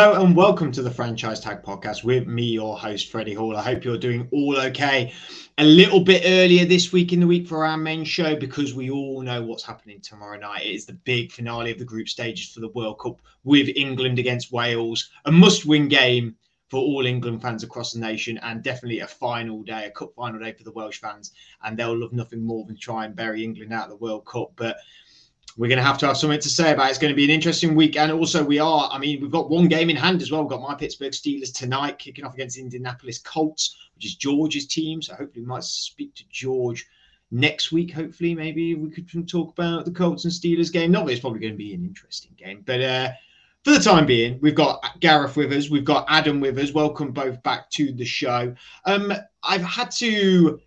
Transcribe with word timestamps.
Hello 0.00 0.22
and 0.22 0.36
welcome 0.36 0.70
to 0.70 0.80
the 0.80 0.92
Franchise 0.92 1.40
Tag 1.40 1.60
Podcast 1.60 2.04
with 2.04 2.28
me, 2.28 2.44
your 2.44 2.78
host, 2.78 3.10
Freddie 3.10 3.34
Hall. 3.34 3.56
I 3.56 3.62
hope 3.64 3.82
you're 3.82 3.98
doing 3.98 4.28
all 4.30 4.56
okay. 4.56 5.12
A 5.58 5.64
little 5.64 5.98
bit 5.98 6.22
earlier 6.24 6.64
this 6.64 6.92
week 6.92 7.12
in 7.12 7.18
the 7.18 7.26
week 7.26 7.48
for 7.48 7.64
our 7.64 7.76
main 7.76 8.04
show 8.04 8.36
because 8.36 8.74
we 8.74 8.90
all 8.90 9.22
know 9.22 9.42
what's 9.42 9.64
happening 9.64 10.00
tomorrow 10.00 10.38
night. 10.38 10.62
It 10.62 10.72
is 10.76 10.86
the 10.86 10.92
big 10.92 11.32
finale 11.32 11.72
of 11.72 11.80
the 11.80 11.84
group 11.84 12.08
stages 12.08 12.52
for 12.52 12.60
the 12.60 12.68
World 12.68 13.00
Cup 13.00 13.20
with 13.42 13.70
England 13.74 14.20
against 14.20 14.52
Wales. 14.52 15.10
A 15.24 15.32
must 15.32 15.66
win 15.66 15.88
game 15.88 16.36
for 16.68 16.78
all 16.78 17.04
England 17.04 17.42
fans 17.42 17.64
across 17.64 17.92
the 17.92 17.98
nation 17.98 18.38
and 18.44 18.62
definitely 18.62 19.00
a 19.00 19.08
final 19.08 19.64
day, 19.64 19.86
a 19.86 19.90
cup 19.90 20.14
final 20.14 20.38
day 20.38 20.52
for 20.52 20.62
the 20.62 20.70
Welsh 20.70 21.00
fans. 21.00 21.32
And 21.64 21.76
they'll 21.76 21.98
love 21.98 22.12
nothing 22.12 22.44
more 22.44 22.64
than 22.66 22.78
try 22.78 23.04
and 23.04 23.16
bury 23.16 23.42
England 23.42 23.72
out 23.72 23.90
of 23.90 23.90
the 23.90 23.96
World 23.96 24.26
Cup. 24.26 24.52
But 24.54 24.76
we're 25.56 25.68
going 25.68 25.78
to 25.78 25.84
have 25.84 25.98
to 25.98 26.06
have 26.06 26.16
something 26.16 26.40
to 26.40 26.48
say 26.48 26.72
about 26.72 26.86
it. 26.86 26.90
It's 26.90 26.98
going 26.98 27.12
to 27.12 27.16
be 27.16 27.24
an 27.24 27.30
interesting 27.30 27.74
week. 27.74 27.96
And 27.96 28.12
also, 28.12 28.44
we 28.44 28.58
are, 28.58 28.88
I 28.92 28.98
mean, 28.98 29.20
we've 29.20 29.30
got 29.30 29.50
one 29.50 29.68
game 29.68 29.90
in 29.90 29.96
hand 29.96 30.22
as 30.22 30.30
well. 30.30 30.42
We've 30.42 30.50
got 30.50 30.60
my 30.60 30.74
Pittsburgh 30.74 31.12
Steelers 31.12 31.52
tonight 31.52 31.98
kicking 31.98 32.24
off 32.24 32.34
against 32.34 32.58
Indianapolis 32.58 33.18
Colts, 33.18 33.76
which 33.94 34.04
is 34.04 34.14
George's 34.16 34.66
team. 34.66 35.00
So 35.02 35.14
hopefully, 35.14 35.42
we 35.42 35.48
might 35.48 35.64
speak 35.64 36.14
to 36.16 36.24
George 36.30 36.86
next 37.30 37.72
week. 37.72 37.92
Hopefully, 37.92 38.34
maybe 38.34 38.74
we 38.74 38.90
could 38.90 39.08
talk 39.28 39.50
about 39.50 39.84
the 39.84 39.90
Colts 39.90 40.24
and 40.24 40.32
Steelers 40.32 40.72
game. 40.72 40.90
Not 40.90 41.06
that 41.06 41.12
it's 41.12 41.20
probably 41.20 41.40
going 41.40 41.54
to 41.54 41.58
be 41.58 41.74
an 41.74 41.84
interesting 41.84 42.32
game, 42.36 42.62
but 42.64 42.80
uh, 42.80 43.10
for 43.64 43.72
the 43.72 43.80
time 43.80 44.06
being, 44.06 44.38
we've 44.40 44.54
got 44.54 44.82
Gareth 45.00 45.36
with 45.36 45.52
us, 45.52 45.68
we've 45.68 45.84
got 45.84 46.06
Adam 46.08 46.40
with 46.40 46.58
us. 46.58 46.72
Welcome 46.72 47.12
both 47.12 47.42
back 47.42 47.68
to 47.70 47.92
the 47.92 48.04
show. 48.04 48.54
Um, 48.84 49.12
I've 49.42 49.62
had 49.62 49.90
to 49.92 50.60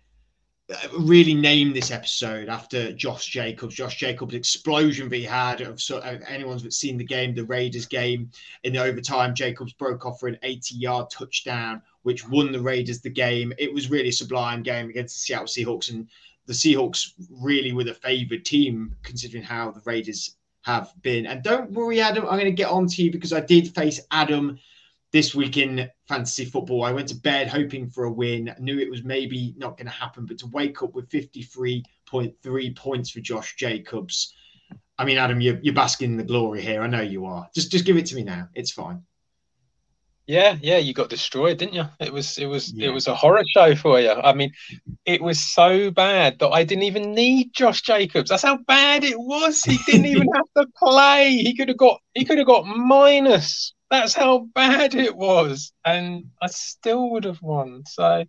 really 0.98 1.34
name 1.34 1.72
this 1.72 1.90
episode 1.90 2.48
after 2.48 2.92
Josh 2.92 3.26
Jacobs. 3.26 3.74
Josh 3.74 3.96
Jacobs' 3.96 4.34
explosion 4.34 5.08
that 5.08 5.16
he 5.16 5.24
had 5.24 5.60
of 5.60 5.80
so, 5.80 5.98
anyone's 5.98 6.62
that's 6.62 6.76
seen 6.76 6.96
the 6.96 7.04
game, 7.04 7.34
the 7.34 7.44
Raiders 7.44 7.86
game 7.86 8.30
in 8.64 8.72
the 8.72 8.82
overtime. 8.82 9.34
Jacobs 9.34 9.72
broke 9.72 10.06
off 10.06 10.20
for 10.20 10.28
an 10.28 10.38
80-yard 10.42 11.10
touchdown, 11.10 11.82
which 12.02 12.28
won 12.28 12.52
the 12.52 12.60
Raiders 12.60 13.00
the 13.00 13.10
game. 13.10 13.52
It 13.58 13.72
was 13.72 13.90
really 13.90 14.08
a 14.08 14.12
sublime 14.12 14.62
game 14.62 14.88
against 14.90 15.14
the 15.16 15.20
Seattle 15.20 15.46
Seahawks, 15.46 15.90
and 15.90 16.08
the 16.46 16.52
Seahawks 16.52 17.12
really 17.30 17.72
were 17.72 17.84
the 17.84 17.94
favoured 17.94 18.44
team 18.44 18.94
considering 19.02 19.42
how 19.42 19.70
the 19.70 19.82
Raiders 19.84 20.36
have 20.62 20.92
been. 21.02 21.26
And 21.26 21.42
don't 21.42 21.72
worry, 21.72 22.00
Adam, 22.00 22.24
I'm 22.24 22.38
going 22.38 22.44
to 22.44 22.52
get 22.52 22.70
on 22.70 22.86
to 22.86 23.02
you 23.02 23.10
because 23.10 23.32
I 23.32 23.40
did 23.40 23.74
face 23.74 24.00
Adam 24.10 24.58
this 25.12 25.34
week 25.34 25.58
in 25.58 25.88
fantasy 26.08 26.44
football. 26.44 26.84
I 26.84 26.92
went 26.92 27.08
to 27.08 27.14
bed 27.14 27.48
hoping 27.48 27.88
for 27.88 28.04
a 28.04 28.12
win. 28.12 28.54
Knew 28.58 28.78
it 28.78 28.90
was 28.90 29.04
maybe 29.04 29.54
not 29.56 29.76
going 29.76 29.86
to 29.86 29.92
happen, 29.92 30.26
but 30.26 30.38
to 30.38 30.46
wake 30.48 30.82
up 30.82 30.94
with 30.94 31.08
53.3 31.10 32.76
points 32.76 33.10
for 33.10 33.20
Josh 33.20 33.54
Jacobs. 33.56 34.34
I 34.98 35.04
mean, 35.04 35.18
Adam, 35.18 35.40
you're, 35.40 35.58
you're 35.62 35.74
basking 35.74 36.12
in 36.12 36.16
the 36.16 36.24
glory 36.24 36.62
here. 36.62 36.82
I 36.82 36.86
know 36.86 37.00
you 37.00 37.26
are. 37.26 37.48
Just 37.54 37.70
just 37.70 37.84
give 37.84 37.96
it 37.96 38.06
to 38.06 38.14
me 38.14 38.22
now. 38.22 38.48
It's 38.54 38.72
fine. 38.72 39.02
Yeah, 40.26 40.56
yeah, 40.62 40.78
you 40.78 40.94
got 40.94 41.10
destroyed, 41.10 41.58
didn't 41.58 41.74
you? 41.74 41.84
It 41.98 42.12
was 42.12 42.38
it 42.38 42.46
was 42.46 42.72
yeah. 42.72 42.88
it 42.88 42.92
was 42.92 43.08
a 43.08 43.14
horror 43.14 43.42
show 43.54 43.74
for 43.74 44.00
you. 44.00 44.12
I 44.12 44.32
mean, 44.32 44.52
it 45.04 45.20
was 45.20 45.40
so 45.40 45.90
bad 45.90 46.38
that 46.38 46.50
I 46.50 46.62
didn't 46.62 46.84
even 46.84 47.12
need 47.12 47.52
Josh 47.52 47.82
Jacobs. 47.82 48.30
That's 48.30 48.44
how 48.44 48.58
bad 48.58 49.02
it 49.02 49.18
was. 49.18 49.64
He 49.64 49.78
didn't 49.84 50.06
even 50.06 50.28
have 50.34 50.46
to 50.58 50.72
play. 50.78 51.30
He 51.30 51.56
could 51.56 51.68
have 51.68 51.76
got 51.76 52.00
he 52.14 52.24
could 52.24 52.38
have 52.38 52.46
got 52.46 52.66
minus 52.66 53.74
that's 53.92 54.14
how 54.14 54.48
bad 54.54 54.94
it 54.94 55.14
was, 55.14 55.72
and 55.84 56.24
I 56.40 56.46
still 56.46 57.10
would 57.10 57.24
have 57.24 57.42
won. 57.42 57.84
So 57.86 58.24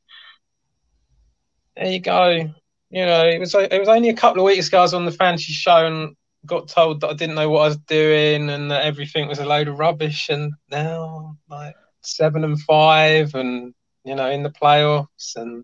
there 1.77 1.87
you 1.87 2.01
go. 2.01 2.53
You 2.89 3.05
know, 3.05 3.25
it 3.25 3.39
was 3.39 3.55
it 3.55 3.79
was 3.79 3.87
only 3.87 4.09
a 4.09 4.13
couple 4.15 4.41
of 4.41 4.45
weeks 4.45 4.67
ago 4.67 4.79
I 4.79 4.81
was 4.81 4.93
on 4.93 5.05
the 5.05 5.11
fantasy 5.11 5.53
show 5.53 5.87
and 5.87 6.15
got 6.45 6.67
told 6.67 6.99
that 7.01 7.09
I 7.09 7.13
didn't 7.13 7.35
know 7.35 7.49
what 7.49 7.61
I 7.61 7.67
was 7.69 7.77
doing 7.77 8.49
and 8.49 8.69
that 8.71 8.83
everything 8.83 9.29
was 9.29 9.39
a 9.39 9.45
load 9.45 9.69
of 9.69 9.79
rubbish, 9.79 10.27
and 10.27 10.53
now 10.69 11.37
like 11.49 11.75
seven 12.05 12.43
and 12.43 12.59
five, 12.61 13.35
and 13.35 13.73
you 14.03 14.15
know, 14.15 14.29
in 14.29 14.43
the 14.43 14.49
playoffs, 14.49 15.35
and 15.35 15.63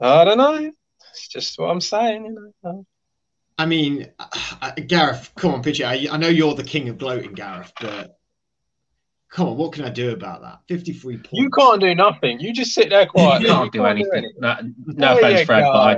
I 0.00 0.24
don't 0.24 0.38
know. 0.38 0.72
It's 1.10 1.28
just 1.28 1.58
what 1.58 1.70
I'm 1.70 1.80
saying, 1.80 2.26
you 2.26 2.52
know. 2.62 2.86
I 3.58 3.64
mean, 3.64 4.10
uh, 4.18 4.72
Gareth, 4.86 5.32
come 5.34 5.54
on, 5.54 5.62
pitch 5.62 5.80
it. 5.80 5.84
I, 5.84 6.08
I 6.12 6.18
know 6.18 6.28
you're 6.28 6.54
the 6.54 6.62
king 6.62 6.90
of 6.90 6.98
gloating, 6.98 7.32
Gareth, 7.32 7.72
but 7.80 8.16
Come 9.36 9.48
on, 9.48 9.56
what 9.56 9.72
can 9.72 9.84
I 9.84 9.90
do 9.90 10.12
about 10.12 10.40
that? 10.42 10.60
53 10.68 11.16
points. 11.16 11.30
You 11.32 11.50
can't 11.50 11.80
do 11.80 11.94
nothing. 11.94 12.40
You 12.40 12.52
just 12.52 12.72
sit 12.72 12.90
there 12.90 13.06
quiet. 13.06 13.42
You 13.42 13.48
can't, 13.48 13.72
do, 13.72 13.80
can't 13.80 13.90
anything. 13.90 14.10
do 14.10 14.48
anything. 14.48 14.74
No, 14.96 15.12
no 15.12 15.18
offense, 15.18 15.42
Fred, 15.42 15.62
go. 15.62 15.72
but 15.72 15.78
I 15.78 15.96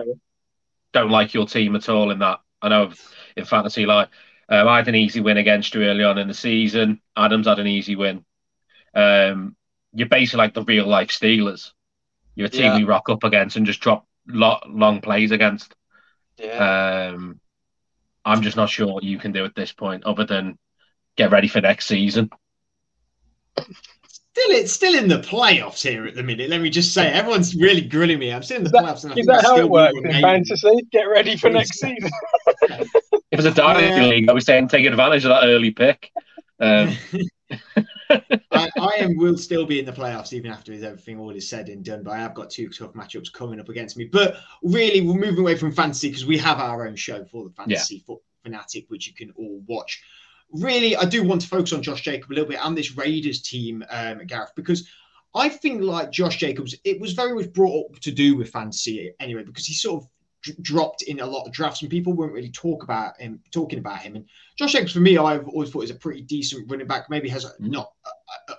don't 0.92 1.10
like 1.10 1.34
your 1.34 1.46
team 1.46 1.76
at 1.76 1.88
all 1.88 2.10
in 2.10 2.18
that. 2.20 2.40
I 2.62 2.68
know 2.68 2.90
in 3.36 3.44
fantasy, 3.44 3.86
like 3.86 4.08
um, 4.48 4.66
I 4.66 4.78
had 4.78 4.88
an 4.88 4.94
easy 4.94 5.20
win 5.20 5.36
against 5.36 5.74
you 5.74 5.84
early 5.84 6.04
on 6.04 6.18
in 6.18 6.26
the 6.26 6.34
season. 6.34 7.00
Adams 7.16 7.46
had 7.46 7.58
an 7.58 7.66
easy 7.66 7.96
win. 7.96 8.24
Um, 8.98 9.54
you're 9.92 10.08
basically 10.08 10.38
like 10.38 10.54
the 10.54 10.64
real 10.64 10.86
life 10.86 11.08
Steelers. 11.08 11.70
You're 12.34 12.48
a 12.48 12.50
team 12.50 12.62
yeah. 12.62 12.76
we 12.76 12.84
rock 12.84 13.08
up 13.08 13.22
against 13.22 13.56
and 13.56 13.64
just 13.64 13.80
drop 13.80 14.06
lot, 14.26 14.68
long 14.68 15.00
plays 15.00 15.30
against. 15.30 15.74
Yeah. 16.36 17.12
Um, 17.12 17.40
I'm 18.24 18.42
just 18.42 18.56
not 18.56 18.70
sure 18.70 18.92
what 18.92 19.04
you 19.04 19.18
can 19.18 19.32
do 19.32 19.44
at 19.44 19.54
this 19.54 19.72
point, 19.72 20.04
other 20.04 20.24
than 20.24 20.58
get 21.16 21.30
ready 21.30 21.48
for 21.48 21.60
next 21.60 21.86
season. 21.86 22.30
Still, 23.56 24.50
it's 24.50 24.72
still 24.72 24.94
in 24.94 25.08
the 25.08 25.18
playoffs 25.18 25.82
here 25.82 26.06
at 26.06 26.14
the 26.14 26.22
minute. 26.22 26.50
Let 26.50 26.60
me 26.60 26.70
just 26.70 26.92
say, 26.92 27.10
everyone's 27.10 27.54
really 27.54 27.80
grilling 27.80 28.18
me. 28.18 28.32
I'm 28.32 28.42
still 28.42 28.58
in 28.58 28.64
the 28.64 28.70
playoffs. 28.70 29.04
And 29.04 29.16
is 29.16 29.26
that 29.26 29.42
how 29.42 29.56
it 29.58 29.68
works 29.68 29.96
in 29.96 30.10
fantasy? 30.20 30.86
Get 30.92 31.04
ready 31.04 31.36
for 31.36 31.50
next 31.50 31.78
season. 31.78 32.10
if 32.62 32.88
it's 33.30 33.44
a 33.44 33.52
dynasty 33.52 34.10
league, 34.10 34.28
I 34.28 34.32
was 34.32 34.44
saying 34.44 34.68
take 34.68 34.86
advantage 34.86 35.24
of 35.24 35.30
that 35.30 35.44
early 35.44 35.70
pick. 35.70 36.10
Um. 36.58 36.96
I, 38.10 38.70
I, 38.80 38.92
am 38.98 39.16
will 39.16 39.36
still 39.36 39.66
be 39.66 39.78
in 39.78 39.84
the 39.84 39.92
playoffs 39.92 40.32
even 40.32 40.50
after 40.50 40.72
everything 40.72 41.18
all 41.18 41.30
is 41.30 41.48
said 41.48 41.68
and 41.68 41.84
done. 41.84 42.02
But 42.02 42.12
I 42.12 42.18
have 42.18 42.34
got 42.34 42.50
two 42.50 42.68
tough 42.68 42.94
matchups 42.94 43.32
coming 43.32 43.60
up 43.60 43.68
against 43.68 43.96
me. 43.96 44.04
But 44.04 44.36
really, 44.62 45.00
we're 45.00 45.14
moving 45.14 45.40
away 45.40 45.56
from 45.56 45.72
fantasy 45.72 46.08
because 46.08 46.26
we 46.26 46.38
have 46.38 46.58
our 46.58 46.86
own 46.86 46.96
show 46.96 47.24
for 47.24 47.44
the 47.44 47.50
fantasy 47.50 47.96
yeah. 47.96 48.02
foot 48.06 48.20
fanatic, 48.42 48.86
which 48.88 49.06
you 49.06 49.14
can 49.14 49.30
all 49.36 49.62
watch 49.66 50.02
really, 50.52 50.96
I 50.96 51.04
do 51.04 51.22
want 51.22 51.42
to 51.42 51.48
focus 51.48 51.72
on 51.72 51.82
Josh 51.82 52.02
Jacob 52.02 52.30
a 52.30 52.34
little 52.34 52.48
bit 52.48 52.64
and 52.64 52.76
this 52.76 52.96
Raiders 52.96 53.42
team, 53.42 53.84
um, 53.90 54.26
Gareth, 54.26 54.52
because 54.56 54.88
I 55.34 55.48
think 55.48 55.82
like 55.82 56.10
Josh 56.10 56.38
Jacobs, 56.38 56.74
it 56.84 57.00
was 57.00 57.12
very 57.12 57.34
much 57.34 57.52
brought 57.52 57.90
up 57.90 58.00
to 58.00 58.10
do 58.10 58.36
with 58.36 58.50
fantasy 58.50 59.12
anyway, 59.20 59.44
because 59.44 59.66
he 59.66 59.74
sort 59.74 60.02
of 60.02 60.08
d- 60.42 60.54
dropped 60.62 61.02
in 61.02 61.20
a 61.20 61.26
lot 61.26 61.46
of 61.46 61.52
drafts 61.52 61.82
and 61.82 61.90
people 61.90 62.12
weren't 62.12 62.32
really 62.32 62.50
talk 62.50 62.82
about 62.82 63.20
him, 63.20 63.40
talking 63.50 63.78
about 63.78 63.98
him. 63.98 64.16
And 64.16 64.24
Josh 64.56 64.72
Jacobs, 64.72 64.92
for 64.92 65.00
me, 65.00 65.18
I've 65.18 65.46
always 65.48 65.70
thought 65.70 65.84
is 65.84 65.90
a 65.90 65.94
pretty 65.94 66.22
decent 66.22 66.70
running 66.70 66.86
back. 66.86 67.10
Maybe 67.10 67.28
has 67.28 67.46
not, 67.58 67.92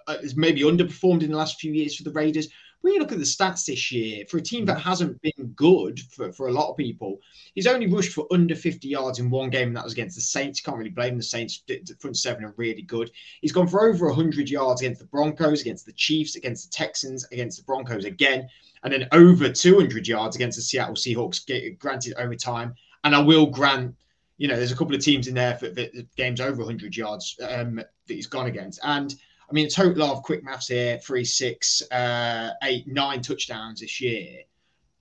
uh, 0.09 0.13
uh, 0.13 0.27
maybe 0.35 0.61
underperformed 0.61 1.23
in 1.23 1.31
the 1.31 1.37
last 1.37 1.59
few 1.59 1.71
years 1.71 1.95
for 1.95 2.03
the 2.03 2.11
Raiders, 2.11 2.49
when 2.81 2.93
you 2.93 2.99
look 2.99 3.11
at 3.11 3.17
the 3.17 3.25
stats 3.25 3.65
this 3.65 3.91
year, 3.91 4.25
for 4.29 4.37
a 4.37 4.41
team 4.41 4.65
that 4.65 4.79
hasn't 4.79 5.21
been 5.21 5.53
good 5.55 5.99
for, 5.99 6.31
for 6.31 6.47
a 6.47 6.51
lot 6.51 6.69
of 6.69 6.77
people, 6.77 7.19
he's 7.53 7.67
only 7.67 7.87
rushed 7.87 8.13
for 8.13 8.25
under 8.31 8.55
50 8.55 8.87
yards 8.87 9.19
in 9.19 9.29
one 9.29 9.49
game, 9.49 9.67
and 9.67 9.77
that 9.77 9.83
was 9.83 9.93
against 9.93 10.15
the 10.15 10.21
Saints. 10.21 10.61
Can't 10.61 10.77
really 10.77 10.89
blame 10.89 11.17
the 11.17 11.23
Saints. 11.23 11.61
The 11.67 11.81
front 11.99 12.17
seven 12.17 12.45
are 12.45 12.53
really 12.55 12.81
good. 12.81 13.11
He's 13.41 13.51
gone 13.51 13.67
for 13.67 13.87
over 13.87 14.07
100 14.07 14.49
yards 14.49 14.81
against 14.81 15.01
the 15.01 15.07
Broncos, 15.07 15.61
against 15.61 15.85
the 15.85 15.93
Chiefs, 15.93 16.35
against 16.35 16.71
the 16.71 16.75
Texans, 16.75 17.25
against 17.31 17.57
the 17.57 17.63
Broncos 17.63 18.05
again, 18.05 18.47
and 18.83 18.93
then 18.93 19.07
over 19.11 19.49
200 19.49 20.07
yards 20.07 20.37
against 20.37 20.57
the 20.57 20.61
Seattle 20.61 20.95
Seahawks, 20.95 21.77
granted 21.79 22.13
overtime. 22.17 22.73
And 23.03 23.13
I 23.13 23.19
will 23.19 23.47
grant, 23.47 23.93
you 24.37 24.47
know, 24.47 24.55
there's 24.55 24.71
a 24.71 24.75
couple 24.75 24.95
of 24.95 25.01
teams 25.01 25.27
in 25.27 25.35
there 25.35 25.57
for 25.57 25.69
the 25.69 26.07
games 26.15 26.39
over 26.39 26.59
100 26.59 26.95
yards 26.95 27.37
um, 27.41 27.75
that 27.75 27.89
he's 28.07 28.27
gone 28.27 28.47
against. 28.47 28.79
And 28.83 29.13
I 29.49 29.53
mean, 29.53 29.65
a 29.65 29.69
total 29.69 30.03
of 30.03 30.23
quick 30.23 30.43
maths 30.43 30.67
here: 30.67 30.99
three, 30.99 31.25
six, 31.25 31.81
uh, 31.91 32.51
eight, 32.63 32.87
nine 32.87 33.21
touchdowns 33.21 33.81
this 33.81 33.99
year. 33.99 34.43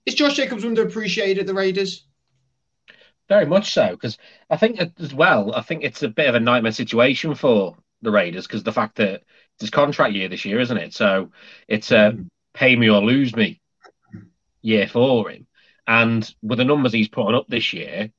Is 0.06 0.14
Josh 0.14 0.36
Jacobs 0.36 0.64
underappreciated 0.64 1.40
at 1.40 1.46
the 1.46 1.54
Raiders? 1.54 2.06
Very 3.28 3.44
much 3.44 3.72
so, 3.72 3.90
because 3.90 4.16
I 4.48 4.56
think 4.56 4.80
as 4.98 5.12
well, 5.12 5.54
I 5.54 5.60
think 5.60 5.84
it's 5.84 6.02
a 6.02 6.08
bit 6.08 6.28
of 6.28 6.34
a 6.34 6.40
nightmare 6.40 6.72
situation 6.72 7.34
for 7.34 7.76
the 8.00 8.10
Raiders 8.10 8.46
because 8.46 8.62
the 8.62 8.72
fact 8.72 8.96
that 8.96 9.22
it's 9.54 9.60
his 9.60 9.70
contract 9.70 10.14
year 10.14 10.28
this 10.28 10.46
year, 10.46 10.60
isn't 10.60 10.78
it? 10.78 10.94
So 10.94 11.30
it's 11.66 11.90
a 11.90 12.12
mm. 12.12 12.28
pay 12.54 12.74
me 12.74 12.88
or 12.88 13.02
lose 13.02 13.36
me 13.36 13.60
year 14.62 14.88
for 14.88 15.28
him. 15.28 15.46
And 15.86 16.32
with 16.42 16.58
the 16.58 16.64
numbers 16.64 16.92
he's 16.92 17.08
putting 17.08 17.34
up 17.34 17.48
this 17.48 17.72
year, 17.72 18.10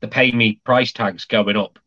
the 0.00 0.08
pay 0.08 0.32
me 0.32 0.60
price 0.64 0.92
tag's 0.92 1.26
going 1.26 1.56
up 1.56 1.78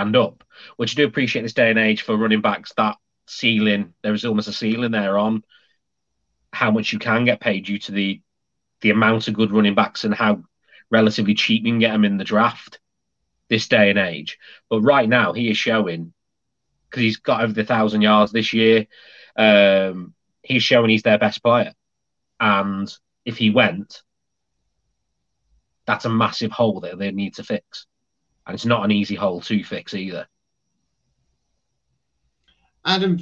and 0.00 0.16
up, 0.16 0.44
which 0.76 0.94
I 0.94 0.96
do 0.96 1.06
appreciate 1.06 1.40
in 1.40 1.44
this 1.44 1.54
day 1.54 1.70
and 1.70 1.78
age 1.78 2.02
for 2.02 2.16
running 2.16 2.40
backs. 2.40 2.72
That 2.76 2.96
ceiling, 3.26 3.94
there 4.02 4.14
is 4.14 4.24
almost 4.24 4.48
a 4.48 4.52
ceiling 4.52 4.92
there 4.92 5.18
on 5.18 5.44
how 6.52 6.70
much 6.70 6.92
you 6.92 6.98
can 6.98 7.24
get 7.24 7.40
paid 7.40 7.66
due 7.66 7.78
to 7.78 7.92
the 7.92 8.20
the 8.80 8.90
amount 8.90 9.28
of 9.28 9.34
good 9.34 9.52
running 9.52 9.74
backs 9.74 10.04
and 10.04 10.14
how 10.14 10.42
relatively 10.90 11.34
cheap 11.34 11.64
you 11.64 11.72
can 11.72 11.78
get 11.78 11.92
them 11.92 12.04
in 12.04 12.16
the 12.16 12.24
draft 12.24 12.80
this 13.48 13.68
day 13.68 13.90
and 13.90 13.98
age. 13.98 14.38
But 14.70 14.80
right 14.80 15.08
now, 15.08 15.32
he 15.32 15.50
is 15.50 15.58
showing 15.58 16.14
because 16.88 17.02
he's 17.02 17.18
got 17.18 17.42
over 17.42 17.52
the 17.52 17.64
thousand 17.64 18.00
yards 18.02 18.32
this 18.32 18.52
year. 18.52 18.86
Um, 19.36 20.14
he's 20.42 20.62
showing 20.62 20.90
he's 20.90 21.02
their 21.02 21.18
best 21.18 21.42
player, 21.42 21.72
and 22.40 22.92
if 23.24 23.36
he 23.36 23.50
went, 23.50 24.02
that's 25.86 26.04
a 26.04 26.10
massive 26.10 26.50
hole 26.50 26.80
that 26.80 26.98
they 26.98 27.10
need 27.10 27.34
to 27.34 27.44
fix 27.44 27.86
and 28.46 28.54
it's 28.54 28.66
not 28.66 28.84
an 28.84 28.90
easy 28.90 29.14
hole 29.14 29.40
to 29.42 29.64
fix 29.64 29.94
either. 29.94 30.26
Adam, 32.84 33.18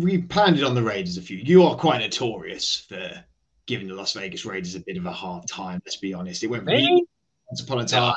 we 0.00 0.22
pounded 0.22 0.64
on 0.64 0.74
the 0.74 0.82
Raiders 0.82 1.18
a 1.18 1.22
few. 1.22 1.36
You 1.36 1.64
are 1.64 1.76
quite 1.76 2.00
notorious 2.00 2.86
for 2.88 3.24
giving 3.66 3.88
the 3.88 3.94
Las 3.94 4.14
Vegas 4.14 4.46
Raiders 4.46 4.74
a 4.74 4.80
bit 4.80 4.96
of 4.96 5.04
a 5.04 5.12
hard 5.12 5.46
time. 5.46 5.82
Let's 5.84 5.96
be 5.96 6.14
honest. 6.14 6.42
It 6.42 6.46
went 6.48 6.64
really 6.64 7.04
once 7.50 7.62
upon 7.62 7.80
a 7.80 7.84
time 7.84 8.14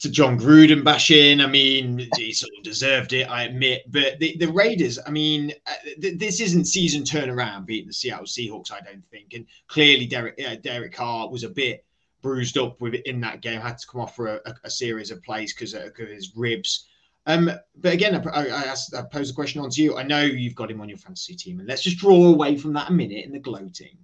to 0.00 0.10
Jon 0.10 0.38
Gruden 0.38 0.84
bashing. 0.84 1.40
I 1.40 1.46
mean, 1.46 2.06
he 2.16 2.32
sort 2.32 2.52
of 2.58 2.64
deserved 2.64 3.14
it, 3.14 3.30
I 3.30 3.44
admit. 3.44 3.84
But 3.88 4.18
the, 4.18 4.36
the 4.38 4.52
Raiders, 4.52 4.98
I 5.06 5.10
mean, 5.10 5.52
uh, 5.66 5.72
th- 6.02 6.18
this 6.18 6.40
isn't 6.40 6.66
season 6.66 7.02
turnaround 7.02 7.64
beating 7.64 7.86
the 7.86 7.94
Seattle 7.94 8.26
Seahawks, 8.26 8.70
I 8.70 8.80
don't 8.80 9.04
think. 9.10 9.32
And 9.32 9.46
clearly, 9.68 10.06
Derek 10.06 10.38
uh, 10.46 10.56
Derek 10.56 10.92
Carr 10.92 11.30
was 11.30 11.44
a 11.44 11.48
bit 11.48 11.85
bruised 12.22 12.58
up 12.58 12.80
within 12.80 13.02
in 13.04 13.20
that 13.20 13.40
game. 13.40 13.60
Had 13.60 13.78
to 13.78 13.86
come 13.86 14.00
off 14.00 14.16
for 14.16 14.26
a, 14.26 14.54
a 14.64 14.70
series 14.70 15.10
of 15.10 15.22
plays 15.22 15.52
because 15.52 15.74
of, 15.74 15.94
his 15.96 16.32
ribs. 16.36 16.86
Um, 17.26 17.50
but 17.76 17.92
again, 17.92 18.14
I, 18.14 18.46
I, 18.46 18.64
asked, 18.64 18.94
I 18.94 19.02
pose 19.02 19.30
a 19.30 19.34
question 19.34 19.60
on 19.60 19.70
to 19.70 19.82
you. 19.82 19.96
I 19.96 20.04
know 20.04 20.22
you've 20.22 20.54
got 20.54 20.70
him 20.70 20.80
on 20.80 20.88
your 20.88 20.98
fantasy 20.98 21.34
team, 21.34 21.58
and 21.58 21.68
let's 21.68 21.82
just 21.82 21.98
draw 21.98 22.26
away 22.26 22.56
from 22.56 22.72
that 22.74 22.90
a 22.90 22.92
minute 22.92 23.24
in 23.24 23.32
the 23.32 23.38
gloating. 23.38 23.98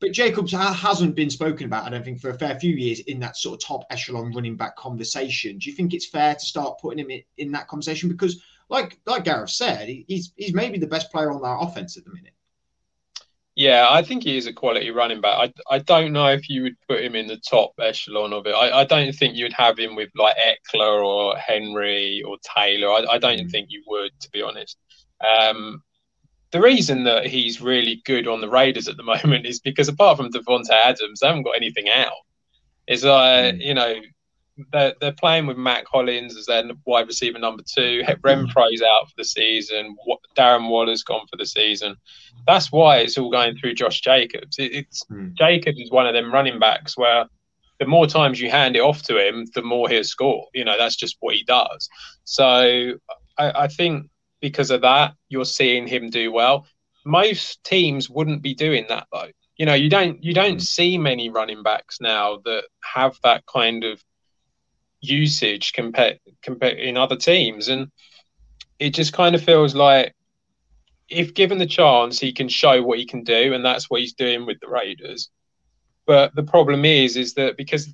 But 0.00 0.12
Jacobs 0.12 0.52
hasn't 0.52 1.16
been 1.16 1.28
spoken 1.28 1.66
about, 1.66 1.84
I 1.84 1.90
don't 1.90 2.04
think, 2.04 2.20
for 2.20 2.30
a 2.30 2.38
fair 2.38 2.58
few 2.58 2.74
years 2.74 3.00
in 3.00 3.18
that 3.20 3.36
sort 3.36 3.60
of 3.60 3.66
top 3.66 3.84
echelon 3.90 4.32
running 4.32 4.56
back 4.56 4.76
conversation. 4.76 5.58
Do 5.58 5.68
you 5.68 5.74
think 5.74 5.92
it's 5.92 6.06
fair 6.06 6.34
to 6.34 6.40
start 6.40 6.78
putting 6.78 7.00
him 7.00 7.10
in, 7.10 7.22
in 7.36 7.52
that 7.52 7.66
conversation? 7.66 8.08
Because, 8.08 8.40
like 8.68 9.00
like 9.06 9.24
Gareth 9.24 9.50
said, 9.50 9.88
he's 9.88 10.32
he's 10.36 10.54
maybe 10.54 10.78
the 10.78 10.86
best 10.86 11.10
player 11.10 11.32
on 11.32 11.42
that 11.42 11.58
offense 11.60 11.96
at 11.96 12.04
the 12.04 12.12
minute. 12.12 12.34
Yeah, 13.58 13.88
I 13.90 14.02
think 14.02 14.22
he 14.22 14.36
is 14.36 14.46
a 14.46 14.52
quality 14.52 14.92
running 14.92 15.20
back. 15.20 15.52
I, 15.68 15.74
I 15.74 15.78
don't 15.80 16.12
know 16.12 16.28
if 16.28 16.48
you 16.48 16.62
would 16.62 16.76
put 16.88 17.02
him 17.02 17.16
in 17.16 17.26
the 17.26 17.38
top 17.38 17.72
echelon 17.80 18.32
of 18.32 18.46
it. 18.46 18.52
I, 18.52 18.82
I 18.82 18.84
don't 18.84 19.12
think 19.12 19.34
you'd 19.34 19.52
have 19.52 19.76
him 19.76 19.96
with 19.96 20.10
like 20.14 20.36
Ekeler 20.36 21.04
or 21.04 21.36
Henry 21.36 22.22
or 22.24 22.36
Taylor. 22.54 22.88
I, 22.88 23.14
I 23.14 23.18
don't 23.18 23.40
mm. 23.40 23.50
think 23.50 23.66
you 23.70 23.82
would, 23.88 24.12
to 24.20 24.30
be 24.30 24.42
honest. 24.42 24.78
Um, 25.28 25.82
the 26.52 26.60
reason 26.60 27.02
that 27.02 27.26
he's 27.26 27.60
really 27.60 28.00
good 28.04 28.28
on 28.28 28.40
the 28.40 28.48
Raiders 28.48 28.86
at 28.86 28.96
the 28.96 29.02
moment 29.24 29.44
is 29.44 29.58
because 29.58 29.88
apart 29.88 30.18
from 30.18 30.30
Davante 30.30 30.70
Adams, 30.70 31.18
they 31.18 31.26
haven't 31.26 31.42
got 31.42 31.56
anything 31.56 31.88
out. 31.88 32.12
It's 32.86 33.02
like, 33.02 33.56
mm. 33.56 33.60
you 33.60 33.74
know, 33.74 33.92
they're, 34.72 34.94
they're 35.00 35.12
playing 35.12 35.46
with 35.46 35.56
Mack 35.56 35.86
Hollins 35.86 36.36
as 36.36 36.46
their 36.46 36.64
wide 36.84 37.06
receiver 37.06 37.38
number 37.38 37.62
two. 37.62 38.02
Renfrow's 38.24 38.82
out 38.82 39.08
for 39.08 39.14
the 39.16 39.24
season. 39.24 39.96
Darren 40.36 40.68
Waller's 40.68 41.02
gone 41.02 41.26
for 41.30 41.36
the 41.36 41.46
season. 41.46 41.96
That's 42.46 42.72
why 42.72 42.98
it's 42.98 43.18
all 43.18 43.30
going 43.30 43.56
through 43.56 43.74
Josh 43.74 44.00
Jacobs. 44.00 44.58
It, 44.58 44.74
it's 44.74 45.04
mm. 45.10 45.34
Jacobs 45.34 45.78
is 45.78 45.90
one 45.90 46.06
of 46.06 46.14
them 46.14 46.32
running 46.32 46.58
backs 46.58 46.96
where 46.96 47.26
the 47.78 47.86
more 47.86 48.06
times 48.06 48.40
you 48.40 48.50
hand 48.50 48.76
it 48.76 48.80
off 48.80 49.02
to 49.02 49.18
him, 49.18 49.46
the 49.54 49.62
more 49.62 49.88
he'll 49.88 50.04
score. 50.04 50.46
You 50.52 50.64
know, 50.64 50.76
that's 50.76 50.96
just 50.96 51.16
what 51.20 51.34
he 51.34 51.44
does. 51.44 51.88
So 52.24 52.94
I, 53.38 53.64
I 53.64 53.68
think 53.68 54.10
because 54.40 54.70
of 54.70 54.82
that, 54.82 55.14
you're 55.28 55.44
seeing 55.44 55.86
him 55.86 56.10
do 56.10 56.32
well. 56.32 56.66
Most 57.04 57.62
teams 57.64 58.10
wouldn't 58.10 58.42
be 58.42 58.54
doing 58.54 58.86
that 58.88 59.06
though. 59.12 59.30
You 59.56 59.66
know, 59.66 59.74
you 59.74 59.90
don't 59.90 60.22
you 60.22 60.34
don't 60.34 60.58
mm. 60.58 60.62
see 60.62 60.98
many 60.98 61.30
running 61.30 61.62
backs 61.62 62.00
now 62.00 62.38
that 62.44 62.64
have 62.82 63.18
that 63.24 63.44
kind 63.46 63.84
of 63.84 64.02
usage 65.00 65.72
compared 65.72 66.18
compared 66.42 66.78
in 66.78 66.96
other 66.96 67.16
teams, 67.16 67.68
and 67.68 67.90
it 68.78 68.90
just 68.90 69.12
kind 69.12 69.34
of 69.34 69.42
feels 69.42 69.74
like 69.74 70.14
if 71.08 71.34
given 71.34 71.58
the 71.58 71.66
chance, 71.66 72.20
he 72.20 72.32
can 72.32 72.48
show 72.48 72.82
what 72.82 72.98
he 72.98 73.06
can 73.06 73.24
do, 73.24 73.54
and 73.54 73.64
that's 73.64 73.88
what 73.88 74.00
he's 74.00 74.12
doing 74.12 74.46
with 74.46 74.60
the 74.60 74.68
Raiders. 74.68 75.30
But 76.06 76.34
the 76.34 76.42
problem 76.42 76.84
is, 76.84 77.16
is 77.16 77.34
that 77.34 77.56
because 77.56 77.88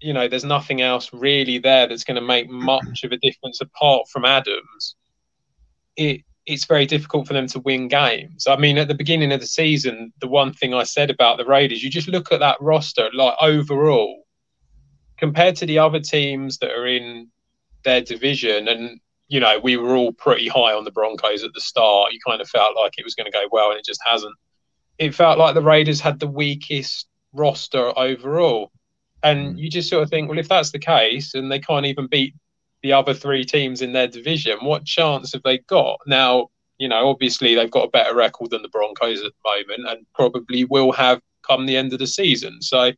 you 0.00 0.12
know 0.12 0.28
there's 0.28 0.44
nothing 0.44 0.82
else 0.82 1.10
really 1.12 1.58
there 1.58 1.86
that's 1.86 2.04
going 2.04 2.16
to 2.16 2.20
make 2.20 2.48
much 2.48 3.02
of 3.04 3.12
a 3.12 3.18
difference 3.18 3.60
apart 3.60 4.08
from 4.08 4.24
Adams. 4.24 4.96
It 5.96 6.22
it's 6.46 6.64
very 6.64 6.86
difficult 6.86 7.26
for 7.26 7.32
them 7.32 7.48
to 7.48 7.60
win 7.60 7.88
games. 7.88 8.46
I 8.46 8.56
mean, 8.56 8.78
at 8.78 8.86
the 8.88 8.94
beginning 8.94 9.32
of 9.32 9.40
the 9.40 9.46
season, 9.46 10.12
the 10.20 10.28
one 10.28 10.52
thing 10.52 10.74
I 10.74 10.84
said 10.84 11.10
about 11.10 11.38
the 11.38 11.44
Raiders, 11.44 11.82
you 11.82 11.90
just 11.90 12.08
look 12.08 12.30
at 12.30 12.38
that 12.38 12.60
roster, 12.60 13.10
like 13.12 13.34
overall, 13.40 14.25
compared 15.16 15.56
to 15.56 15.66
the 15.66 15.78
other 15.78 16.00
teams 16.00 16.58
that 16.58 16.70
are 16.72 16.86
in 16.86 17.28
their 17.84 18.00
division, 18.00 18.68
and 18.68 19.00
you 19.28 19.40
know, 19.40 19.58
we 19.58 19.76
were 19.76 19.96
all 19.96 20.12
pretty 20.12 20.48
high 20.48 20.72
on 20.72 20.84
the 20.84 20.90
Broncos 20.90 21.42
at 21.42 21.52
the 21.52 21.60
start. 21.60 22.12
You 22.12 22.20
kind 22.26 22.40
of 22.40 22.48
felt 22.48 22.76
like 22.76 22.94
it 22.98 23.04
was 23.04 23.14
going 23.14 23.30
to 23.30 23.36
go 23.36 23.48
well, 23.50 23.70
and 23.70 23.78
it 23.78 23.84
just 23.84 24.00
hasn't. 24.04 24.34
It 24.98 25.14
felt 25.14 25.38
like 25.38 25.54
the 25.54 25.62
Raiders 25.62 26.00
had 26.00 26.20
the 26.20 26.26
weakest 26.26 27.08
roster 27.32 27.92
overall. 27.98 28.70
And 29.22 29.52
hmm. 29.52 29.58
you 29.58 29.70
just 29.70 29.90
sort 29.90 30.02
of 30.02 30.10
think, 30.10 30.28
well, 30.28 30.38
if 30.38 30.48
that's 30.48 30.70
the 30.70 30.78
case, 30.78 31.34
and 31.34 31.50
they 31.50 31.58
can't 31.58 31.86
even 31.86 32.06
beat 32.06 32.34
the 32.82 32.92
other 32.92 33.14
three 33.14 33.44
teams 33.44 33.82
in 33.82 33.92
their 33.92 34.06
division, 34.06 34.58
what 34.62 34.84
chance 34.84 35.32
have 35.32 35.42
they 35.42 35.58
got? 35.58 35.98
Now, 36.06 36.48
you 36.78 36.88
know, 36.88 37.08
obviously 37.08 37.54
they've 37.54 37.70
got 37.70 37.86
a 37.86 37.90
better 37.90 38.14
record 38.14 38.50
than 38.50 38.62
the 38.62 38.68
Broncos 38.68 39.22
at 39.22 39.32
the 39.32 39.50
moment, 39.50 39.88
and 39.90 40.06
probably 40.14 40.64
will 40.64 40.92
have 40.92 41.20
come 41.42 41.66
the 41.66 41.76
end 41.76 41.92
of 41.92 41.98
the 41.98 42.06
season. 42.06 42.60
So 42.60 42.92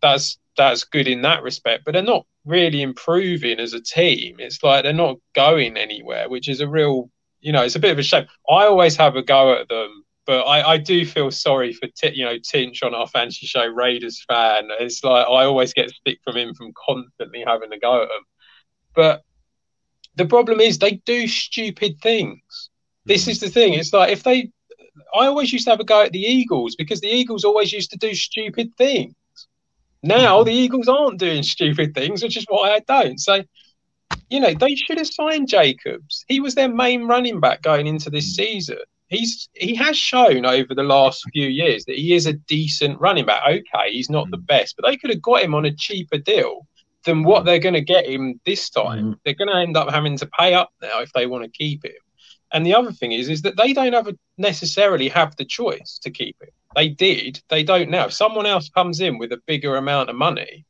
that's 0.00 0.38
that's 0.58 0.84
good 0.84 1.08
in 1.08 1.22
that 1.22 1.42
respect, 1.42 1.84
but 1.86 1.92
they're 1.92 2.02
not 2.02 2.26
really 2.44 2.82
improving 2.82 3.58
as 3.58 3.72
a 3.72 3.80
team. 3.80 4.36
It's 4.38 4.62
like 4.62 4.82
they're 4.82 4.92
not 4.92 5.16
going 5.34 5.78
anywhere, 5.78 6.28
which 6.28 6.48
is 6.48 6.60
a 6.60 6.68
real, 6.68 7.10
you 7.40 7.52
know, 7.52 7.62
it's 7.62 7.76
a 7.76 7.80
bit 7.80 7.92
of 7.92 7.98
a 7.98 8.02
shame. 8.02 8.26
I 8.50 8.66
always 8.66 8.96
have 8.96 9.16
a 9.16 9.22
go 9.22 9.54
at 9.54 9.68
them, 9.68 10.04
but 10.26 10.42
I, 10.42 10.72
I 10.72 10.76
do 10.76 11.06
feel 11.06 11.30
sorry 11.30 11.72
for, 11.72 11.88
T- 11.96 12.14
you 12.14 12.24
know, 12.24 12.36
Tinch 12.38 12.82
on 12.82 12.94
our 12.94 13.06
fantasy 13.06 13.46
show, 13.46 13.66
Raiders 13.66 14.22
fan. 14.28 14.68
It's 14.80 15.02
like 15.02 15.26
I 15.26 15.44
always 15.44 15.72
get 15.72 15.90
stick 15.90 16.18
from 16.22 16.36
him 16.36 16.54
from 16.54 16.72
constantly 16.86 17.42
having 17.46 17.72
a 17.72 17.78
go 17.78 18.02
at 18.02 18.08
them. 18.08 18.24
But 18.94 19.22
the 20.16 20.26
problem 20.26 20.60
is 20.60 20.78
they 20.78 21.00
do 21.06 21.28
stupid 21.28 22.00
things. 22.02 22.70
This 23.06 23.24
mm. 23.24 23.28
is 23.30 23.40
the 23.40 23.48
thing. 23.48 23.74
It's 23.74 23.92
like 23.92 24.12
if 24.12 24.24
they, 24.24 24.50
I 25.14 25.26
always 25.26 25.52
used 25.52 25.64
to 25.64 25.70
have 25.70 25.80
a 25.80 25.84
go 25.84 26.02
at 26.02 26.12
the 26.12 26.20
Eagles 26.20 26.74
because 26.74 27.00
the 27.00 27.08
Eagles 27.08 27.44
always 27.44 27.72
used 27.72 27.90
to 27.92 27.98
do 27.98 28.14
stupid 28.14 28.76
things. 28.76 29.14
Now 30.02 30.38
mm-hmm. 30.38 30.46
the 30.46 30.54
Eagles 30.54 30.88
aren't 30.88 31.18
doing 31.18 31.42
stupid 31.42 31.94
things, 31.94 32.22
which 32.22 32.36
is 32.36 32.44
why 32.48 32.70
I 32.70 32.80
don't. 32.80 33.18
So, 33.18 33.42
you 34.30 34.40
know, 34.40 34.54
they 34.54 34.74
should 34.74 34.98
have 34.98 35.08
signed 35.08 35.48
Jacobs. 35.48 36.24
He 36.28 36.40
was 36.40 36.54
their 36.54 36.68
main 36.68 37.04
running 37.04 37.40
back 37.40 37.62
going 37.62 37.86
into 37.86 38.10
this 38.10 38.34
season. 38.34 38.78
He's 39.08 39.48
he 39.54 39.74
has 39.74 39.96
shown 39.96 40.44
over 40.44 40.74
the 40.74 40.82
last 40.82 41.24
few 41.32 41.48
years 41.48 41.86
that 41.86 41.96
he 41.96 42.14
is 42.14 42.26
a 42.26 42.34
decent 42.34 43.00
running 43.00 43.24
back. 43.24 43.42
Okay, 43.46 43.90
he's 43.90 44.10
not 44.10 44.30
the 44.30 44.36
mm. 44.36 44.46
best, 44.46 44.76
but 44.76 44.86
they 44.86 44.96
could 44.98 45.10
have 45.10 45.22
got 45.22 45.42
him 45.42 45.54
on 45.54 45.64
a 45.64 45.74
cheaper 45.74 46.18
deal 46.18 46.66
than 47.04 47.24
what 47.24 47.42
mm. 47.42 47.46
they're 47.46 47.58
going 47.58 47.74
to 47.74 47.80
get 47.80 48.06
him 48.06 48.38
this 48.44 48.68
time. 48.68 49.14
Mm. 49.14 49.18
They're 49.24 49.34
going 49.34 49.48
to 49.48 49.56
end 49.56 49.78
up 49.78 49.90
having 49.90 50.18
to 50.18 50.26
pay 50.38 50.52
up 50.52 50.70
now 50.82 51.00
if 51.00 51.12
they 51.12 51.26
want 51.26 51.44
to 51.44 51.50
keep 51.50 51.84
him. 51.84 51.92
And 52.52 52.64
the 52.64 52.74
other 52.74 52.92
thing 52.92 53.12
is, 53.12 53.28
is 53.28 53.42
that 53.42 53.56
they 53.56 53.72
don't 53.72 53.92
have 53.92 54.08
a, 54.08 54.16
necessarily 54.38 55.08
have 55.08 55.36
the 55.36 55.44
choice 55.44 55.98
to 56.02 56.10
keep 56.10 56.36
it. 56.40 56.52
They 56.74 56.88
did. 56.88 57.42
They 57.48 57.62
don't 57.62 57.90
now. 57.90 58.06
If 58.06 58.12
someone 58.12 58.46
else 58.46 58.68
comes 58.68 59.00
in 59.00 59.18
with 59.18 59.32
a 59.32 59.42
bigger 59.46 59.76
amount 59.76 60.10
of 60.10 60.16
money, 60.16 60.64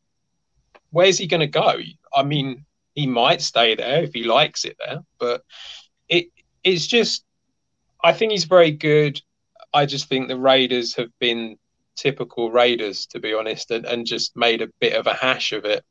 where's 0.90 1.18
he 1.18 1.26
going 1.26 1.40
to 1.40 1.46
go? 1.46 1.74
I 2.14 2.22
mean, 2.22 2.64
he 2.94 3.06
might 3.06 3.42
stay 3.42 3.74
there 3.74 4.02
if 4.02 4.12
he 4.12 4.24
likes 4.24 4.64
it 4.64 4.76
there, 4.84 5.00
but 5.18 5.42
it 6.08 6.28
it's 6.64 6.86
just. 6.86 7.24
I 8.02 8.12
think 8.12 8.30
he's 8.30 8.44
very 8.44 8.70
good. 8.70 9.20
I 9.74 9.84
just 9.84 10.08
think 10.08 10.28
the 10.28 10.38
Raiders 10.38 10.94
have 10.94 11.10
been 11.18 11.58
typical 11.96 12.50
Raiders, 12.50 13.06
to 13.06 13.18
be 13.18 13.34
honest, 13.34 13.70
and, 13.72 13.84
and 13.84 14.06
just 14.06 14.36
made 14.36 14.62
a 14.62 14.70
bit 14.80 14.94
of 14.94 15.06
a 15.06 15.14
hash 15.14 15.52
of 15.52 15.64
it. 15.64 15.84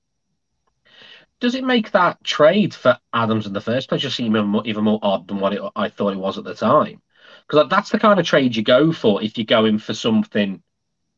Does 1.40 1.56
it 1.56 1.64
make 1.64 1.92
that 1.92 2.24
trade 2.24 2.74
for 2.74 2.98
Adams 3.14 3.46
in 3.46 3.54
the 3.54 3.62
first 3.62 3.90
place 3.90 4.02
just 4.02 4.16
seem 4.16 4.36
even 4.66 4.84
more 4.84 5.00
odd 5.02 5.28
than 5.28 5.40
what 5.40 5.54
it, 5.54 5.62
I 5.76 5.90
thought 5.90 6.14
it 6.14 6.20
was 6.20 6.38
at 6.38 6.44
the 6.44 6.56
time? 6.56 7.02
because 7.48 7.70
that's 7.70 7.90
the 7.90 8.00
kind 8.00 8.20
of 8.20 8.26
trade 8.26 8.56
you 8.56 8.64
go 8.64 8.92
for 8.92 9.22
if 9.24 9.38
you're 9.38 9.46
going 9.46 9.80
for 9.80 9.94
something, 9.94 10.62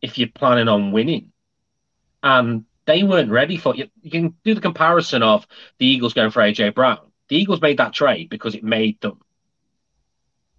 if 0.02 0.18
you're 0.18 0.30
planning 0.30 0.68
on 0.68 0.92
winning. 0.92 1.32
And 2.22 2.66
they 2.86 3.04
weren't 3.04 3.32
ready 3.32 3.58
for 3.58 3.76
it. 3.76 3.92
You 4.02 4.12
can 4.12 4.36
do 4.44 4.54
the 4.54 4.62
comparison 4.62 5.24
of 5.24 5.48
the 5.78 5.86
Eagles 5.86 6.14
going 6.14 6.32
for 6.32 6.42
AJ 6.42 6.76
Brown. 6.76 7.12
The 7.30 7.38
Eagles 7.38 7.62
made 7.62 7.78
that 7.78 7.94
trade 7.94 8.30
because 8.30 8.56
it 8.56 8.64
made 8.64 9.00
them 9.02 9.20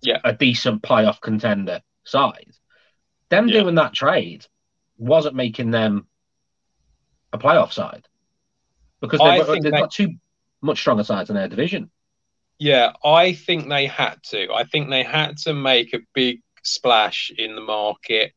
yeah. 0.00 0.21
a 0.25 0.33
decent 0.33 0.83
playoff 0.83 1.21
contender 1.21 1.83
side. 2.05 2.52
Them 3.29 3.49
yeah. 3.49 3.61
doing 3.61 3.76
that 3.76 3.93
trade 3.93 4.47
wasn't 4.97 5.35
making 5.35 5.71
them 5.71 6.07
a 7.33 7.38
playoff 7.38 7.73
side 7.73 8.07
because 9.00 9.21
they've, 9.21 9.62
they've 9.62 9.73
got 9.73 9.90
two 9.90 10.14
much 10.62 10.78
stronger 10.78 11.04
sides 11.04 11.30
in 11.30 11.37
their 11.37 11.49
division. 11.49 11.90
Yeah, 12.59 12.92
I 13.04 13.33
think 13.33 13.69
they 13.69 13.87
had 13.87 14.16
to. 14.25 14.52
I 14.52 14.64
think 14.64 14.90
they 14.90 15.02
had 15.02 15.38
to 15.38 15.54
make 15.54 15.95
a 15.95 16.00
big 16.14 16.40
splash 16.62 17.33
in 17.37 17.54
the 17.54 17.62
market 17.62 18.33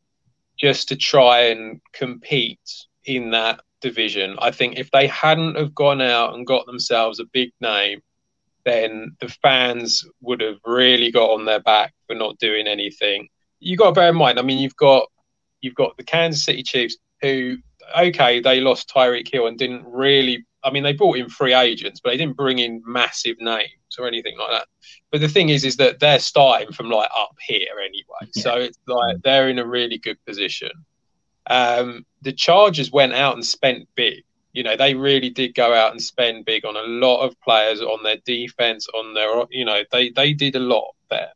just 0.58 0.88
to 0.90 0.96
try 0.96 1.48
and 1.48 1.82
compete 1.92 2.86
in 3.06 3.32
that 3.32 3.60
division. 3.82 4.38
I 4.40 4.52
think 4.52 4.80
if 4.80 4.90
they 4.92 5.08
hadn't 5.08 5.58
have 5.58 5.76
gone 5.76 6.02
out 6.02 6.34
and 6.34 6.48
got 6.48 6.66
themselves 6.66 7.20
a 7.20 7.26
big 7.26 7.52
name, 7.60 8.02
then 8.64 9.18
the 9.20 9.28
fans 9.28 10.06
would 10.22 10.40
have 10.40 10.58
really 10.66 11.12
got 11.12 11.32
on 11.32 11.44
their 11.44 11.60
back 11.60 11.94
for 12.08 12.16
not 12.16 12.40
doing 12.40 12.66
anything. 12.66 13.28
You 13.60 13.76
got 13.76 13.88
to 13.88 13.92
bear 13.92 14.10
in 14.10 14.16
mind. 14.16 14.40
I 14.40 14.42
mean, 14.42 14.60
you've 14.60 14.76
got 14.78 15.10
you've 15.60 15.76
got 15.76 15.98
the 15.98 16.04
Kansas 16.04 16.46
City 16.46 16.64
Chiefs 16.64 16.98
who, 17.22 17.58
okay, 17.98 18.40
they 18.40 18.62
lost 18.62 18.90
Tyreek 18.94 19.32
Hill 19.32 19.48
and 19.48 19.58
didn't 19.58 19.86
really 19.86 20.46
I 20.64 20.72
mean, 20.72 20.84
they 20.84 20.94
brought 20.94 21.18
in 21.18 21.30
free 21.30 21.54
agents, 21.54 22.00
but 22.00 22.12
they 22.12 22.18
didn't 22.18 22.38
bring 22.38 22.60
in 22.60 22.82
massive 22.86 23.38
names 23.40 23.98
or 24.00 24.08
anything 24.08 24.38
like 24.38 24.52
that. 24.52 24.68
But 25.12 25.22
the 25.22 25.28
thing 25.28 25.50
is, 25.50 25.64
is 25.64 25.78
that 25.78 26.00
they're 26.00 26.20
starting 26.20 26.72
from 26.72 26.90
like 26.90 27.10
up 27.18 27.36
here 27.46 27.80
anyway, 27.80 28.32
yeah. 28.36 28.44
so 28.44 28.56
it's 28.56 28.80
like 28.88 29.22
they're 29.24 29.50
in 29.50 29.60
a 29.60 29.66
really 29.66 29.98
good 29.98 30.18
position. 30.26 30.72
Um, 31.48 32.06
the 32.22 32.32
Chargers 32.32 32.92
went 32.92 33.14
out 33.14 33.36
and 33.36 33.46
spent 33.46 33.88
big. 33.96 34.24
You 34.54 34.64
know, 34.64 34.78
they 34.78 34.94
really 34.94 35.30
did 35.30 35.56
go 35.56 35.74
out 35.74 35.92
and 35.92 36.02
spend 36.02 36.46
big 36.46 36.64
on 36.64 36.76
a 36.76 36.84
lot 36.84 37.26
of 37.26 37.40
players, 37.42 37.82
on 37.82 38.04
their 38.04 38.18
defense, 38.18 38.88
on 38.94 39.14
their, 39.14 39.46
you 39.50 39.66
know, 39.66 39.82
they 39.92 40.10
they 40.12 40.34
did 40.34 40.56
a 40.56 40.60
lot 40.60 40.94
there. 41.10 41.34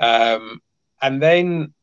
Um, 0.00 0.62
and 1.02 1.22
then 1.22 1.74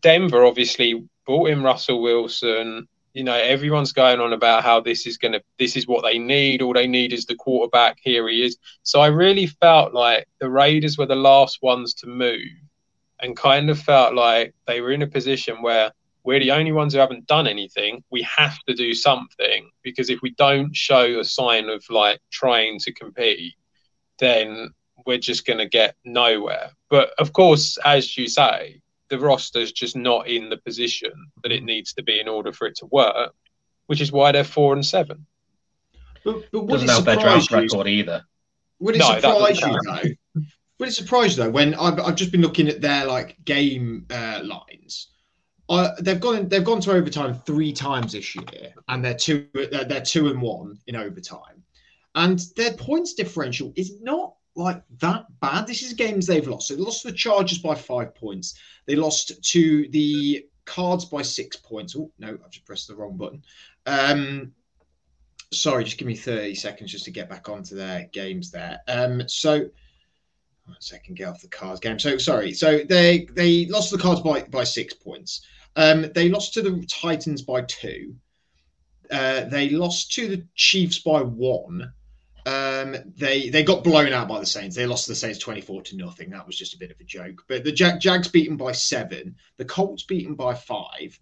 Denver 0.00 0.44
obviously 0.44 1.06
brought 1.26 1.50
in 1.50 1.62
Russell 1.62 2.02
Wilson. 2.02 2.86
You 3.12 3.24
know, 3.24 3.34
everyone's 3.34 3.92
going 3.92 4.20
on 4.20 4.32
about 4.32 4.62
how 4.62 4.80
this 4.80 5.06
is 5.06 5.18
going 5.18 5.32
to, 5.32 5.42
this 5.58 5.76
is 5.76 5.86
what 5.86 6.04
they 6.04 6.18
need. 6.18 6.62
All 6.62 6.72
they 6.72 6.86
need 6.86 7.12
is 7.12 7.26
the 7.26 7.34
quarterback. 7.34 7.98
Here 8.02 8.28
he 8.28 8.44
is. 8.44 8.56
So 8.82 9.00
I 9.00 9.08
really 9.08 9.46
felt 9.46 9.92
like 9.92 10.28
the 10.38 10.48
Raiders 10.48 10.96
were 10.96 11.06
the 11.06 11.16
last 11.16 11.58
ones 11.60 11.94
to 11.94 12.06
move 12.06 12.38
and 13.20 13.36
kind 13.36 13.68
of 13.68 13.78
felt 13.78 14.14
like 14.14 14.54
they 14.66 14.80
were 14.80 14.92
in 14.92 15.02
a 15.02 15.06
position 15.06 15.60
where 15.60 15.92
we're 16.22 16.40
the 16.40 16.52
only 16.52 16.72
ones 16.72 16.92
who 16.92 17.00
haven't 17.00 17.26
done 17.26 17.46
anything. 17.46 18.04
We 18.10 18.22
have 18.22 18.58
to 18.68 18.74
do 18.74 18.94
something 18.94 19.70
because 19.82 20.10
if 20.10 20.20
we 20.22 20.30
don't 20.32 20.74
show 20.74 21.18
a 21.18 21.24
sign 21.24 21.68
of 21.68 21.84
like 21.88 22.20
trying 22.30 22.78
to 22.80 22.92
compete, 22.92 23.54
then 24.18 24.70
we're 25.06 25.18
just 25.18 25.46
going 25.46 25.58
to 25.58 25.68
get 25.68 25.96
nowhere. 26.04 26.70
But 26.90 27.10
of 27.18 27.32
course, 27.32 27.78
as 27.84 28.16
you 28.16 28.28
say, 28.28 28.80
the 29.10 29.18
roster's 29.18 29.72
just 29.72 29.96
not 29.96 30.28
in 30.28 30.48
the 30.48 30.56
position 30.56 31.12
that 31.42 31.52
it 31.52 31.62
needs 31.62 31.92
to 31.94 32.02
be 32.02 32.20
in 32.20 32.28
order 32.28 32.52
for 32.52 32.66
it 32.66 32.76
to 32.76 32.86
work, 32.86 33.34
which 33.86 34.00
is 34.00 34.10
why 34.10 34.32
they're 34.32 34.44
four 34.44 34.72
and 34.72 34.84
seven. 34.84 35.26
But, 36.24 36.50
but 36.52 36.68
doesn't 36.68 36.88
help 36.88 37.04
their 37.04 37.16
draft 37.16 37.50
record 37.50 37.88
either. 37.88 38.22
Would 38.78 38.96
it 38.96 38.98
no, 38.98 39.20
surprise 39.20 39.60
you 39.60 39.78
though? 39.84 40.42
Would 40.78 40.88
it 40.88 40.92
surprise 40.92 41.36
you 41.36 41.44
though 41.44 41.50
when 41.50 41.74
I've, 41.74 41.98
I've 42.00 42.14
just 42.14 42.32
been 42.32 42.40
looking 42.42 42.68
at 42.68 42.80
their 42.80 43.06
like 43.06 43.36
game 43.44 44.06
uh, 44.10 44.40
lines 44.42 45.08
uh, 45.70 45.94
they've 46.00 46.20
gone 46.20 46.48
they've 46.48 46.64
gone 46.64 46.80
to 46.80 46.90
overtime 46.90 47.32
three 47.46 47.72
times 47.72 48.12
this 48.12 48.34
year, 48.34 48.74
and 48.88 49.04
they're 49.04 49.14
two 49.14 49.46
they're 49.54 50.00
two 50.00 50.28
and 50.28 50.42
one 50.42 50.76
in 50.88 50.96
overtime, 50.96 51.62
and 52.16 52.40
their 52.56 52.72
points 52.72 53.14
differential 53.14 53.72
is 53.76 54.00
not 54.02 54.34
like 54.56 54.82
that 54.98 55.26
bad. 55.40 55.68
This 55.68 55.82
is 55.82 55.92
games 55.92 56.26
they've 56.26 56.46
lost. 56.46 56.68
So 56.68 56.74
they 56.74 56.82
lost 56.82 57.02
to 57.02 57.12
the 57.12 57.16
Chargers 57.16 57.58
by 57.58 57.76
five 57.76 58.16
points. 58.16 58.58
They 58.90 58.96
lost 58.96 59.40
to 59.40 59.86
the 59.90 60.44
Cards 60.64 61.04
by 61.04 61.22
six 61.22 61.54
points. 61.54 61.94
Oh 61.96 62.10
no, 62.18 62.30
I've 62.30 62.50
just 62.50 62.66
pressed 62.66 62.88
the 62.88 62.96
wrong 62.96 63.16
button. 63.16 63.44
Um, 63.86 64.50
sorry, 65.52 65.84
just 65.84 65.96
give 65.96 66.08
me 66.08 66.16
thirty 66.16 66.56
seconds 66.56 66.90
just 66.90 67.04
to 67.04 67.12
get 67.12 67.30
back 67.30 67.48
onto 67.48 67.76
their 67.76 68.08
games 68.12 68.50
there. 68.50 68.80
Um, 68.88 69.28
so 69.28 69.58
one 70.64 70.80
second, 70.80 71.18
get 71.18 71.28
off 71.28 71.40
the 71.40 71.46
cards 71.46 71.78
game. 71.78 72.00
So 72.00 72.18
sorry. 72.18 72.52
So 72.52 72.80
they 72.80 73.28
they 73.30 73.66
lost 73.66 73.92
the 73.92 73.98
cards 73.98 74.22
by 74.22 74.42
by 74.42 74.64
six 74.64 74.92
points. 74.92 75.46
Um, 75.76 76.10
they 76.12 76.28
lost 76.28 76.52
to 76.54 76.62
the 76.62 76.84
Titans 76.86 77.42
by 77.42 77.62
two. 77.62 78.16
Uh, 79.08 79.44
they 79.44 79.70
lost 79.70 80.12
to 80.14 80.26
the 80.26 80.44
Chiefs 80.56 80.98
by 80.98 81.22
one. 81.22 81.92
Um, 82.46 82.96
they 83.16 83.48
they 83.50 83.62
got 83.62 83.84
blown 83.84 84.12
out 84.12 84.28
by 84.28 84.40
the 84.40 84.46
Saints. 84.46 84.76
They 84.76 84.86
lost 84.86 85.04
to 85.04 85.12
the 85.12 85.16
Saints 85.16 85.38
twenty 85.38 85.60
four 85.60 85.82
to 85.82 85.96
nothing. 85.96 86.30
That 86.30 86.46
was 86.46 86.56
just 86.56 86.74
a 86.74 86.78
bit 86.78 86.90
of 86.90 87.00
a 87.00 87.04
joke. 87.04 87.44
But 87.48 87.64
the 87.64 87.72
Jag- 87.72 88.00
Jags 88.00 88.28
beaten 88.28 88.56
by 88.56 88.72
seven. 88.72 89.36
The 89.56 89.64
Colts 89.64 90.04
beaten 90.04 90.34
by 90.34 90.54
five. 90.54 91.18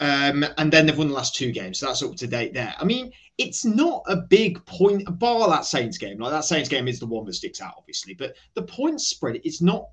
Um, 0.00 0.44
and 0.58 0.72
then 0.72 0.86
they've 0.86 0.98
won 0.98 1.08
the 1.08 1.14
last 1.14 1.36
two 1.36 1.52
games, 1.52 1.78
so 1.78 1.86
that's 1.86 2.02
up 2.02 2.16
to 2.16 2.26
date 2.26 2.52
there. 2.52 2.74
I 2.78 2.84
mean, 2.84 3.12
it's 3.38 3.64
not 3.64 4.02
a 4.08 4.16
big 4.16 4.64
point, 4.66 5.04
bar 5.18 5.48
that 5.48 5.64
Saints 5.64 5.98
game. 5.98 6.18
Like 6.18 6.32
that 6.32 6.44
Saints 6.44 6.68
game 6.68 6.88
is 6.88 6.98
the 6.98 7.06
one 7.06 7.24
that 7.26 7.34
sticks 7.34 7.60
out, 7.60 7.74
obviously. 7.78 8.12
But 8.12 8.34
the 8.54 8.62
point 8.62 9.00
spread 9.00 9.40
is 9.44 9.62
not 9.62 9.86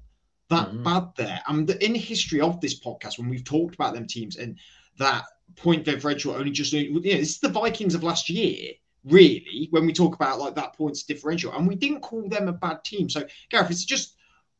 that 0.50 0.70
mm-hmm. 0.70 0.84
bad 0.84 1.04
there. 1.18 1.42
I 1.46 1.54
mean, 1.54 1.68
the, 1.68 1.84
in 1.86 1.94
the 1.94 2.00
history 2.00 2.42
of 2.42 2.60
this 2.60 2.80
podcast, 2.80 3.20
when 3.20 3.30
we've 3.30 3.44
talked 3.44 3.76
about 3.76 3.94
them 3.94 4.08
teams 4.08 4.38
and 4.38 4.58
that 4.98 5.24
point 5.56 5.86
differential 5.86 6.34
only 6.34 6.52
just, 6.52 6.74
you 6.74 6.94
know, 6.94 7.00
this 7.00 7.30
is 7.30 7.40
the 7.40 7.50
Vikings 7.50 7.94
of 7.96 8.04
last 8.04 8.28
year, 8.28 8.72
really, 9.06 9.68
when 9.72 9.86
we 9.86 9.94
talk 9.94 10.16
about 10.16 10.40
like 10.40 10.56
that 10.56 10.74
points 10.74 11.04
differential. 11.04 11.54
And 11.54 11.68
we 11.68 11.76
didn't 11.76 12.02
call 12.02 12.28
them 12.28 12.48
a 12.48 12.54
bad 12.54 12.84
team. 12.84 13.10
So, 13.10 13.24
Gareth, 13.50 13.72
it's 13.72 13.86
just, 13.86 14.16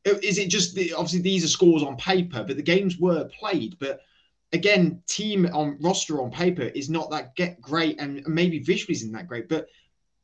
is 0.06 0.38
it 0.38 0.50
just, 0.50 0.74
the, 0.76 0.94
obviously, 0.94 1.22
these 1.22 1.44
are 1.44 1.48
scores 1.48 1.84
on 1.84 1.96
paper, 1.98 2.44
but 2.44 2.56
the 2.56 2.64
games 2.64 2.98
were 2.98 3.26
played. 3.26 3.78
But 3.80 4.02
again, 4.52 5.02
team 5.08 5.48
on 5.54 5.78
roster 5.80 6.22
on 6.22 6.32
paper 6.32 6.64
is 6.64 6.90
not 6.90 7.12
that 7.12 7.36
get 7.36 7.62
great 7.62 8.00
and 8.00 8.26
maybe 8.28 8.60
visually 8.60 8.94
isn't 8.94 9.12
that 9.12 9.28
great, 9.28 9.48
but 9.48 9.68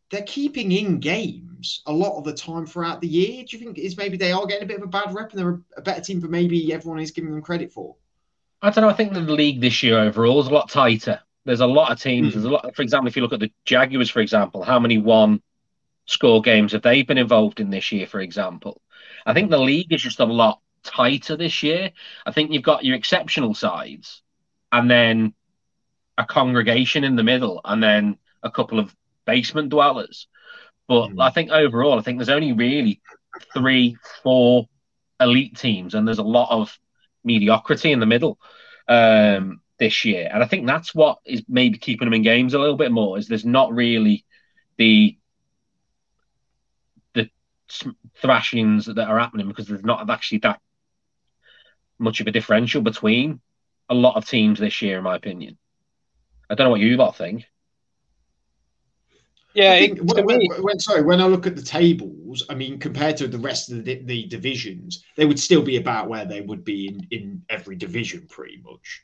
they're 0.09 0.23
keeping 0.23 0.71
in 0.71 0.99
games 0.99 1.81
a 1.85 1.91
lot 1.91 2.17
of 2.17 2.23
the 2.23 2.33
time 2.33 2.65
throughout 2.65 3.01
the 3.01 3.07
year. 3.07 3.43
Do 3.43 3.57
you 3.57 3.63
think 3.63 3.77
is 3.77 3.97
maybe 3.97 4.17
they 4.17 4.31
are 4.31 4.45
getting 4.45 4.63
a 4.63 4.67
bit 4.67 4.77
of 4.77 4.83
a 4.83 4.87
bad 4.87 5.13
rep 5.13 5.31
and 5.31 5.39
they're 5.39 5.61
a 5.75 5.81
better 5.81 6.01
team 6.01 6.21
for 6.21 6.27
maybe 6.27 6.73
everyone 6.73 6.99
is 6.99 7.11
giving 7.11 7.31
them 7.31 7.41
credit 7.41 7.71
for? 7.71 7.95
I 8.61 8.69
don't 8.69 8.83
know. 8.83 8.89
I 8.89 8.93
think 8.93 9.13
the 9.13 9.19
league 9.19 9.61
this 9.61 9.83
year 9.83 9.99
overall 9.99 10.39
is 10.39 10.47
a 10.47 10.53
lot 10.53 10.69
tighter. 10.69 11.19
There's 11.47 11.61
a 11.61 11.65
lot 11.65 11.91
of 11.93 12.01
teams. 12.01 12.29
Mm. 12.29 12.33
There's 12.33 12.45
a 12.45 12.49
lot. 12.49 12.75
For 12.75 12.81
example, 12.81 13.07
if 13.07 13.15
you 13.15 13.21
look 13.21 13.31
at 13.31 13.39
the 13.39 13.51
Jaguars, 13.63 14.09
for 14.09 14.19
example, 14.19 14.63
how 14.63 14.79
many 14.79 14.97
one 14.97 15.41
score 16.05 16.41
games 16.41 16.73
have 16.73 16.81
they 16.81 17.03
been 17.03 17.17
involved 17.17 17.61
in 17.61 17.69
this 17.69 17.89
year? 17.93 18.05
For 18.05 18.19
example, 18.19 18.81
I 19.25 19.33
think 19.33 19.49
the 19.49 19.57
league 19.57 19.93
is 19.93 20.01
just 20.01 20.19
a 20.19 20.25
lot 20.25 20.59
tighter 20.83 21.37
this 21.37 21.63
year. 21.63 21.91
I 22.25 22.31
think 22.33 22.51
you've 22.51 22.63
got 22.63 22.83
your 22.83 22.97
exceptional 22.97 23.53
sides, 23.53 24.21
and 24.73 24.91
then 24.91 25.33
a 26.17 26.25
congregation 26.25 27.05
in 27.05 27.15
the 27.15 27.23
middle, 27.23 27.61
and 27.63 27.81
then 27.81 28.17
a 28.43 28.51
couple 28.51 28.77
of 28.77 28.93
basement 29.25 29.69
dwellers. 29.69 30.27
But 30.85 31.11
mm. 31.11 31.21
I 31.21 31.29
think 31.29 31.49
overall, 31.49 31.97
I 31.97 32.01
think 32.01 32.17
there's 32.17 32.27
only 32.27 32.51
really 32.51 32.99
three, 33.53 33.95
four 34.21 34.67
elite 35.21 35.57
teams, 35.57 35.95
and 35.95 36.05
there's 36.05 36.19
a 36.19 36.23
lot 36.23 36.51
of 36.51 36.77
mediocrity 37.23 37.93
in 37.93 38.01
the 38.01 38.05
middle 38.05 38.37
um, 38.89 39.61
this 39.79 40.05
year. 40.05 40.29
And 40.31 40.43
I 40.43 40.47
think 40.47 40.65
that's 40.65 40.93
what 40.93 41.19
is 41.25 41.43
maybe 41.47 41.77
keeping 41.77 42.05
them 42.05 42.13
in 42.13 42.23
games 42.23 42.53
a 42.53 42.59
little 42.59 42.77
bit 42.77 42.91
more. 42.91 43.17
Is 43.17 43.27
there's 43.27 43.45
not 43.45 43.73
really 43.73 44.25
the 44.77 45.17
the 47.13 47.29
thrashings 48.21 48.85
that 48.85 48.99
are 48.99 49.19
happening 49.19 49.47
because 49.47 49.67
there's 49.67 49.83
not 49.83 50.09
actually 50.09 50.39
that 50.39 50.59
much 51.99 52.19
of 52.21 52.27
a 52.27 52.31
differential 52.31 52.81
between 52.81 53.41
a 53.89 53.95
lot 53.95 54.15
of 54.15 54.27
teams 54.27 54.59
this 54.59 54.81
year, 54.81 54.97
in 54.97 55.03
my 55.03 55.15
opinion. 55.15 55.57
I 56.49 56.55
don't 56.55 56.65
know 56.65 56.71
what 56.71 56.79
you 56.79 56.97
lot 56.97 57.15
think. 57.15 57.45
Yeah, 59.53 59.73
it, 59.73 60.03
when, 60.03 60.23
when, 60.23 60.39
when, 60.61 60.79
sorry, 60.79 61.01
when 61.01 61.19
I 61.19 61.25
look 61.25 61.47
at 61.47 61.55
the 61.55 61.63
tables, 61.63 62.45
I 62.47 62.53
mean, 62.53 62.77
compared 62.77 63.17
to 63.17 63.27
the 63.27 63.39
rest 63.39 63.71
of 63.71 63.83
the, 63.83 64.03
the 64.03 64.27
divisions, 64.27 65.03
they 65.15 65.25
would 65.25 65.39
still 65.39 65.63
be 65.63 65.77
about 65.77 66.07
where 66.07 66.25
they 66.25 66.41
would 66.41 66.63
be 66.63 66.87
in, 66.87 67.07
in 67.09 67.41
every 67.49 67.75
division, 67.75 68.27
pretty 68.29 68.61
much. 68.63 69.01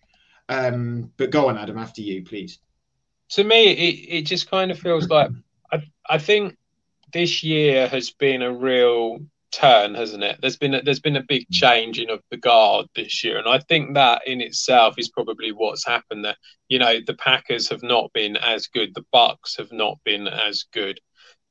Um, 0.49 1.11
but 1.17 1.31
go 1.31 1.49
on, 1.49 1.57
Adam, 1.57 1.77
after 1.77 2.01
you, 2.01 2.23
please. 2.23 2.59
To 3.29 3.43
me, 3.43 3.71
it, 3.71 4.19
it 4.19 4.21
just 4.25 4.49
kind 4.49 4.71
of 4.71 4.79
feels 4.79 5.07
like 5.07 5.29
I, 5.71 5.83
I 6.07 6.17
think 6.17 6.57
this 7.11 7.43
year 7.43 7.87
has 7.87 8.11
been 8.11 8.41
a 8.41 8.53
real 8.53 9.19
turn, 9.53 9.93
hasn't 9.95 10.23
it? 10.23 10.37
There's 10.41 10.57
been 10.57 10.73
a, 10.73 10.81
there's 10.81 10.99
been 10.99 11.15
a 11.15 11.23
big 11.23 11.43
mm. 11.43 11.51
changing 11.51 12.09
of 12.09 12.21
the 12.29 12.37
guard 12.37 12.87
this 12.95 13.23
year, 13.23 13.37
and 13.37 13.47
I 13.47 13.59
think 13.59 13.93
that 13.93 14.27
in 14.27 14.41
itself 14.41 14.95
is 14.97 15.09
probably 15.09 15.51
what's 15.51 15.85
happened. 15.85 16.25
That 16.25 16.37
you 16.67 16.79
know 16.79 16.99
the 17.05 17.13
Packers 17.13 17.69
have 17.69 17.83
not 17.83 18.11
been 18.13 18.35
as 18.37 18.67
good, 18.67 18.93
the 18.93 19.05
Bucks 19.11 19.55
have 19.57 19.71
not 19.71 19.99
been 20.03 20.27
as 20.27 20.65
good, 20.73 20.99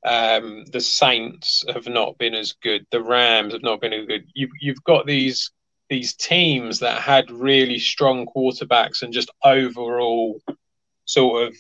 um, 0.05 0.65
the 0.73 0.81
Saints 0.81 1.65
have 1.73 1.87
not 1.87 2.19
been 2.19 2.35
as 2.35 2.53
good, 2.63 2.87
the 2.91 3.03
Rams 3.03 3.53
have 3.53 3.63
not 3.63 3.81
been 3.81 3.93
as 3.93 4.07
good. 4.07 4.25
You've 4.35 4.51
you've 4.61 4.85
got 4.85 5.07
these 5.07 5.51
these 5.93 6.15
teams 6.15 6.79
that 6.79 7.03
had 7.03 7.31
really 7.31 7.79
strong 7.79 8.25
quarterbacks 8.25 9.03
and 9.03 9.13
just 9.13 9.31
overall 9.45 10.41
sort 11.05 11.47
of 11.47 11.57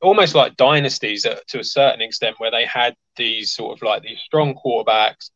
almost 0.00 0.36
like 0.36 0.56
dynasties 0.56 1.26
to 1.48 1.58
a 1.58 1.64
certain 1.64 2.00
extent 2.00 2.36
where 2.38 2.52
they 2.52 2.64
had 2.64 2.94
these 3.16 3.50
sort 3.50 3.76
of 3.76 3.82
like 3.82 4.04
these 4.04 4.20
strong 4.24 4.54
quarterbacks 4.54 5.30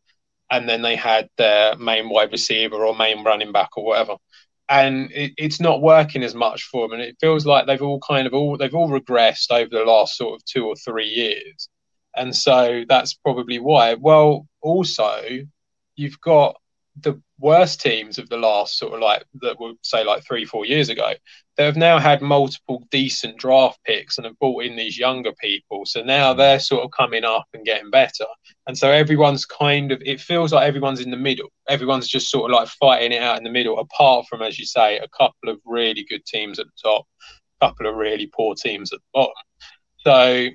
and 0.52 0.68
then 0.68 0.83
they 0.83 0.95
had 0.95 1.28
their 1.37 1.75
main 1.78 2.09
wide 2.09 2.30
receiver 2.30 2.76
or 2.76 2.95
main 2.95 3.25
running 3.25 3.50
back 3.50 3.71
or 3.76 3.85
whatever. 3.85 4.14
And 4.68 5.11
it, 5.11 5.33
it's 5.37 5.59
not 5.59 5.83
working 5.83 6.23
as 6.23 6.37
much 6.37 6.62
for 6.62 6.87
them, 6.87 6.92
and 6.92 7.02
it 7.02 7.16
feels 7.21 7.45
like 7.45 7.66
they've 7.66 7.83
all 7.83 7.99
kind 7.99 8.25
of 8.28 8.35
all 8.35 8.57
they've 8.57 8.73
all 8.73 8.88
regressed 8.88 9.50
over 9.50 9.71
the 9.71 9.83
last 9.83 10.16
sort 10.16 10.37
of 10.37 10.45
two 10.45 10.64
or 10.64 10.76
three 10.76 11.09
years, 11.09 11.71
and 12.14 12.37
so 12.37 12.85
that's 12.87 13.14
probably 13.14 13.59
why. 13.59 13.95
Well, 13.95 14.47
also 14.61 15.23
you've 15.97 16.21
got 16.21 16.61
the 17.02 17.21
worst 17.38 17.81
teams 17.81 18.19
of 18.19 18.28
the 18.28 18.37
last 18.37 18.78
sort 18.78 18.95
of 18.95 19.00
like 19.00 19.25
that 19.40 19.61
were 19.61 19.73
say 19.83 20.05
like 20.05 20.25
three 20.25 20.45
four 20.45 20.67
years 20.67 20.88
ago 20.88 21.12
they 21.59 21.64
have 21.64 21.76
now 21.76 21.99
had 21.99 22.23
multiple 22.23 22.85
decent 22.93 23.37
draft 23.37 23.81
picks 23.85 24.17
and 24.17 24.25
have 24.25 24.38
brought 24.38 24.64
in 24.64 24.76
these 24.76 24.97
younger 24.97 25.33
people. 25.40 25.85
So 25.85 26.02
now 26.02 26.33
mm. 26.33 26.37
they're 26.37 26.61
sort 26.61 26.85
of 26.85 26.93
coming 26.93 27.25
up 27.25 27.47
and 27.52 27.64
getting 27.64 27.90
better. 27.90 28.26
And 28.69 28.78
so 28.78 28.93
everyone's 28.93 29.45
kind 29.45 29.90
of 29.90 30.00
it 30.07 30.21
feels 30.21 30.52
like 30.52 30.69
everyone's 30.69 31.00
in 31.00 31.11
the 31.11 31.17
middle. 31.17 31.49
Everyone's 31.69 32.07
just 32.07 32.31
sort 32.31 32.49
of 32.49 32.57
like 32.57 32.69
fighting 32.69 33.11
it 33.11 33.21
out 33.21 33.38
in 33.38 33.45
the 33.45 33.50
middle 33.50 33.81
apart 33.81 34.26
from 34.28 34.40
as 34.40 34.57
you 34.57 34.67
say 34.67 34.99
a 34.99 35.09
couple 35.09 35.49
of 35.49 35.59
really 35.67 36.07
good 36.09 36.25
teams 36.25 36.61
at 36.61 36.67
the 36.67 36.90
top 36.90 37.07
a 37.61 37.67
couple 37.67 37.88
of 37.88 37.97
really 37.97 38.31
poor 38.33 38.55
teams 38.55 38.93
at 38.93 39.00
the 39.00 39.05
bottom. 39.12 39.33
So 39.99 40.49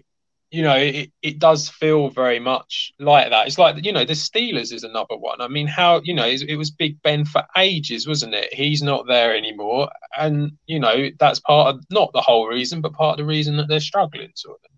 you 0.54 0.62
know, 0.62 0.76
it, 0.78 1.12
it 1.24 1.40
does 1.40 1.68
feel 1.68 2.10
very 2.10 2.38
much 2.38 2.94
like 3.00 3.32
that. 3.32 3.48
It's 3.48 3.58
like, 3.58 3.84
you 3.84 3.92
know, 3.92 4.06
the 4.06 4.14
Steelers 4.14 4.72
is 4.72 4.84
another 4.84 5.18
one. 5.18 5.42
I 5.42 5.48
mean, 5.48 5.66
how, 5.66 6.00
you 6.04 6.14
know, 6.14 6.28
it, 6.28 6.44
it 6.48 6.58
was 6.58 6.70
Big 6.70 7.02
Ben 7.02 7.26
for 7.26 7.44
ages, 7.58 8.08
wasn't 8.08 8.36
it? 8.36 8.54
He's 8.54 8.84
not 8.84 9.08
there 9.08 9.36
anymore. 9.36 9.90
And, 10.16 10.52
you 10.68 10.80
know, 10.80 11.10
that's 11.20 11.40
part 11.40 11.74
of, 11.74 11.84
not 11.90 12.14
the 12.14 12.22
whole 12.22 12.48
reason, 12.48 12.82
but 12.82 12.94
part 12.94 13.14
of 13.14 13.26
the 13.26 13.28
reason 13.28 13.58
that 13.58 13.68
they're 13.68 13.80
struggling, 13.80 14.30
sort 14.36 14.60
of. 14.64 14.70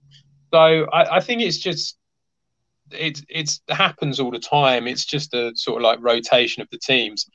So 0.53 0.85
I, 0.93 1.17
I 1.17 1.19
think 1.19 1.41
it's 1.41 1.57
just, 1.57 1.97
it, 2.91 3.25
it's 3.27 3.59
happens 3.67 4.21
all 4.21 4.31
the 4.31 4.39
time. 4.39 4.87
It's 4.87 5.03
just 5.03 5.33
a 5.33 5.51
sort 5.55 5.81
of 5.81 5.83
like 5.83 5.99
rotation 6.01 6.61
of 6.61 6.69
the 6.69 6.79
teams. 6.79 7.29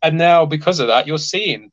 And 0.00 0.16
now 0.16 0.46
because 0.46 0.80
of 0.80 0.86
that, 0.86 1.06
you're 1.06 1.18
seeing, 1.18 1.70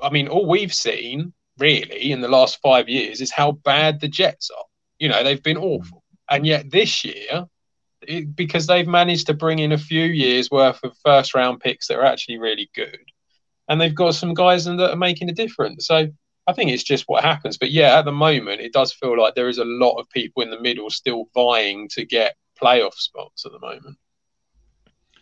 I 0.00 0.10
mean, 0.10 0.28
all 0.28 0.46
we've 0.46 0.72
seen 0.72 1.32
really 1.58 2.12
in 2.12 2.20
the 2.20 2.28
last 2.28 2.60
five 2.62 2.88
years 2.88 3.20
is 3.20 3.32
how 3.32 3.50
bad 3.50 4.00
the 4.00 4.06
Jets 4.06 4.48
are 4.56 4.64
you 5.00 5.08
know, 5.08 5.24
they've 5.24 5.42
been 5.42 5.56
awful. 5.56 6.04
And 6.30 6.46
yet 6.46 6.70
this 6.70 7.04
year, 7.04 7.46
it, 8.02 8.36
because 8.36 8.66
they've 8.66 8.86
managed 8.86 9.26
to 9.26 9.34
bring 9.34 9.58
in 9.58 9.72
a 9.72 9.78
few 9.78 10.04
years 10.04 10.50
worth 10.50 10.78
of 10.84 10.96
first 11.04 11.34
round 11.34 11.58
picks 11.60 11.88
that 11.88 11.98
are 11.98 12.04
actually 12.04 12.38
really 12.38 12.70
good, 12.74 13.00
and 13.68 13.80
they've 13.80 13.94
got 13.94 14.14
some 14.14 14.34
guys 14.34 14.66
that 14.66 14.80
are 14.80 14.96
making 14.96 15.28
a 15.28 15.34
difference. 15.34 15.86
So 15.86 16.08
I 16.46 16.52
think 16.52 16.70
it's 16.70 16.84
just 16.84 17.04
what 17.08 17.24
happens. 17.24 17.58
But 17.58 17.72
yeah, 17.72 17.98
at 17.98 18.04
the 18.04 18.12
moment, 18.12 18.60
it 18.60 18.72
does 18.72 18.92
feel 18.92 19.18
like 19.18 19.34
there 19.34 19.48
is 19.48 19.58
a 19.58 19.64
lot 19.64 19.98
of 19.98 20.08
people 20.10 20.42
in 20.42 20.50
the 20.50 20.60
middle 20.60 20.90
still 20.90 21.24
vying 21.34 21.88
to 21.90 22.04
get 22.04 22.36
playoff 22.60 22.94
spots 22.94 23.44
at 23.44 23.52
the 23.52 23.60
moment. 23.60 23.96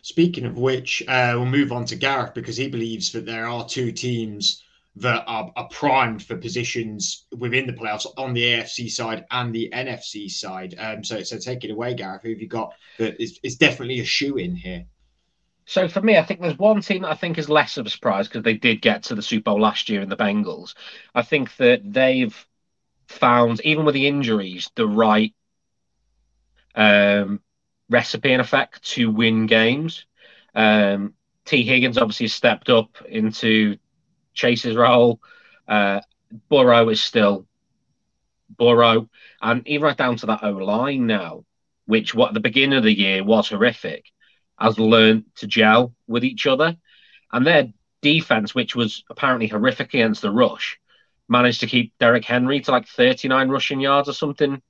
Speaking 0.01 0.45
of 0.45 0.57
which, 0.57 1.03
uh, 1.07 1.33
we'll 1.35 1.45
move 1.45 1.71
on 1.71 1.85
to 1.85 1.95
Gareth 1.95 2.33
because 2.33 2.55
he 2.57 2.69
believes 2.69 3.11
that 3.11 3.25
there 3.25 3.45
are 3.45 3.67
two 3.67 3.91
teams 3.91 4.63
that 4.95 5.23
are, 5.27 5.51
are, 5.55 5.67
primed 5.69 6.23
for 6.23 6.35
positions 6.35 7.25
within 7.37 7.67
the 7.67 7.73
playoffs 7.73 8.07
on 8.17 8.33
the 8.33 8.43
AFC 8.43 8.89
side 8.89 9.25
and 9.31 9.53
the 9.53 9.69
NFC 9.73 10.29
side. 10.29 10.75
Um, 10.77 11.03
so, 11.03 11.23
so 11.23 11.37
take 11.37 11.63
it 11.63 11.71
away, 11.71 11.93
Gareth. 11.93 12.23
Who 12.23 12.29
have 12.29 12.41
you 12.41 12.47
got 12.47 12.73
that 12.97 13.21
is, 13.21 13.39
is 13.43 13.55
definitely 13.55 13.99
a 13.99 14.05
shoe 14.05 14.37
in 14.37 14.55
here? 14.55 14.85
So 15.65 15.87
for 15.87 16.01
me, 16.01 16.17
I 16.17 16.23
think 16.23 16.41
there's 16.41 16.57
one 16.57 16.81
team 16.81 17.03
that 17.03 17.11
I 17.11 17.15
think 17.15 17.37
is 17.37 17.47
less 17.47 17.77
of 17.77 17.85
a 17.85 17.89
surprise 17.89 18.27
because 18.27 18.43
they 18.43 18.55
did 18.55 18.81
get 18.81 19.03
to 19.03 19.15
the 19.15 19.21
Super 19.21 19.51
Bowl 19.51 19.61
last 19.61 19.87
year 19.87 20.01
in 20.01 20.09
the 20.09 20.17
Bengals. 20.17 20.73
I 21.13 21.21
think 21.21 21.55
that 21.57 21.81
they've 21.85 22.35
found, 23.07 23.61
even 23.63 23.85
with 23.85 23.93
the 23.93 24.07
injuries, 24.07 24.71
the 24.75 24.87
right 24.87 25.33
um, 26.73 27.41
recipe 27.89 28.33
in 28.33 28.39
effect 28.39 28.83
to 28.93 29.11
win 29.11 29.45
games. 29.45 30.05
Um, 30.55 31.13
Tee 31.45 31.63
Higgins 31.63 31.97
obviously 31.97 32.27
stepped 32.27 32.69
up 32.69 33.03
into 33.07 33.77
Chase's 34.33 34.75
role. 34.75 35.19
Uh, 35.67 36.01
Burrow 36.49 36.89
is 36.89 37.01
still 37.01 37.47
Burrow, 38.57 39.09
and 39.41 39.67
even 39.67 39.85
right 39.85 39.97
down 39.97 40.17
to 40.17 40.25
that 40.27 40.43
O 40.43 40.51
line 40.51 41.07
now, 41.07 41.45
which 41.85 42.13
what 42.13 42.29
at 42.29 42.33
the 42.33 42.39
beginning 42.39 42.77
of 42.77 42.83
the 42.83 42.97
year 42.97 43.23
was 43.23 43.49
horrific, 43.49 44.05
has 44.59 44.77
learned 44.79 45.25
to 45.35 45.47
gel 45.47 45.93
with 46.07 46.23
each 46.23 46.45
other, 46.45 46.77
and 47.31 47.45
their 47.45 47.71
defense, 48.01 48.53
which 48.53 48.75
was 48.75 49.03
apparently 49.09 49.47
horrific 49.47 49.93
against 49.93 50.21
the 50.21 50.31
rush, 50.31 50.79
managed 51.27 51.61
to 51.61 51.67
keep 51.67 51.93
Derrick 51.99 52.25
Henry 52.25 52.59
to 52.61 52.71
like 52.71 52.87
39 52.87 53.49
rushing 53.49 53.79
yards 53.79 54.09
or 54.09 54.13
something 54.13 54.61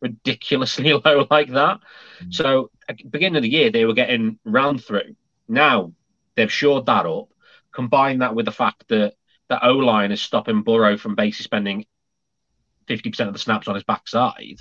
ridiculously 0.00 0.92
low 1.04 1.26
like 1.30 1.48
that. 1.50 1.78
Mm-hmm. 1.78 2.30
So 2.30 2.70
at 2.88 2.98
the 2.98 3.08
beginning 3.08 3.36
of 3.36 3.42
the 3.42 3.50
year, 3.50 3.70
they 3.70 3.84
were 3.84 3.94
getting 3.94 4.38
round 4.44 4.84
through. 4.84 5.16
Now 5.48 5.92
they've 6.34 6.52
shored 6.52 6.86
that 6.86 7.06
up 7.06 7.28
combine 7.72 8.18
that 8.18 8.34
with 8.34 8.46
the 8.46 8.52
fact 8.52 8.84
that 8.88 9.14
the 9.48 9.64
O 9.66 9.74
line 9.74 10.12
is 10.12 10.20
stopping 10.20 10.62
Burrow 10.62 10.96
from 10.96 11.14
basically 11.14 11.44
spending 11.44 11.86
50% 12.88 13.26
of 13.26 13.32
the 13.32 13.38
snaps 13.38 13.68
on 13.68 13.74
his 13.74 13.84
backside, 13.84 14.60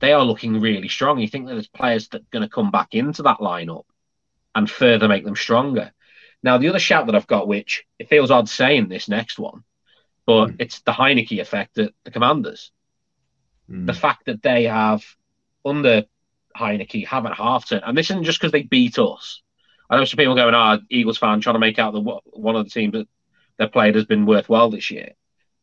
they 0.00 0.12
are 0.12 0.24
looking 0.24 0.60
really 0.60 0.88
strong. 0.88 1.18
You 1.18 1.28
think 1.28 1.46
that 1.46 1.54
there's 1.54 1.68
players 1.68 2.08
that 2.08 2.22
are 2.22 2.30
going 2.30 2.42
to 2.42 2.54
come 2.54 2.70
back 2.70 2.88
into 2.94 3.22
that 3.22 3.38
lineup 3.38 3.84
and 4.54 4.70
further 4.70 5.08
make 5.08 5.24
them 5.24 5.36
stronger. 5.36 5.92
Now, 6.42 6.58
the 6.58 6.68
other 6.68 6.78
shout 6.78 7.06
that 7.06 7.14
I've 7.14 7.26
got, 7.26 7.48
which 7.48 7.84
it 7.98 8.08
feels 8.08 8.30
odd 8.30 8.48
saying 8.48 8.88
this 8.88 9.08
next 9.08 9.38
one, 9.38 9.64
but 10.26 10.48
mm. 10.48 10.56
it's 10.58 10.80
the 10.80 10.92
Heinicke 10.92 11.40
effect 11.40 11.78
at 11.78 11.92
the 12.04 12.10
Commanders. 12.10 12.72
Mm. 13.70 13.86
The 13.86 13.94
fact 13.94 14.26
that 14.26 14.42
they 14.42 14.64
have, 14.64 15.04
under 15.64 16.04
Heinicke, 16.56 17.06
haven't 17.06 17.34
half 17.34 17.68
turned, 17.68 17.82
and 17.86 17.96
this 17.96 18.10
isn't 18.10 18.24
just 18.24 18.40
because 18.40 18.52
they 18.52 18.62
beat 18.62 18.98
us. 18.98 19.42
I 19.88 19.96
know 19.96 20.04
some 20.04 20.16
people 20.16 20.34
going, 20.34 20.54
"Ah, 20.54 20.78
oh, 20.78 20.84
Eagles 20.90 21.18
fan 21.18 21.40
trying 21.40 21.54
to 21.54 21.60
make 21.60 21.78
out 21.78 21.92
that 21.92 22.20
one 22.32 22.56
of 22.56 22.64
the 22.64 22.70
teams 22.70 22.92
that 22.92 23.08
they 23.58 23.66
played 23.68 23.94
has 23.94 24.04
been 24.04 24.26
worthwhile 24.26 24.70
this 24.70 24.90
year." 24.90 25.12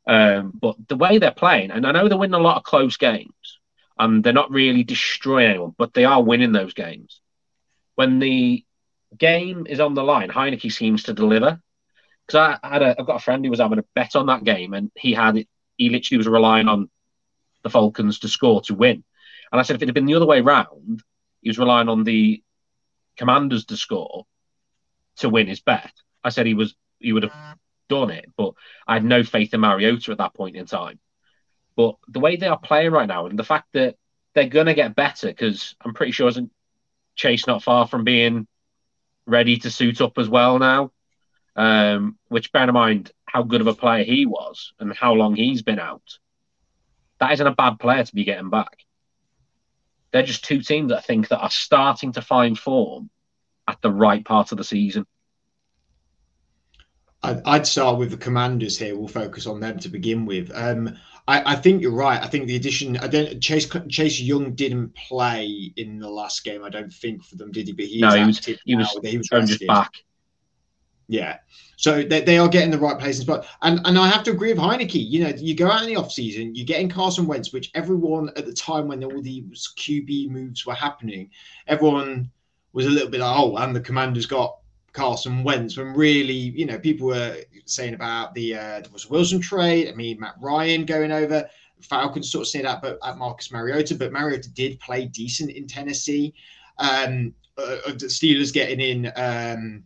Um, 0.06 0.52
but 0.54 0.76
the 0.88 0.98
way 0.98 1.18
they're 1.18 1.32
playing, 1.32 1.72
and 1.72 1.86
I 1.86 1.92
know 1.92 2.08
they're 2.08 2.18
winning 2.18 2.40
a 2.40 2.40
lot 2.40 2.58
of 2.58 2.64
close 2.64 2.98
games, 2.98 3.60
and 3.98 4.24
they're 4.24 4.34
not 4.34 4.52
really 4.52 4.84
destroying 4.84 5.50
anyone, 5.50 5.76
but 5.78 5.94
they 5.94 6.06
are 6.06 6.22
winning 6.22 6.52
those 6.52 6.74
games. 6.74 7.22
When 7.96 8.20
the 8.20 8.66
game 9.18 9.68
is 9.68 9.80
on 9.80 9.94
the 9.94 10.04
line, 10.04 10.30
Heinicke 10.30 10.72
seems 10.72 11.04
to 11.04 11.14
deliver. 11.14 11.62
Because 12.26 12.58
I 12.64 12.68
had 12.68 12.82
a, 12.82 12.96
I've 13.00 13.06
got 13.06 13.18
a 13.18 13.24
friend 13.24 13.44
who 13.44 13.52
was 13.52 13.60
having 13.60 13.80
a 13.80 13.86
bet 13.96 14.16
on 14.16 14.28
that 14.28 14.44
game, 14.44 14.74
and 14.74 14.92
he 14.96 15.14
had 15.14 15.38
it. 15.38 15.48
He 15.78 15.90
literally 15.90 16.18
was 16.18 16.28
relying 16.28 16.68
on 16.68 16.90
the 17.64 17.70
Falcons 17.70 18.20
to 18.20 18.28
score 18.28 18.62
to 18.62 18.76
win. 18.76 19.04
And 19.52 19.60
I 19.60 19.64
said, 19.64 19.76
if 19.76 19.82
it 19.82 19.88
had 19.88 19.96
been 19.96 20.06
the 20.06 20.16
other 20.16 20.26
way 20.26 20.42
round, 20.42 21.04
he 21.42 21.50
was 21.50 21.60
relying 21.60 21.90
on 21.90 22.04
the 22.04 22.42
Commanders 23.18 23.66
to 23.66 23.78
score 23.78 24.26
to 25.18 25.30
win 25.30 25.48
his 25.48 25.62
bet. 25.62 25.92
I 26.24 26.30
said 26.30 26.46
he 26.46 26.54
was 26.54 26.76
he 27.00 27.14
would 27.14 27.24
have 27.24 27.58
done 27.90 28.10
it, 28.10 28.26
but 28.38 28.54
I 28.88 28.96
had 28.96 29.04
no 29.04 29.24
faith 29.24 29.54
in 29.54 29.60
Mariota 29.60 30.12
at 30.12 30.18
that 30.20 30.34
point 30.34 30.56
in 30.56 30.66
time. 30.66 31.00
But 31.76 31.96
the 32.08 32.20
way 32.20 32.36
they 32.36 32.48
are 32.48 32.60
playing 32.60 32.92
right 32.92 33.08
now, 33.08 33.26
and 33.26 33.38
the 33.38 33.44
fact 33.44 33.68
that 33.74 33.96
they're 34.34 34.48
gonna 34.48 34.74
get 34.74 34.96
better, 34.96 35.28
because 35.28 35.76
I'm 35.84 35.94
pretty 35.94 36.12
sure 36.12 36.30
isn't 36.30 36.52
Chase 37.16 37.46
not 37.46 37.64
far 37.64 37.88
from 37.88 38.04
being 38.04 38.48
ready 39.26 39.58
to 39.58 39.70
suit 39.70 40.02
up 40.02 40.18
as 40.18 40.30
well 40.30 40.60
now. 40.60 40.92
Um, 41.56 42.18
which 42.30 42.52
bear 42.52 42.64
in 42.64 42.74
mind 42.74 43.12
how 43.26 43.44
good 43.44 43.62
of 43.62 43.68
a 43.68 43.76
player 43.76 44.04
he 44.04 44.26
was 44.26 44.74
and 44.80 44.92
how 44.96 45.14
long 45.14 45.36
he's 45.36 45.62
been 45.62 45.80
out. 45.80 46.18
That 47.20 47.32
isn't 47.34 47.46
a 47.46 47.54
bad 47.54 47.80
player 47.80 48.04
to 48.04 48.16
be 48.16 48.24
getting 48.24 48.50
back. 48.50 48.86
They're 50.14 50.24
just 50.24 50.46
two 50.46 50.62
teams 50.62 50.94
I 50.94 51.02
think 51.02 51.28
that 51.30 51.42
are 51.42 51.50
starting 51.50 52.14
to 52.14 52.22
find 52.22 52.58
form 52.58 53.10
at 53.68 53.82
the 53.82 53.92
right 53.92 54.24
part 54.24 54.52
of 54.52 54.58
the 54.60 54.64
season. 54.64 55.06
I'd 57.24 57.66
start 57.66 57.98
with 57.98 58.12
the 58.12 58.18
commanders 58.18 58.78
here. 58.78 58.98
We'll 58.98 59.08
focus 59.08 59.48
on 59.48 59.62
them 59.62 59.80
to 59.80 59.90
begin 59.90 60.26
with. 60.26 60.52
Um, 60.54 60.98
I, 61.26 61.54
I, 61.54 61.56
think 61.56 61.82
you're 61.82 61.92
right. 61.94 62.22
I 62.22 62.28
think 62.28 62.48
the 62.48 62.58
addition. 62.58 62.98
I 62.98 63.08
don't. 63.08 63.40
Chase 63.40 63.66
Chase 63.88 64.20
Young 64.20 64.56
didn't 64.56 64.94
play 64.94 65.72
in 65.78 66.00
the 66.00 66.10
last 66.10 66.44
game. 66.44 66.66
I 66.66 66.70
don't 66.70 66.92
think 66.92 67.24
for 67.24 67.38
them, 67.38 67.50
did 67.52 67.68
he? 67.68 67.74
But 67.74 67.86
he 67.86 68.02
no, 68.02 68.10
he 68.10 68.26
was. 68.26 68.46
He 68.46 68.76
was, 68.76 69.00
he 69.02 69.18
was 69.18 69.30
just 69.30 69.66
back. 69.66 69.94
Yeah. 71.08 71.38
So 71.78 72.02
they, 72.04 72.22
they 72.22 72.38
are 72.38 72.48
getting 72.48 72.72
the 72.72 72.78
right 72.78 72.98
places, 72.98 73.26
but 73.26 73.46
and 73.62 73.82
and 73.86 73.98
I 73.98 74.08
have 74.08 74.24
to 74.24 74.32
agree 74.32 74.54
with 74.54 74.62
Heinicke. 74.62 75.10
You 75.10 75.24
know, 75.24 75.34
you 75.36 75.56
go 75.56 75.70
out 75.70 75.82
in 75.82 75.88
the 75.88 75.98
off 75.98 76.12
season, 76.12 76.56
you 76.56 76.66
get 76.66 76.80
in 76.80 76.90
Carson 76.90 77.28
Wentz, 77.28 77.52
which 77.52 77.72
everyone 77.74 78.30
at 78.38 78.46
the 78.46 78.54
time 78.54 78.88
when 78.88 79.04
all 79.04 79.22
these 79.22 79.74
QB 79.78 80.30
moves 80.30 80.66
were 80.66 80.74
happening, 80.74 81.30
everyone 81.68 82.32
was 82.72 82.86
a 82.86 82.90
little 82.90 83.10
bit 83.10 83.20
like, 83.20 83.38
oh, 83.38 83.58
and 83.58 83.76
the 83.76 83.82
Commanders 83.82 84.26
got 84.26 84.58
Carson 84.94 85.44
Wentz. 85.44 85.76
When 85.76 85.94
really, 85.94 86.34
you 86.34 86.66
know, 86.66 86.80
people 86.80 87.08
were 87.08 87.38
saying 87.66 87.96
about 87.96 88.34
the 88.34 88.56
uh, 88.56 88.82
was 88.94 89.10
Wilson 89.10 89.42
trade. 89.42 89.90
I 89.90 89.94
mean, 89.94 90.20
Matt 90.20 90.36
Ryan 90.40 90.86
going 90.86 91.12
over. 91.12 91.48
Falcons 91.82 92.32
sort 92.32 92.44
of 92.44 92.48
say 92.48 92.62
that, 92.62 92.82
but 92.82 92.98
at 93.04 93.18
Marcus 93.18 93.52
Mariota, 93.52 93.96
but 93.96 94.14
Mariota 94.14 94.50
did 94.52 94.80
play 94.80 95.06
decent 95.06 95.52
in 95.52 95.68
Tennessee. 95.68 96.34
Um, 96.78 97.34
uh, 97.58 97.78
uh 97.88 97.92
the 97.92 98.08
Steelers 98.08 98.54
getting 98.54 98.80
in. 98.80 99.12
Um, 99.18 99.84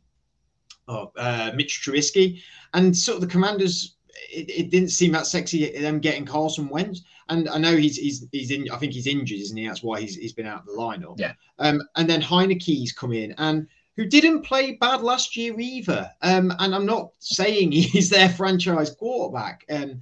oh, 0.87 1.11
uh, 1.17 1.51
Mitch 1.55 1.81
Trubisky, 1.83 2.41
and 2.73 2.95
sort 2.95 3.15
of 3.15 3.21
the 3.21 3.27
Commanders. 3.27 3.95
It, 4.33 4.49
it, 4.49 4.71
didn't 4.71 4.89
seem 4.89 5.11
that 5.11 5.27
sexy 5.27 5.79
them 5.79 5.99
getting 5.99 6.25
Carson 6.25 6.67
Wentz, 6.69 7.03
and 7.29 7.47
I 7.47 7.59
know 7.59 7.77
he's 7.77 7.97
he's 7.97 8.25
he's 8.31 8.51
in. 8.51 8.69
I 8.71 8.77
think 8.77 8.93
he's 8.93 9.07
injured, 9.07 9.39
isn't 9.39 9.55
he? 9.55 9.67
That's 9.67 9.83
why 9.83 10.01
he's 10.01 10.15
he's 10.15 10.33
been 10.33 10.47
out 10.47 10.61
of 10.61 10.65
the 10.65 10.71
lineup. 10.73 11.19
Yeah. 11.19 11.33
Um, 11.59 11.81
and 11.95 12.09
then 12.09 12.21
Heinicke's 12.21 12.91
come 12.91 13.13
in 13.13 13.35
and 13.37 13.67
who 13.95 14.05
didn't 14.05 14.43
play 14.43 14.73
bad 14.73 15.01
last 15.01 15.35
year 15.35 15.59
either. 15.59 16.09
Um, 16.21 16.53
and 16.59 16.73
I'm 16.73 16.85
not 16.85 17.11
saying 17.19 17.71
he's 17.73 18.09
their 18.09 18.29
franchise 18.29 18.91
quarterback. 18.91 19.65
Um, 19.69 20.01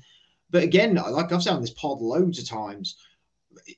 but 0.52 0.64
again, 0.64 0.96
like 0.96 1.32
I've 1.32 1.42
said 1.42 1.54
on 1.54 1.62
this 1.62 1.72
pod 1.72 2.02
loads 2.02 2.40
of 2.40 2.48
times, 2.48 2.98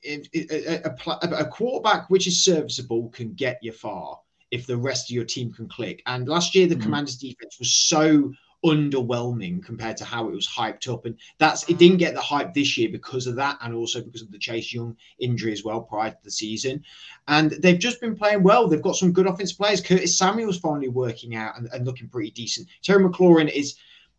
it, 0.02 0.28
it, 0.34 0.52
a, 0.52 0.89
a, 0.89 1.43
a, 1.43 1.46
quarterback 1.46 2.10
which 2.10 2.28
is 2.28 2.43
serviceable 2.43 3.10
can 3.10 3.34
get 3.34 3.60
you 3.62 3.72
far 3.72 4.20
if 4.52 4.66
the 4.66 4.78
rest 4.78 5.10
of 5.10 5.16
your 5.16 5.26
team 5.26 5.52
can 5.52 5.68
click. 5.68 6.02
And 6.06 6.28
last 6.28 6.56
year, 6.56 6.68
the 6.68 6.76
mm-hmm. 6.76 6.84
Commanders' 6.84 7.18
defense 7.18 7.58
was 7.60 7.74
so 7.74 8.34
underwhelming 8.66 9.64
compared 9.64 9.96
to 9.98 10.04
how 10.06 10.28
it 10.28 10.34
was 10.34 10.48
hyped 10.48 10.92
up. 10.92 11.06
And 11.06 11.18
that's 11.38 11.70
it 11.70 11.78
didn't 11.78 11.98
get 11.98 12.16
the 12.16 12.22
hype 12.22 12.54
this 12.54 12.78
year 12.78 12.90
because 12.90 13.28
of 13.28 13.36
that, 13.36 13.58
and 13.62 13.74
also 13.74 14.02
because 14.02 14.22
of 14.22 14.32
the 14.32 14.40
Chase 14.40 14.74
Young 14.74 14.96
injury 15.20 15.52
as 15.52 15.64
well 15.64 15.82
prior 15.82 16.12
to 16.12 16.18
the 16.24 16.32
season. 16.32 16.84
And 17.28 17.52
they've 17.52 17.80
just 17.80 18.02
been 18.02 18.16
playing 18.16 18.44
well. 18.44 18.68
They've 18.68 18.82
got 18.82 18.96
some 18.96 19.14
good 19.14 19.28
offensive 19.28 19.58
players. 19.58 19.82
Curtis 19.82 20.18
Samuel's 20.18 20.60
finally 20.60 20.90
working 20.90 21.36
out 21.36 21.58
and, 21.58 21.70
and 21.72 21.86
looking 21.86 22.10
pretty 22.10 22.32
decent. 22.32 22.68
Terry 22.82 23.04
McLaurin 23.04 23.50
is 23.50 23.76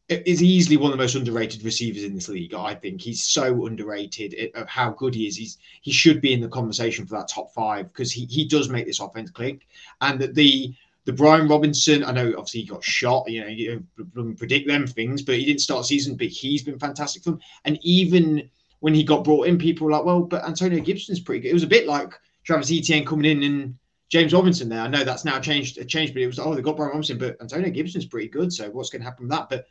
is 0.09 0.43
easily 0.43 0.77
one 0.79 0.91
of 0.91 0.97
the 0.97 1.03
most 1.03 1.15
underrated 1.15 1.63
receivers 1.63 2.03
in 2.03 2.15
this 2.15 2.29
league. 2.29 2.55
I 2.55 2.75
think 2.75 3.01
he's 3.01 3.23
so 3.25 3.67
underrated 3.67 4.53
of 4.55 4.67
how 4.67 4.91
good 4.91 5.15
he 5.15 5.27
is. 5.27 5.37
He's 5.37 5.59
he 5.83 5.93
should 5.93 6.21
be 6.21 6.33
in 6.33 6.41
the 6.41 6.49
conversation 6.49 7.07
for 7.07 7.17
that 7.17 7.29
top 7.29 7.53
five 7.53 7.93
because 7.93 8.11
he, 8.11 8.25
he 8.25 8.47
does 8.47 8.71
make 8.71 8.87
this 8.87 9.01
offense 9.01 9.31
click. 9.31 9.67
And 10.01 10.19
that 10.21 10.35
the 10.35 10.75
the 11.05 11.13
Brian 11.13 11.49
Robinson, 11.49 12.05
I 12.05 12.13
know 12.13 12.29
obviously 12.37 12.61
he 12.61 12.67
got 12.67 12.85
shot. 12.85 13.31
You 13.31 13.43
know, 13.43 13.47
you 13.49 13.85
don't 14.15 14.37
predict 14.37 14.67
them 14.67 14.87
things, 14.87 15.23
but 15.23 15.37
he 15.37 15.45
didn't 15.45 15.61
start 15.61 15.85
season. 15.85 16.17
But 16.17 16.29
he's 16.29 16.63
been 16.63 16.79
fantastic 16.79 17.23
for 17.23 17.31
them. 17.33 17.41
And 17.65 17.79
even 17.83 18.49
when 18.81 18.95
he 18.95 19.05
got 19.05 19.25
brought 19.25 19.47
in, 19.47 19.59
people 19.59 19.87
were 19.87 19.93
like, 19.93 20.05
"Well, 20.05 20.23
but 20.23 20.45
Antonio 20.45 20.81
Gibson's 20.81 21.21
pretty 21.21 21.41
good." 21.41 21.51
It 21.51 21.55
was 21.55 21.65
a 21.65 21.69
bit 21.69 21.87
like 21.87 22.15
Travis 22.45 22.73
Etienne 22.73 23.05
coming 23.05 23.31
in 23.31 23.43
and 23.43 23.75
James 24.09 24.33
Robinson 24.33 24.71
there. 24.71 24.81
I 24.81 24.89
know 24.89 25.05
that's 25.05 25.27
now 25.27 25.39
changed, 25.39 25.87
changed, 25.87 26.15
but 26.15 26.23
it 26.23 26.27
was 26.27 26.39
oh 26.39 26.55
they 26.55 26.63
got 26.63 26.77
Brian 26.77 26.91
Robinson, 26.91 27.19
but 27.19 27.37
Antonio 27.43 27.71
Gibson's 27.71 28.07
pretty 28.07 28.29
good. 28.29 28.51
So 28.53 28.71
what's 28.71 28.89
going 28.89 29.03
to 29.03 29.07
happen 29.07 29.25
with 29.25 29.33
that? 29.33 29.51
But 29.51 29.67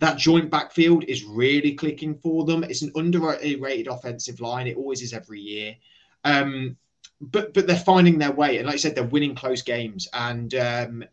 that 0.00 0.18
joint 0.18 0.50
backfield 0.50 1.04
is 1.04 1.24
really 1.24 1.74
clicking 1.74 2.14
for 2.14 2.44
them. 2.44 2.62
It's 2.64 2.82
an 2.82 2.92
underrated 2.94 3.88
offensive 3.88 4.40
line. 4.40 4.66
It 4.66 4.76
always 4.76 5.02
is 5.02 5.12
every 5.12 5.40
year. 5.40 5.76
Um, 6.24 6.76
but 7.20 7.52
but 7.52 7.66
they're 7.66 7.76
finding 7.76 8.18
their 8.18 8.32
way, 8.32 8.58
and 8.58 8.66
like 8.66 8.74
I 8.74 8.78
said, 8.78 8.94
they're 8.94 9.04
winning 9.04 9.34
close 9.34 9.62
games. 9.62 10.06
And 10.12 10.54
um, 10.54 11.04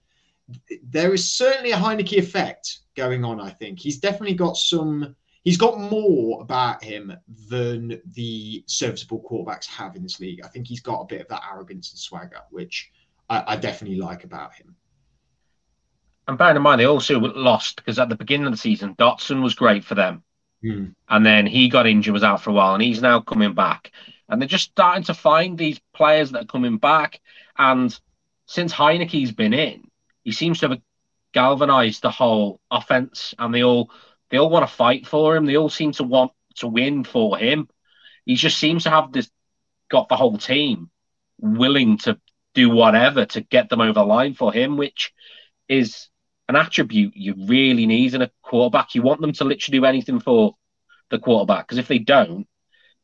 there 0.83 1.13
is 1.13 1.29
certainly 1.29 1.71
a 1.71 1.77
Heinicke 1.77 2.17
effect 2.17 2.79
going 2.95 3.25
on. 3.25 3.41
I 3.41 3.49
think 3.49 3.79
he's 3.79 3.97
definitely 3.97 4.35
got 4.35 4.57
some. 4.57 5.15
He's 5.43 5.57
got 5.57 5.79
more 5.79 6.41
about 6.41 6.83
him 6.83 7.15
than 7.49 8.01
the 8.13 8.63
serviceable 8.65 9.21
quarterbacks 9.21 9.67
have 9.67 9.95
in 9.95 10.01
this 10.01 10.19
league. 10.19 10.41
I 10.43 10.47
think 10.47 10.67
he's 10.67 10.81
got 10.81 11.01
a 11.01 11.05
bit 11.05 11.21
of 11.21 11.27
that 11.27 11.43
arrogance 11.51 11.91
and 11.91 11.99
swagger, 11.99 12.41
which 12.49 12.91
I, 13.29 13.43
I 13.47 13.55
definitely 13.55 13.97
like 13.97 14.23
about 14.23 14.55
him. 14.55 14.75
And 16.27 16.37
bearing 16.37 16.55
in 16.55 16.61
mind, 16.61 16.81
they 16.81 16.85
also 16.85 17.19
lost 17.19 17.77
because 17.77 17.99
at 17.99 18.09
the 18.09 18.15
beginning 18.15 18.47
of 18.47 18.53
the 18.53 18.57
season, 18.57 18.95
Dotson 18.95 19.43
was 19.43 19.53
great 19.53 19.83
for 19.83 19.95
them. 19.95 20.23
Mm. 20.63 20.95
And 21.07 21.25
then 21.25 21.45
he 21.45 21.69
got 21.69 21.87
injured, 21.87 22.13
was 22.13 22.23
out 22.23 22.41
for 22.41 22.49
a 22.49 22.53
while, 22.53 22.73
and 22.73 22.81
he's 22.81 23.01
now 23.01 23.19
coming 23.19 23.53
back. 23.53 23.91
And 24.27 24.41
they're 24.41 24.47
just 24.47 24.71
starting 24.71 25.03
to 25.03 25.13
find 25.13 25.57
these 25.57 25.79
players 25.93 26.31
that 26.31 26.43
are 26.43 26.47
coming 26.47 26.77
back. 26.77 27.21
And 27.57 27.97
since 28.47 28.73
Heinicke's 28.73 29.31
been 29.31 29.53
in, 29.53 29.83
he 30.23 30.31
seems 30.31 30.59
to 30.59 30.69
have 30.69 30.81
galvanized 31.33 32.01
the 32.01 32.09
whole 32.09 32.59
offense, 32.71 33.35
and 33.37 33.53
they 33.53 33.63
all 33.63 33.91
they 34.29 34.37
all 34.37 34.49
want 34.49 34.67
to 34.67 34.75
fight 34.75 35.05
for 35.05 35.35
him. 35.35 35.45
They 35.45 35.57
all 35.57 35.69
seem 35.69 35.91
to 35.93 36.03
want 36.03 36.31
to 36.55 36.67
win 36.67 37.03
for 37.03 37.37
him. 37.37 37.67
He 38.25 38.35
just 38.35 38.57
seems 38.57 38.83
to 38.83 38.89
have 38.89 39.11
this 39.11 39.29
got 39.89 40.09
the 40.09 40.15
whole 40.15 40.39
team 40.39 40.89
willing 41.39 41.99
to 41.99 42.19
do 42.55 42.69
whatever 42.69 43.25
to 43.25 43.41
get 43.41 43.69
them 43.69 43.81
over 43.81 43.93
the 43.93 44.05
line 44.05 44.33
for 44.33 44.51
him, 44.51 44.77
which 44.77 45.13
is 45.67 46.09
an 46.47 46.55
attribute 46.55 47.15
you 47.15 47.35
really 47.47 47.85
need 47.85 48.13
in 48.13 48.21
a 48.21 48.31
quarterback. 48.41 48.95
You 48.95 49.01
want 49.01 49.21
them 49.21 49.33
to 49.33 49.43
literally 49.43 49.79
do 49.79 49.85
anything 49.85 50.19
for 50.19 50.55
the 51.09 51.19
quarterback 51.19 51.67
because 51.67 51.77
if 51.77 51.87
they 51.87 51.99
don't, 51.99 52.47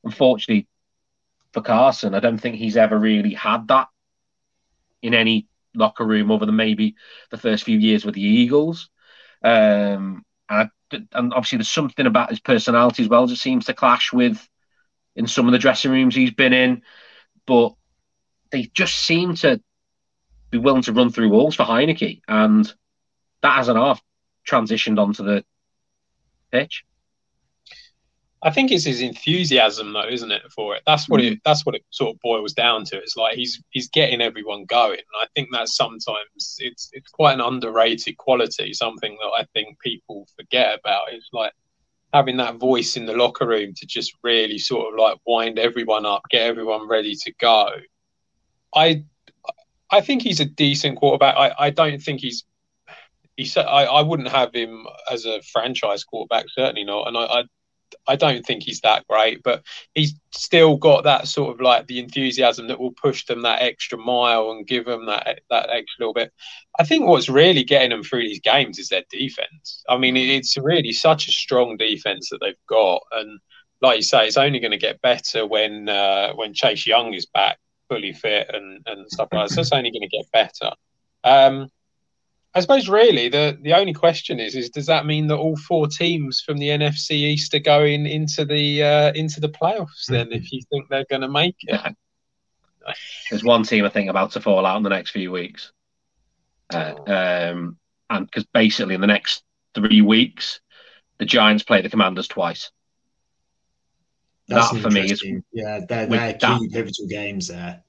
unfortunately 0.04 0.68
for 1.54 1.62
Carson, 1.62 2.14
I 2.16 2.20
don't 2.20 2.38
think 2.38 2.56
he's 2.56 2.78
ever 2.78 2.98
really 2.98 3.34
had 3.34 3.68
that 3.68 3.88
in 5.02 5.14
any 5.14 5.48
locker 5.74 6.06
room 6.06 6.32
other 6.32 6.46
than 6.46 6.56
maybe 6.56 6.96
the 7.30 7.38
first 7.38 7.64
few 7.64 7.78
years 7.78 8.06
with 8.06 8.16
the 8.16 8.22
Eagles. 8.22 8.90
Um, 9.44 10.24
and, 10.50 10.70
and 10.92 11.34
obviously, 11.34 11.58
there's 11.58 11.70
something 11.70 12.06
about 12.06 12.30
his 12.30 12.40
personality 12.40 13.04
as 13.04 13.10
well 13.10 13.28
that 13.28 13.36
seems 13.38 13.66
to 13.66 13.74
clash 13.74 14.14
with 14.14 14.48
in 15.16 15.28
some 15.28 15.48
of 15.48 15.52
the 15.52 15.60
dressing 15.60 15.92
rooms 15.92 16.16
he's 16.16 16.32
been 16.34 16.54
in. 16.54 16.84
But 17.48 17.74
they 18.52 18.64
just 18.74 19.00
seem 19.00 19.36
to 19.36 19.62
be 20.52 20.58
willing 20.58 20.84
to 20.84 20.94
run 20.94 21.10
through 21.10 21.30
walls 21.30 21.56
for 21.56 21.64
Heinicke. 21.64 22.22
And 22.28 22.72
that 23.42 23.56
hasn't 23.56 23.78
half 23.78 24.02
transitioned 24.48 25.00
onto 25.00 25.24
the 25.24 25.44
pitch. 26.52 26.86
I 28.44 28.50
think 28.50 28.72
it's 28.72 28.86
his 28.86 29.02
enthusiasm, 29.02 29.94
though, 29.94 30.08
isn't 30.08 30.32
it? 30.32 30.42
For 30.56 30.76
it, 30.76 30.82
that's 30.88 31.08
what 31.08 31.22
it. 31.22 31.34
Mm. 31.34 31.42
That's 31.46 31.64
what 31.64 31.76
it 31.76 31.84
sort 31.92 32.16
of 32.16 32.22
boils 32.22 32.54
down 32.54 32.86
to. 32.86 32.98
It's 32.98 33.16
like 33.16 33.36
he's 33.36 33.62
he's 33.70 33.88
getting 33.90 34.20
everyone 34.20 34.66
going. 34.66 34.98
And 34.98 35.22
I 35.22 35.28
think 35.36 35.50
that 35.52 35.68
sometimes 35.68 36.58
it's 36.58 36.90
it's 36.92 37.12
quite 37.12 37.34
an 37.34 37.42
underrated 37.42 38.18
quality. 38.18 38.74
Something 38.74 39.16
that 39.22 39.32
I 39.38 39.46
think 39.54 39.80
people 39.80 40.28
forget 40.36 40.80
about. 40.80 41.12
It's 41.12 41.30
like 41.32 41.54
having 42.14 42.38
that 42.38 42.56
voice 42.56 42.98
in 42.98 43.06
the 43.06 43.16
locker 43.16 43.48
room 43.48 43.74
to 43.76 43.86
just 43.86 44.16
really 44.24 44.58
sort 44.58 44.92
of 44.92 45.00
like 45.00 45.20
wind 45.26 45.60
everyone 45.60 46.06
up, 46.06 46.24
get 46.32 46.42
everyone 46.42 46.88
ready 46.88 47.16
to 47.16 47.34
go. 47.40 47.70
I 48.76 49.04
I 49.92 50.02
think 50.02 50.24
he's 50.24 50.40
a 50.40 50.46
decent 50.46 50.98
quarterback. 50.98 51.36
I, 51.38 51.68
I 51.68 51.70
don't 51.70 52.02
think 52.02 52.22
he's 52.22 52.44
he 53.42 53.48
said 53.48 53.66
I, 53.66 53.86
I 53.86 54.02
wouldn't 54.02 54.30
have 54.30 54.54
him 54.54 54.86
as 55.12 55.26
a 55.26 55.42
franchise 55.42 56.04
quarterback, 56.04 56.46
certainly 56.50 56.84
not. 56.84 57.08
And 57.08 57.18
I, 57.18 57.22
I 57.22 57.44
I 58.08 58.16
don't 58.16 58.46
think 58.46 58.64
he's 58.64 58.82
that 58.82 59.06
great, 59.08 59.42
but 59.44 59.64
he's 59.96 60.14
still 60.32 60.78
got 60.78 61.04
that 61.04 61.28
sort 61.28 61.54
of 61.54 61.60
like 61.60 61.88
the 61.88 62.00
enthusiasm 62.00 62.68
that 62.68 62.80
will 62.80 62.94
push 62.94 63.26
them 63.26 63.42
that 63.42 63.62
extra 63.62 63.98
mile 63.98 64.52
and 64.52 64.68
give 64.68 64.86
them 64.86 65.08
that 65.08 65.42
that 65.50 65.70
extra 65.72 66.02
little 66.06 66.14
bit. 66.14 66.32
I 66.80 66.84
think 66.84 67.08
what's 67.08 67.30
really 67.30 67.64
getting 67.64 67.90
them 67.90 68.04
through 68.04 68.22
these 68.22 68.40
games 68.40 68.78
is 68.78 68.90
their 68.90 69.04
defense. 69.10 69.84
I 69.90 69.98
mean, 69.98 70.16
it's 70.16 70.56
really 70.58 70.94
such 70.94 71.28
a 71.28 71.32
strong 71.32 71.78
defense 71.78 72.30
that 72.30 72.40
they've 72.42 72.54
got, 72.70 73.02
and 73.12 73.40
like 73.82 73.98
you 73.98 74.04
say, 74.04 74.28
it's 74.28 74.38
only 74.38 74.60
going 74.60 74.72
to 74.72 74.78
get 74.78 75.02
better 75.02 75.48
when 75.48 75.90
uh, 75.90 76.34
when 76.34 76.54
Chase 76.54 76.86
Young 76.86 77.14
is 77.16 77.26
back 77.26 77.58
fully 77.90 78.14
fit 78.14 78.52
and 78.54 78.82
and 78.86 79.10
stuff 79.10 79.30
like 79.32 79.50
that. 79.50 79.56
So 79.56 79.62
it's 79.62 79.74
only 79.74 79.92
going 79.92 80.08
to 80.08 80.18
get 80.18 80.32
better. 80.32 80.72
Um, 81.24 81.70
I 82.54 82.60
suppose 82.60 82.90
really 82.90 83.30
the 83.30 83.58
the 83.62 83.74
only 83.74 83.94
question 83.94 84.40
is 84.40 84.56
is 84.56 84.70
does 84.70 84.86
that 84.88 85.06
mean 85.06 85.28
that 85.28 85.38
all 85.38 85.56
four 85.56 85.88
teams 85.88 86.42
from 86.42 86.58
the 86.58 86.68
NFC 86.68 87.12
East 87.12 87.54
are 87.54 87.60
going 87.60 88.06
into 88.06 88.44
the 88.44 88.84
uh, 88.84 89.14
into 89.14 89.40
the 89.40 89.50
playoffs? 89.50 90.06
Then, 90.08 90.28
mm-hmm. 90.28 90.36
if 90.36 90.52
you 90.52 90.62
think 90.70 90.90
they're 90.90 91.06
going 91.10 91.22
to 91.22 91.30
make 91.30 91.56
it, 91.62 91.96
there's 93.30 93.44
one 93.44 93.64
team 93.64 93.86
I 93.86 93.90
think 93.90 94.10
about 94.10 94.32
to 94.32 94.42
fall 94.42 94.66
out 94.66 94.78
in 94.78 94.84
the 94.84 94.90
next 94.90 95.12
few 95.12 95.32
weeks, 95.32 95.72
uh, 96.74 96.94
um, 97.08 97.78
and 98.10 98.26
because 98.26 98.44
basically 98.54 98.96
in 98.96 99.02
the 99.02 99.08
next 99.08 99.44
three 99.74 100.02
weeks, 100.02 100.60
the 101.20 101.26
Giants 101.26 101.64
play 101.64 101.82
the 101.82 101.90
Commanders 101.90 102.28
twice. 102.28 102.70
That's 104.50 104.72
that 104.72 104.82
for 104.82 104.90
me 104.90 105.10
is 105.10 105.24
yeah, 105.54 105.80
they're, 105.88 106.08
they're 106.08 106.34
key 106.34 106.40
that, 106.40 106.70
pivotal 106.74 107.08
games 107.08 107.48
there. 107.48 107.82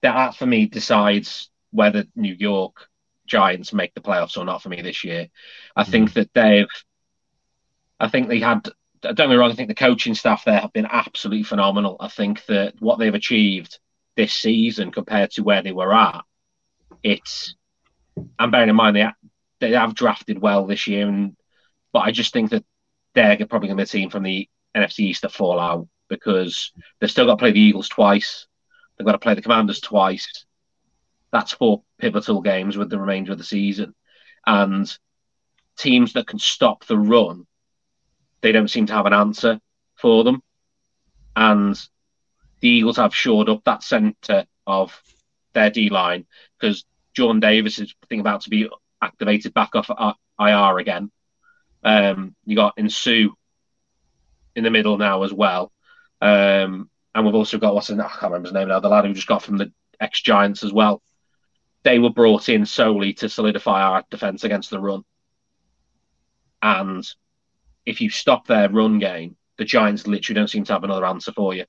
That 0.00 0.34
for 0.34 0.46
me 0.46 0.64
decides 0.64 1.50
whether 1.72 2.06
New 2.16 2.32
York 2.32 2.88
Giants 3.32 3.72
make 3.72 3.94
the 3.94 4.02
playoffs 4.02 4.36
or 4.36 4.44
not 4.44 4.62
for 4.62 4.68
me 4.68 4.82
this 4.82 5.04
year. 5.04 5.28
I 5.74 5.84
mm. 5.84 5.88
think 5.88 6.12
that 6.12 6.28
they've, 6.34 6.68
I 7.98 8.08
think 8.08 8.28
they 8.28 8.40
had, 8.40 8.68
don't 9.00 9.14
get 9.14 9.30
me 9.30 9.36
wrong, 9.36 9.50
I 9.50 9.54
think 9.54 9.68
the 9.68 9.74
coaching 9.74 10.14
staff 10.14 10.44
there 10.44 10.60
have 10.60 10.72
been 10.74 10.86
absolutely 10.86 11.44
phenomenal. 11.44 11.96
I 11.98 12.08
think 12.08 12.44
that 12.46 12.74
what 12.78 12.98
they've 12.98 13.14
achieved 13.14 13.78
this 14.16 14.34
season 14.34 14.92
compared 14.92 15.30
to 15.32 15.42
where 15.42 15.62
they 15.62 15.72
were 15.72 15.94
at, 15.94 16.20
it's, 17.02 17.56
I'm 18.38 18.50
bearing 18.50 18.68
in 18.68 18.76
mind 18.76 18.96
they, 18.96 19.08
they 19.60 19.72
have 19.72 19.94
drafted 19.94 20.38
well 20.38 20.66
this 20.66 20.86
year, 20.86 21.08
and 21.08 21.34
but 21.90 22.00
I 22.00 22.10
just 22.10 22.34
think 22.34 22.50
that 22.50 22.64
they're 23.14 23.38
probably 23.46 23.68
going 23.68 23.78
to 23.78 23.82
be 23.82 23.84
a 23.84 23.86
team 23.86 24.10
from 24.10 24.24
the 24.24 24.46
NFC 24.76 25.00
East 25.00 25.22
that 25.22 25.32
fall 25.32 25.58
out 25.58 25.88
because 26.10 26.72
they've 27.00 27.10
still 27.10 27.24
got 27.24 27.32
to 27.32 27.38
play 27.38 27.52
the 27.52 27.60
Eagles 27.60 27.88
twice. 27.88 28.46
They've 28.98 29.06
got 29.06 29.12
to 29.12 29.18
play 29.18 29.34
the 29.34 29.42
Commanders 29.42 29.80
twice 29.80 30.44
that's 31.32 31.52
four 31.52 31.82
pivotal 31.98 32.42
games 32.42 32.76
with 32.76 32.90
the 32.90 33.00
remainder 33.00 33.32
of 33.32 33.38
the 33.38 33.44
season. 33.44 33.94
And 34.46 34.90
teams 35.76 36.12
that 36.12 36.26
can 36.26 36.38
stop 36.38 36.84
the 36.84 36.98
run, 36.98 37.46
they 38.42 38.52
don't 38.52 38.68
seem 38.70 38.86
to 38.86 38.92
have 38.92 39.06
an 39.06 39.14
answer 39.14 39.58
for 39.96 40.24
them. 40.24 40.42
And 41.34 41.80
the 42.60 42.68
Eagles 42.68 42.98
have 42.98 43.14
shored 43.14 43.48
up 43.48 43.64
that 43.64 43.82
centre 43.82 44.46
of 44.66 45.00
their 45.54 45.70
D 45.70 45.88
line 45.88 46.26
because 46.58 46.84
John 47.14 47.40
Davis 47.40 47.78
is 47.78 47.94
I 48.02 48.06
think 48.06 48.20
about 48.20 48.42
to 48.42 48.50
be 48.50 48.68
activated 49.00 49.54
back 49.54 49.74
off 49.74 49.90
IR 50.38 50.78
again. 50.78 51.10
Um, 51.82 52.36
you 52.44 52.56
got 52.56 52.74
Suh 52.88 53.28
in 54.54 54.64
the 54.64 54.70
middle 54.70 54.98
now 54.98 55.22
as 55.22 55.32
well. 55.32 55.72
Um, 56.20 56.90
and 57.14 57.26
we've 57.26 57.34
also 57.34 57.58
got 57.58 57.74
what's 57.74 57.88
his, 57.88 57.98
I 57.98 58.08
can't 58.08 58.22
remember 58.24 58.48
his 58.48 58.54
name 58.54 58.68
now, 58.68 58.80
the 58.80 58.88
lad 58.88 59.04
who 59.04 59.14
just 59.14 59.26
got 59.26 59.42
from 59.42 59.58
the 59.58 59.72
ex 59.98 60.20
Giants 60.20 60.62
as 60.62 60.72
well 60.72 61.02
they 61.84 61.98
were 61.98 62.10
brought 62.10 62.48
in 62.48 62.64
solely 62.66 63.12
to 63.14 63.28
solidify 63.28 63.82
our 63.82 64.04
defense 64.10 64.44
against 64.44 64.70
the 64.70 64.80
run. 64.80 65.04
And 66.60 67.04
if 67.84 68.00
you 68.00 68.10
stop 68.10 68.46
their 68.46 68.68
run 68.68 68.98
game, 68.98 69.36
the 69.58 69.64
Giants 69.64 70.06
literally 70.06 70.38
don't 70.38 70.50
seem 70.50 70.64
to 70.64 70.72
have 70.72 70.84
another 70.84 71.04
answer 71.06 71.32
for 71.32 71.54
you. 71.54 71.64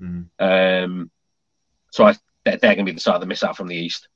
Mm. 0.00 0.26
Um, 0.38 1.10
so 1.90 2.04
I, 2.04 2.14
they're, 2.44 2.56
they're 2.56 2.74
going 2.74 2.86
to 2.86 2.92
be 2.92 2.96
the 2.96 3.00
side 3.00 3.20
that 3.20 3.26
miss 3.26 3.44
out 3.44 3.56
from 3.56 3.68
the 3.68 3.76
East. 3.76 4.08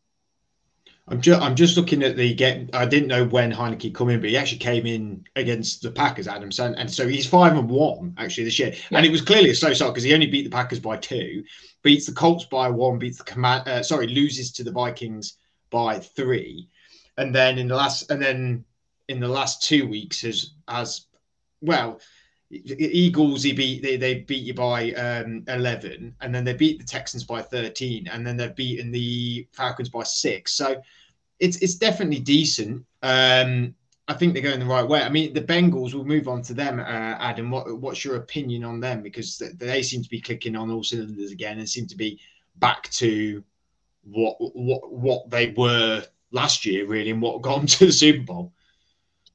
I'm 1.10 1.20
just 1.20 1.40
I'm 1.40 1.54
just 1.54 1.76
looking 1.76 2.02
at 2.02 2.16
the 2.16 2.34
get. 2.34 2.68
I 2.74 2.84
didn't 2.84 3.08
know 3.08 3.24
when 3.24 3.50
Heinicke 3.50 3.94
come 3.94 4.10
in, 4.10 4.20
but 4.20 4.28
he 4.28 4.36
actually 4.36 4.58
came 4.58 4.84
in 4.84 5.24
against 5.36 5.80
the 5.80 5.90
Packers, 5.90 6.28
Adam, 6.28 6.50
and, 6.58 6.76
and 6.76 6.90
so 6.90 7.08
he's 7.08 7.26
five 7.26 7.56
and 7.56 7.68
one 7.68 8.14
actually 8.18 8.44
this 8.44 8.58
year, 8.58 8.74
yeah. 8.90 8.98
and 8.98 9.06
it 9.06 9.12
was 9.12 9.22
clearly 9.22 9.50
a 9.50 9.54
slow 9.54 9.72
start 9.72 9.94
because 9.94 10.04
he 10.04 10.12
only 10.12 10.26
beat 10.26 10.44
the 10.44 10.50
Packers 10.50 10.80
by 10.80 10.96
two, 10.96 11.44
beats 11.82 12.06
the 12.06 12.12
Colts 12.12 12.44
by 12.44 12.68
one, 12.68 12.98
beats 12.98 13.18
the 13.18 13.24
command. 13.24 13.66
Uh, 13.66 13.82
sorry, 13.82 14.06
loses 14.06 14.52
to 14.52 14.64
the 14.64 14.70
Vikings 14.70 15.38
by 15.70 15.98
three, 15.98 16.68
and 17.16 17.34
then 17.34 17.58
in 17.58 17.68
the 17.68 17.76
last, 17.76 18.10
and 18.10 18.20
then 18.20 18.64
in 19.08 19.18
the 19.18 19.28
last 19.28 19.62
two 19.62 19.88
weeks 19.88 20.20
has 20.22 20.52
has 20.68 21.06
well. 21.62 22.00
Eagles, 22.50 23.42
he 23.42 23.52
beat 23.52 23.82
they, 23.82 23.98
they 23.98 24.20
beat 24.20 24.42
you 24.42 24.54
by 24.54 24.90
um, 24.92 25.44
eleven, 25.48 26.14
and 26.22 26.34
then 26.34 26.44
they 26.44 26.54
beat 26.54 26.78
the 26.78 26.84
Texans 26.84 27.24
by 27.24 27.42
thirteen, 27.42 28.08
and 28.08 28.26
then 28.26 28.38
they've 28.38 28.56
beaten 28.56 28.90
the 28.90 29.46
Falcons 29.52 29.90
by 29.90 30.02
six. 30.02 30.52
So 30.52 30.80
it's 31.40 31.56
it's 31.58 31.74
definitely 31.76 32.20
decent. 32.20 32.84
Um, 33.02 33.74
I 34.08 34.14
think 34.14 34.32
they're 34.32 34.42
going 34.42 34.58
the 34.58 34.66
right 34.66 34.86
way. 34.86 35.02
I 35.02 35.10
mean, 35.10 35.34
the 35.34 35.42
Bengals. 35.42 35.94
We'll 35.94 36.04
move 36.04 36.28
on 36.28 36.42
to 36.42 36.54
them, 36.54 36.80
uh, 36.80 36.82
Adam. 36.82 37.50
What, 37.50 37.78
what's 37.78 38.04
your 38.04 38.16
opinion 38.16 38.64
on 38.64 38.80
them? 38.80 39.02
Because 39.02 39.42
they 39.56 39.82
seem 39.82 40.02
to 40.02 40.08
be 40.08 40.20
clicking 40.20 40.56
on 40.56 40.70
all 40.70 40.82
cylinders 40.82 41.30
again 41.30 41.58
and 41.58 41.68
seem 41.68 41.86
to 41.88 41.96
be 41.96 42.18
back 42.56 42.88
to 42.90 43.44
what 44.04 44.36
what 44.38 44.90
what 44.90 45.30
they 45.30 45.50
were 45.56 46.04
last 46.30 46.64
year, 46.64 46.86
really, 46.86 47.10
and 47.10 47.20
what 47.20 47.42
got 47.42 47.56
them 47.58 47.66
to 47.66 47.86
the 47.86 47.92
Super 47.92 48.24
Bowl. 48.24 48.52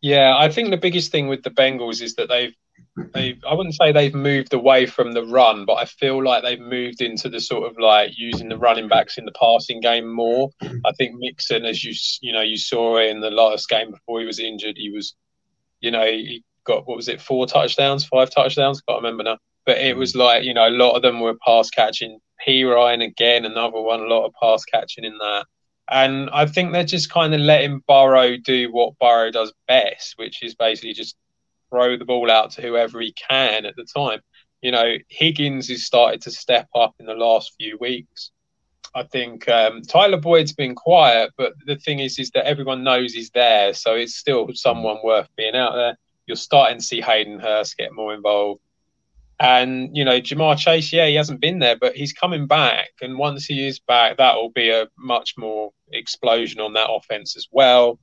Yeah, 0.01 0.35
I 0.37 0.49
think 0.49 0.69
the 0.69 0.77
biggest 0.77 1.11
thing 1.11 1.27
with 1.27 1.43
the 1.43 1.51
Bengals 1.51 2.01
is 2.01 2.15
that 2.15 2.27
they've 2.27 2.55
they 2.95 3.39
I 3.47 3.53
wouldn't 3.53 3.75
say 3.75 3.91
they've 3.91 4.13
moved 4.13 4.53
away 4.53 4.85
from 4.85 5.13
the 5.13 5.25
run, 5.25 5.65
but 5.65 5.75
I 5.75 5.85
feel 5.85 6.23
like 6.23 6.43
they've 6.43 6.59
moved 6.59 7.01
into 7.01 7.27
the 7.29 7.39
sort 7.39 7.69
of 7.69 7.77
like 7.79 8.11
using 8.17 8.49
the 8.49 8.57
running 8.57 8.87
backs 8.87 9.17
in 9.17 9.25
the 9.25 9.31
passing 9.31 9.81
game 9.81 10.11
more. 10.11 10.51
I 10.61 10.91
think 10.97 11.15
Mixon, 11.17 11.65
as 11.65 11.83
you 11.83 11.93
you 12.21 12.31
know, 12.31 12.41
you 12.41 12.57
saw 12.57 12.97
in 12.99 13.19
the 13.19 13.31
last 13.31 13.67
game 13.69 13.91
before 13.91 14.19
he 14.19 14.25
was 14.25 14.39
injured, 14.39 14.77
he 14.77 14.91
was, 14.91 15.15
you 15.79 15.91
know, 15.91 16.05
he 16.05 16.43
got 16.65 16.87
what 16.87 16.97
was 16.97 17.07
it, 17.07 17.21
four 17.21 17.47
touchdowns, 17.47 18.05
five 18.05 18.29
touchdowns, 18.29 18.81
can't 18.81 19.01
remember 19.01 19.23
now. 19.23 19.37
But 19.65 19.79
it 19.79 19.97
was 19.97 20.15
like, 20.15 20.43
you 20.43 20.53
know, 20.53 20.67
a 20.67 20.69
lot 20.69 20.95
of 20.95 21.01
them 21.01 21.19
were 21.19 21.35
pass 21.45 21.69
catching. 21.69 22.19
Perine 22.45 23.03
again, 23.03 23.45
another 23.45 23.79
one, 23.79 24.01
a 24.01 24.07
lot 24.07 24.25
of 24.25 24.33
pass 24.39 24.65
catching 24.65 25.05
in 25.05 25.17
that. 25.17 25.45
And 25.89 26.29
I 26.31 26.45
think 26.45 26.71
they're 26.71 26.83
just 26.83 27.09
kind 27.09 27.33
of 27.33 27.39
letting 27.39 27.81
Burrow 27.87 28.37
do 28.37 28.71
what 28.71 28.97
Burrow 28.99 29.31
does 29.31 29.53
best, 29.67 30.15
which 30.17 30.43
is 30.43 30.55
basically 30.55 30.93
just 30.93 31.15
throw 31.73 31.97
the 31.97 32.05
ball 32.05 32.29
out 32.29 32.51
to 32.51 32.61
whoever 32.61 33.01
he 33.01 33.13
can 33.13 33.65
at 33.65 33.75
the 33.75 33.85
time. 33.85 34.19
You 34.61 34.71
know, 34.71 34.93
Higgins 35.09 35.69
has 35.69 35.83
started 35.83 36.21
to 36.21 36.31
step 36.31 36.67
up 36.75 36.93
in 36.99 37.07
the 37.07 37.15
last 37.15 37.53
few 37.59 37.77
weeks. 37.81 38.31
I 38.95 39.03
think 39.03 39.49
um, 39.49 39.81
Tyler 39.81 40.17
Boyd's 40.17 40.53
been 40.53 40.75
quiet, 40.75 41.31
but 41.35 41.53
the 41.65 41.77
thing 41.77 41.99
is, 41.99 42.19
is 42.19 42.29
that 42.31 42.45
everyone 42.45 42.83
knows 42.83 43.11
he's 43.11 43.31
there, 43.31 43.73
so 43.73 43.95
it's 43.95 44.15
still 44.15 44.47
someone 44.53 44.97
worth 45.03 45.27
being 45.35 45.55
out 45.55 45.73
there. 45.73 45.97
You're 46.27 46.37
starting 46.37 46.77
to 46.77 46.83
see 46.83 47.01
Hayden 47.01 47.39
Hurst 47.39 47.75
get 47.75 47.91
more 47.91 48.13
involved, 48.13 48.61
and 49.39 49.97
you 49.97 50.05
know 50.05 50.21
Ja'Marr 50.21 50.59
Chase. 50.59 50.93
Yeah, 50.93 51.07
he 51.07 51.15
hasn't 51.15 51.41
been 51.41 51.57
there, 51.57 51.75
but 51.75 51.95
he's 51.95 52.13
coming 52.13 52.45
back, 52.45 52.89
and 53.01 53.17
once 53.17 53.45
he 53.45 53.65
is 53.65 53.79
back, 53.79 54.17
that 54.17 54.35
will 54.35 54.51
be 54.51 54.69
a 54.69 54.87
much 54.95 55.33
more 55.37 55.71
explosion 55.91 56.61
on 56.61 56.73
that 56.73 56.91
offense 56.91 57.35
as 57.35 57.47
well. 57.51 57.99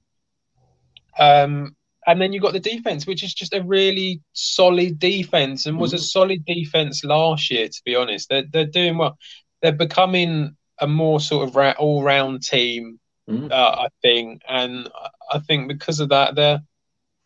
Um, 1.19 1.77
and 2.07 2.21
then 2.21 2.33
you've 2.33 2.43
got 2.43 2.53
the 2.53 2.61
defense, 2.61 3.07
which 3.07 3.23
is 3.23 3.35
just 3.35 3.55
a 3.55 3.63
really 3.63 4.21
solid 4.33 4.99
defense 4.99 5.67
and 5.67 5.79
was 5.79 5.93
mm. 5.93 5.97
a 5.97 5.99
solid 5.99 6.45
defense 6.45 7.05
last 7.05 7.51
year, 7.51 7.69
to 7.69 7.83
be 7.85 7.95
honest. 7.95 8.29
They're, 8.29 8.45
they're 8.51 8.65
doing 8.65 8.97
well. 8.97 9.19
They're 9.61 9.73
becoming 9.73 10.57
a 10.81 10.87
more 10.87 11.21
sort 11.21 11.49
of 11.49 11.77
all 11.79 12.03
round 12.03 12.43
team, 12.43 12.99
mm. 13.29 13.51
uh, 13.51 13.77
I 13.81 13.89
think. 14.01 14.41
And 14.49 14.89
I 15.31 15.41
think 15.41 15.69
because 15.69 16.01
of 16.01 16.09
that, 16.09 16.35
they're, 16.35 16.61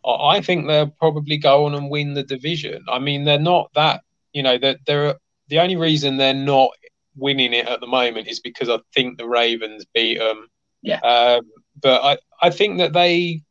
I 0.05 0.41
think 0.41 0.67
they'll 0.67 0.91
probably 0.91 1.39
go 1.39 1.67
on 1.67 1.75
and 1.75 1.89
win 1.89 2.15
the 2.15 2.25
division. 2.25 2.85
I 2.91 2.99
mean, 2.99 3.25
they're 3.25 3.39
not 3.39 3.71
that, 3.75 4.03
you 4.33 4.43
know, 4.43 4.59
they're, 4.59 4.77
they're 4.87 5.15
the 5.49 5.61
only 5.61 5.77
reason 5.77 6.17
they're 6.17 6.35
not 6.35 6.71
winning 7.17 7.53
it 7.53 7.69
at 7.69 7.81
the 7.81 7.87
moment 7.87 8.27
is 8.27 8.41
because 8.41 8.69
I 8.69 8.79
think 8.93 9.19
the 9.19 9.29
Ravens 9.29 9.85
beat 9.95 10.19
them. 10.19 10.49
Yeah. 10.83 10.99
Um, 10.99 11.49
but 11.81 12.03
I, 12.03 12.19
I 12.43 12.51
think 12.51 12.79
that 12.79 12.93
they 12.93 13.44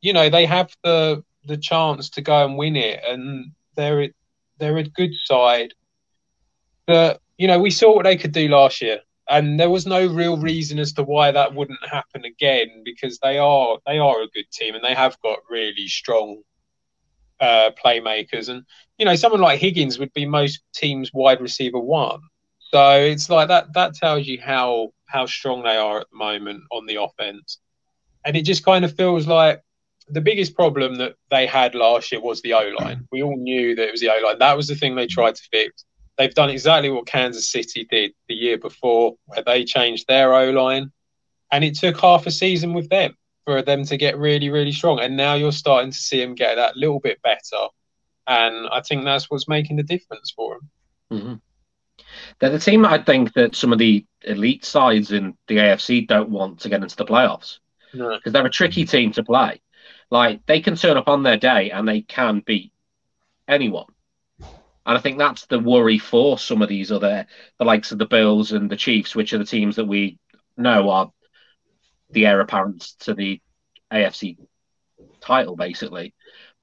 you 0.00 0.12
know 0.12 0.28
they 0.28 0.46
have 0.46 0.70
the 0.84 1.22
the 1.44 1.56
chance 1.56 2.10
to 2.10 2.22
go 2.22 2.44
and 2.44 2.56
win 2.56 2.76
it, 2.76 3.00
and 3.06 3.52
they're 3.74 4.08
they're 4.58 4.78
a 4.78 4.84
good 4.84 5.12
side. 5.24 5.74
But 6.86 7.20
you 7.36 7.46
know, 7.46 7.58
we 7.58 7.70
saw 7.70 7.94
what 7.94 8.04
they 8.04 8.16
could 8.16 8.32
do 8.32 8.48
last 8.48 8.80
year, 8.80 9.00
and 9.28 9.58
there 9.58 9.70
was 9.70 9.86
no 9.86 10.06
real 10.06 10.36
reason 10.36 10.78
as 10.78 10.92
to 10.94 11.02
why 11.02 11.30
that 11.30 11.54
wouldn't 11.54 11.86
happen 11.88 12.24
again 12.24 12.82
because 12.84 13.18
they 13.18 13.38
are 13.38 13.78
they 13.86 13.98
are 13.98 14.22
a 14.22 14.28
good 14.28 14.50
team 14.52 14.74
and 14.74 14.84
they 14.84 14.94
have 14.94 15.20
got 15.22 15.38
really 15.50 15.86
strong 15.86 16.42
uh, 17.40 17.70
playmakers. 17.82 18.48
And 18.48 18.64
you 18.98 19.04
know, 19.04 19.14
someone 19.14 19.40
like 19.40 19.60
Higgins 19.60 19.98
would 19.98 20.12
be 20.12 20.26
most 20.26 20.62
teams' 20.74 21.12
wide 21.12 21.40
receiver 21.40 21.78
one. 21.78 22.20
So 22.72 23.00
it's 23.00 23.30
like 23.30 23.48
that. 23.48 23.72
That 23.74 23.94
tells 23.94 24.26
you 24.26 24.40
how 24.40 24.92
how 25.06 25.26
strong 25.26 25.62
they 25.62 25.76
are 25.76 26.00
at 26.00 26.10
the 26.10 26.18
moment 26.18 26.62
on 26.70 26.86
the 26.86 26.96
offense, 26.96 27.58
and 28.24 28.36
it 28.36 28.42
just 28.42 28.64
kind 28.64 28.84
of 28.84 28.94
feels 28.96 29.26
like 29.26 29.62
the 30.10 30.20
biggest 30.20 30.54
problem 30.54 30.96
that 30.96 31.14
they 31.30 31.46
had 31.46 31.74
last 31.74 32.12
year 32.12 32.20
was 32.20 32.40
the 32.42 32.54
O 32.54 32.72
line. 32.78 33.06
We 33.12 33.22
all 33.22 33.36
knew 33.36 33.74
that 33.74 33.88
it 33.88 33.92
was 33.92 34.00
the 34.00 34.10
O 34.10 34.20
line. 34.24 34.38
That 34.38 34.56
was 34.56 34.68
the 34.68 34.74
thing 34.74 34.94
they 34.94 35.06
tried 35.06 35.34
to 35.36 35.42
fix. 35.50 35.84
They've 36.16 36.34
done 36.34 36.50
exactly 36.50 36.90
what 36.90 37.06
Kansas 37.06 37.50
City 37.50 37.86
did 37.88 38.12
the 38.28 38.34
year 38.34 38.58
before, 38.58 39.16
where 39.26 39.42
they 39.42 39.64
changed 39.64 40.06
their 40.08 40.34
O 40.34 40.50
line, 40.50 40.90
and 41.52 41.64
it 41.64 41.78
took 41.78 42.00
half 42.00 42.26
a 42.26 42.30
season 42.30 42.74
with 42.74 42.88
them 42.88 43.14
for 43.44 43.62
them 43.62 43.84
to 43.84 43.96
get 43.96 44.18
really, 44.18 44.50
really 44.50 44.72
strong. 44.72 45.00
And 45.00 45.16
now 45.16 45.34
you're 45.34 45.52
starting 45.52 45.92
to 45.92 45.98
see 45.98 46.20
them 46.20 46.34
get 46.34 46.56
that 46.56 46.76
little 46.76 47.00
bit 47.00 47.20
better, 47.22 47.68
and 48.26 48.68
I 48.70 48.80
think 48.80 49.04
that's 49.04 49.30
what's 49.30 49.48
making 49.48 49.76
the 49.76 49.82
difference 49.82 50.32
for 50.34 50.58
them. 50.58 50.70
Mm-hmm. 51.12 51.34
They're 52.40 52.50
the 52.50 52.58
team 52.58 52.84
I 52.84 52.98
think 52.98 53.32
that 53.34 53.54
some 53.54 53.72
of 53.72 53.78
the 53.78 54.04
elite 54.22 54.64
sides 54.64 55.12
in 55.12 55.36
the 55.46 55.56
AFC 55.56 56.06
don't 56.06 56.30
want 56.30 56.60
to 56.60 56.68
get 56.68 56.82
into 56.82 56.96
the 56.96 57.04
playoffs 57.04 57.58
because 57.92 58.20
no. 58.26 58.32
they're 58.32 58.46
a 58.46 58.50
tricky 58.50 58.84
team 58.84 59.12
to 59.12 59.22
play. 59.22 59.60
Like 60.10 60.46
they 60.46 60.60
can 60.60 60.76
turn 60.76 60.96
up 60.96 61.08
on 61.08 61.22
their 61.22 61.36
day 61.36 61.70
and 61.70 61.86
they 61.86 62.02
can 62.02 62.40
beat 62.40 62.72
anyone. 63.46 63.86
And 64.40 64.96
I 64.96 65.00
think 65.00 65.18
that's 65.18 65.44
the 65.46 65.58
worry 65.58 65.98
for 65.98 66.38
some 66.38 66.62
of 66.62 66.68
these 66.68 66.90
other, 66.90 67.26
the 67.58 67.64
likes 67.64 67.92
of 67.92 67.98
the 67.98 68.06
Bills 68.06 68.52
and 68.52 68.70
the 68.70 68.76
Chiefs, 68.76 69.14
which 69.14 69.34
are 69.34 69.38
the 69.38 69.44
teams 69.44 69.76
that 69.76 69.84
we 69.84 70.18
know 70.56 70.88
are 70.88 71.12
the 72.10 72.26
heir 72.26 72.40
apparent 72.40 72.80
to 73.00 73.12
the 73.12 73.40
AFC 73.92 74.38
title, 75.20 75.56
basically. 75.56 76.14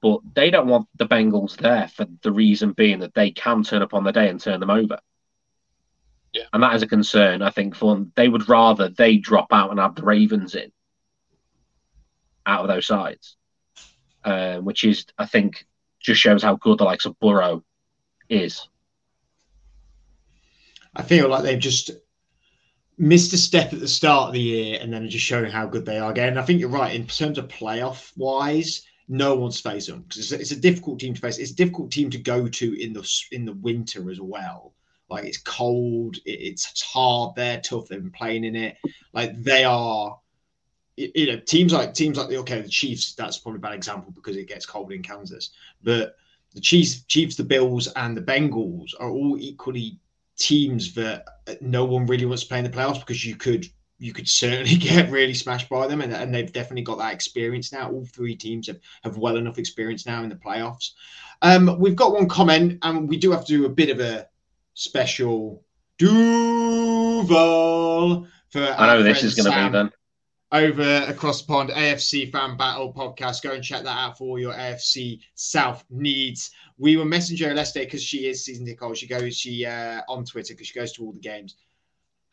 But 0.02 0.20
they 0.34 0.50
don't 0.50 0.66
want 0.66 0.88
the 0.96 1.06
Bengals 1.06 1.56
there 1.56 1.88
for 1.88 2.06
the 2.22 2.32
reason 2.32 2.72
being 2.72 2.98
that 3.00 3.14
they 3.14 3.30
can 3.30 3.62
turn 3.62 3.82
up 3.82 3.94
on 3.94 4.02
the 4.02 4.12
day 4.12 4.28
and 4.28 4.40
turn 4.40 4.58
them 4.58 4.70
over. 4.70 4.98
Yeah. 6.32 6.44
And 6.52 6.62
that 6.62 6.74
is 6.74 6.82
a 6.82 6.88
concern, 6.88 7.42
I 7.42 7.50
think, 7.50 7.76
for 7.76 7.94
them. 7.94 8.12
They 8.16 8.28
would 8.28 8.48
rather 8.48 8.88
they 8.88 9.16
drop 9.18 9.52
out 9.52 9.70
and 9.70 9.78
have 9.78 9.94
the 9.94 10.02
Ravens 10.02 10.54
in 10.54 10.72
out 12.46 12.62
of 12.62 12.68
those 12.68 12.86
sides, 12.86 13.36
uh, 14.24 14.58
which 14.58 14.84
is, 14.84 15.04
I 15.18 15.26
think, 15.26 15.66
just 16.00 16.20
shows 16.20 16.42
how 16.42 16.56
good 16.56 16.78
the 16.78 16.84
likes 16.84 17.04
of 17.04 17.18
Burrow 17.18 17.64
is. 18.28 18.68
I 20.94 21.02
feel 21.02 21.28
like 21.28 21.42
they've 21.42 21.58
just 21.58 21.90
missed 22.98 23.32
a 23.32 23.38
step 23.38 23.72
at 23.72 23.80
the 23.80 23.88
start 23.88 24.28
of 24.28 24.34
the 24.34 24.40
year 24.40 24.78
and 24.80 24.92
then 24.92 25.08
just 25.08 25.24
showing 25.24 25.50
how 25.50 25.66
good 25.66 25.84
they 25.84 25.98
are 25.98 26.10
again. 26.10 26.38
I 26.38 26.42
think 26.42 26.60
you're 26.60 26.68
right 26.68 26.94
in 26.94 27.06
terms 27.06 27.38
of 27.38 27.48
playoff 27.48 28.12
wise. 28.16 28.82
No 29.08 29.34
one's 29.34 29.60
faced 29.60 29.88
them 29.88 30.02
because 30.02 30.32
it's, 30.32 30.40
it's, 30.40 30.50
a 30.50 30.60
difficult 30.60 30.98
team 30.98 31.14
to 31.14 31.20
face. 31.20 31.38
It's 31.38 31.52
a 31.52 31.56
difficult 31.56 31.92
team 31.92 32.10
to 32.10 32.18
go 32.18 32.48
to 32.48 32.82
in 32.82 32.92
the 32.92 33.08
in 33.30 33.44
the 33.44 33.52
winter 33.52 34.10
as 34.10 34.20
well. 34.20 34.74
Like 35.08 35.24
it's 35.24 35.38
cold, 35.38 36.16
it, 36.24 36.30
it's 36.30 36.82
hard. 36.82 37.36
They're 37.36 37.60
tough. 37.60 37.88
They've 37.88 38.02
been 38.02 38.10
playing 38.10 38.44
in 38.44 38.56
it. 38.56 38.76
Like 39.12 39.40
they 39.40 39.64
are 39.64 40.18
you 40.96 41.26
know, 41.26 41.38
teams 41.38 41.72
like 41.72 41.94
teams 41.94 42.16
like 42.16 42.28
the 42.28 42.38
okay, 42.38 42.60
the 42.60 42.68
Chiefs. 42.68 43.14
That's 43.14 43.38
probably 43.38 43.58
a 43.58 43.60
bad 43.60 43.74
example 43.74 44.12
because 44.12 44.36
it 44.36 44.48
gets 44.48 44.66
cold 44.66 44.92
in 44.92 45.02
Kansas. 45.02 45.50
But 45.82 46.16
the 46.54 46.60
Chiefs, 46.60 47.02
Chiefs, 47.04 47.36
the 47.36 47.44
Bills, 47.44 47.88
and 47.96 48.16
the 48.16 48.22
Bengals 48.22 48.94
are 48.98 49.10
all 49.10 49.36
equally 49.38 49.98
teams 50.38 50.94
that 50.94 51.26
no 51.60 51.84
one 51.84 52.06
really 52.06 52.24
wants 52.24 52.42
to 52.42 52.48
play 52.48 52.58
in 52.58 52.64
the 52.64 52.70
playoffs 52.70 53.00
because 53.00 53.24
you 53.24 53.36
could 53.36 53.66
you 53.98 54.12
could 54.12 54.28
certainly 54.28 54.76
get 54.78 55.10
really 55.10 55.34
smashed 55.34 55.68
by 55.68 55.86
them, 55.86 56.00
and, 56.00 56.12
and 56.12 56.34
they've 56.34 56.52
definitely 56.52 56.82
got 56.82 56.98
that 56.98 57.12
experience 57.12 57.72
now. 57.72 57.90
All 57.90 58.06
three 58.06 58.34
teams 58.34 58.68
have, 58.68 58.78
have 59.04 59.18
well 59.18 59.36
enough 59.36 59.58
experience 59.58 60.06
now 60.06 60.22
in 60.22 60.30
the 60.30 60.36
playoffs. 60.36 60.92
Um, 61.42 61.78
we've 61.78 61.96
got 61.96 62.14
one 62.14 62.28
comment, 62.28 62.78
and 62.82 63.06
we 63.08 63.18
do 63.18 63.30
have 63.32 63.44
to 63.44 63.52
do 63.52 63.66
a 63.66 63.70
bit 63.70 63.90
of 63.90 64.00
a 64.00 64.26
special 64.74 65.62
Duval 65.98 67.26
for. 68.50 68.62
I 68.62 68.86
know 68.86 69.02
this 69.02 69.22
is 69.22 69.34
going 69.34 69.50
to 69.50 69.64
be 69.64 69.72
then 69.72 69.90
over 70.52 71.04
across 71.08 71.42
the 71.42 71.48
pond 71.48 71.70
AFC 71.70 72.30
Fan 72.30 72.56
Battle 72.56 72.92
podcast. 72.92 73.42
Go 73.42 73.52
and 73.52 73.64
check 73.64 73.82
that 73.82 73.98
out 73.98 74.18
for 74.18 74.24
all 74.24 74.38
your 74.38 74.54
AFC 74.54 75.20
South 75.34 75.84
needs. 75.90 76.50
We 76.78 76.96
were 76.96 77.04
messenger 77.04 77.52
yesterday 77.52 77.86
because 77.86 78.02
she 78.02 78.28
is 78.28 78.44
season 78.44 78.64
Nicole. 78.64 78.94
She 78.94 79.06
goes 79.06 79.36
she 79.36 79.66
uh, 79.66 80.02
on 80.08 80.24
Twitter 80.24 80.54
because 80.54 80.68
she 80.68 80.78
goes 80.78 80.92
to 80.92 81.04
all 81.04 81.12
the 81.12 81.20
games. 81.20 81.56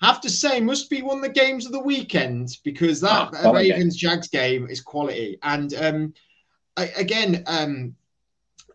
Have 0.01 0.19
to 0.21 0.29
say, 0.29 0.59
must 0.59 0.89
be 0.89 1.01
one 1.01 1.17
of 1.17 1.23
the 1.23 1.29
games 1.29 1.65
of 1.65 1.71
the 1.71 1.79
weekend 1.79 2.57
because 2.63 2.99
that 3.01 3.29
oh, 3.41 3.53
Ravens 3.53 3.95
Jags 3.95 4.27
game 4.27 4.67
is 4.69 4.81
quality. 4.81 5.37
And 5.43 5.73
um, 5.75 6.13
I, 6.75 6.87
again, 6.97 7.43
um, 7.47 7.95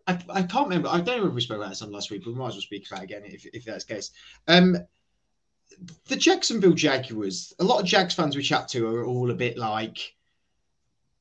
I, 0.06 0.18
I 0.30 0.42
can't 0.42 0.68
remember. 0.68 0.88
I 0.88 1.00
don't 1.00 1.16
remember 1.16 1.28
if 1.28 1.34
we 1.34 1.40
spoke 1.42 1.58
about 1.58 1.68
this 1.68 1.82
on 1.82 1.92
last 1.92 2.10
week, 2.10 2.24
but 2.24 2.32
we 2.32 2.38
might 2.38 2.48
as 2.48 2.54
well 2.54 2.62
speak 2.62 2.86
about 2.90 3.02
it 3.02 3.04
again 3.04 3.22
if, 3.26 3.44
if 3.52 3.64
that's 3.64 3.84
the 3.84 3.94
case. 3.94 4.10
Um, 4.48 4.78
the 6.06 6.16
Jacksonville 6.16 6.72
Jaguars, 6.72 7.52
a 7.58 7.64
lot 7.64 7.80
of 7.80 7.86
Jags 7.86 8.14
fans 8.14 8.36
we 8.36 8.42
chat 8.42 8.68
to 8.68 8.86
are 8.86 9.04
all 9.04 9.30
a 9.30 9.34
bit 9.34 9.56
like, 9.56 10.14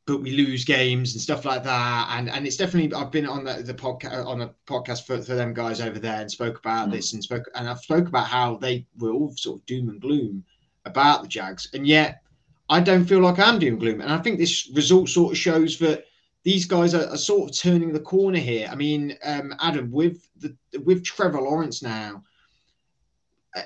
but 0.05 0.21
we 0.21 0.31
lose 0.31 0.63
games 0.65 1.13
and 1.13 1.21
stuff 1.21 1.45
like 1.45 1.63
that. 1.63 2.07
And 2.11 2.29
and 2.29 2.47
it's 2.47 2.57
definitely 2.57 2.93
I've 2.93 3.11
been 3.11 3.27
on 3.27 3.43
the, 3.43 3.61
the 3.61 3.73
podcast 3.73 4.25
on 4.25 4.41
a 4.41 4.53
podcast 4.65 5.05
for, 5.05 5.21
for 5.21 5.35
them 5.35 5.53
guys 5.53 5.81
over 5.81 5.99
there 5.99 6.21
and 6.21 6.31
spoke 6.31 6.59
about 6.59 6.89
mm. 6.89 6.93
this 6.93 7.13
and 7.13 7.23
spoke 7.23 7.45
and 7.55 7.69
I've 7.69 7.79
spoke 7.79 8.07
about 8.07 8.27
how 8.27 8.57
they 8.57 8.85
were 8.97 9.11
all 9.11 9.33
sort 9.35 9.59
of 9.59 9.65
doom 9.65 9.89
and 9.89 10.01
gloom 10.01 10.43
about 10.85 11.21
the 11.21 11.27
Jags, 11.27 11.67
and 11.73 11.85
yet 11.85 12.21
I 12.69 12.79
don't 12.79 13.05
feel 13.05 13.19
like 13.19 13.39
I'm 13.39 13.59
doom 13.59 13.73
and 13.73 13.79
gloom. 13.79 14.01
And 14.01 14.11
I 14.11 14.17
think 14.17 14.39
this 14.39 14.69
result 14.73 15.09
sort 15.09 15.33
of 15.33 15.37
shows 15.37 15.77
that 15.79 16.05
these 16.43 16.65
guys 16.65 16.93
are, 16.93 17.09
are 17.09 17.17
sort 17.17 17.49
of 17.49 17.57
turning 17.57 17.91
the 17.91 17.99
corner 17.99 18.39
here. 18.39 18.69
I 18.71 18.75
mean, 18.75 19.17
um, 19.23 19.53
Adam, 19.59 19.91
with 19.91 20.29
the 20.37 20.55
with 20.85 21.03
Trevor 21.03 21.41
Lawrence 21.41 21.83
now, 21.83 22.23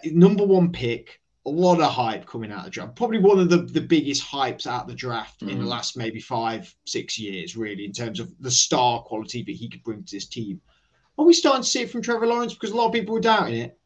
number 0.05 0.45
one 0.45 0.71
pick 0.71 1.21
a 1.45 1.49
lot 1.49 1.81
of 1.81 1.91
hype 1.91 2.25
coming 2.27 2.51
out 2.51 2.59
of 2.59 2.65
the 2.65 2.71
draft. 2.71 2.95
Probably 2.95 3.17
one 3.17 3.39
of 3.39 3.49
the, 3.49 3.57
the 3.57 3.81
biggest 3.81 4.23
hypes 4.23 4.67
out 4.67 4.83
of 4.83 4.87
the 4.87 4.93
draft 4.93 5.41
mm. 5.41 5.49
in 5.49 5.57
the 5.57 5.65
mm. 5.65 5.69
last 5.69 5.97
maybe 5.97 6.19
five, 6.19 6.73
six 6.85 7.17
years, 7.17 7.57
really, 7.57 7.85
in 7.85 7.91
terms 7.91 8.19
of 8.19 8.31
the 8.39 8.51
star 8.51 9.01
quality 9.01 9.43
that 9.43 9.55
he 9.55 9.67
could 9.67 9.83
bring 9.83 10.03
to 10.03 10.15
this 10.15 10.27
team. 10.27 10.61
Are 11.17 11.25
we 11.25 11.33
starting 11.33 11.63
to 11.63 11.67
see 11.67 11.81
it 11.81 11.91
from 11.91 12.01
Trevor 12.01 12.27
Lawrence? 12.27 12.53
Because 12.53 12.71
a 12.71 12.75
lot 12.75 12.87
of 12.87 12.93
people 12.93 13.13
were 13.13 13.21
doubting 13.21 13.55
it. 13.55 13.77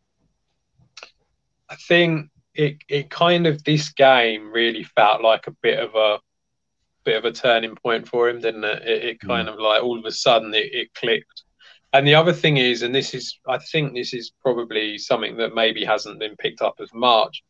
I 1.70 1.76
think 1.76 2.30
it 2.54 2.78
it 2.88 3.10
kind 3.10 3.48
of 3.48 3.64
this 3.64 3.90
game 3.90 4.52
really 4.52 4.84
felt 4.84 5.22
like 5.22 5.48
a 5.48 5.52
bit 5.62 5.80
of 5.80 5.96
a 5.96 6.20
bit 7.04 7.18
of 7.18 7.26
a 7.26 7.32
turning 7.32 7.76
point 7.76 8.08
for 8.08 8.30
him, 8.30 8.40
didn't 8.40 8.64
it? 8.64 8.84
It, 8.84 9.04
it 9.06 9.20
kind 9.20 9.48
mm. 9.48 9.54
of 9.54 9.60
like 9.60 9.82
all 9.82 9.98
of 9.98 10.06
a 10.06 10.12
sudden 10.12 10.54
it, 10.54 10.74
it 10.74 10.94
clicked. 10.94 11.45
And 11.94 12.06
the 12.06 12.16
other 12.16 12.34
thing 12.34 12.58
is, 12.58 12.82
and 12.82 12.94
this 12.94 13.14
is, 13.14 13.40
I 13.48 13.58
think 13.58 13.94
this 13.94 14.14
is 14.14 14.32
probably 14.42 14.98
something 14.98 15.38
that 15.38 15.56
maybe 15.56 15.86
hasn't 15.86 16.20
been 16.20 16.36
picked 16.36 16.62
up 16.62 16.76
as 16.82 16.90
much. 16.94 17.44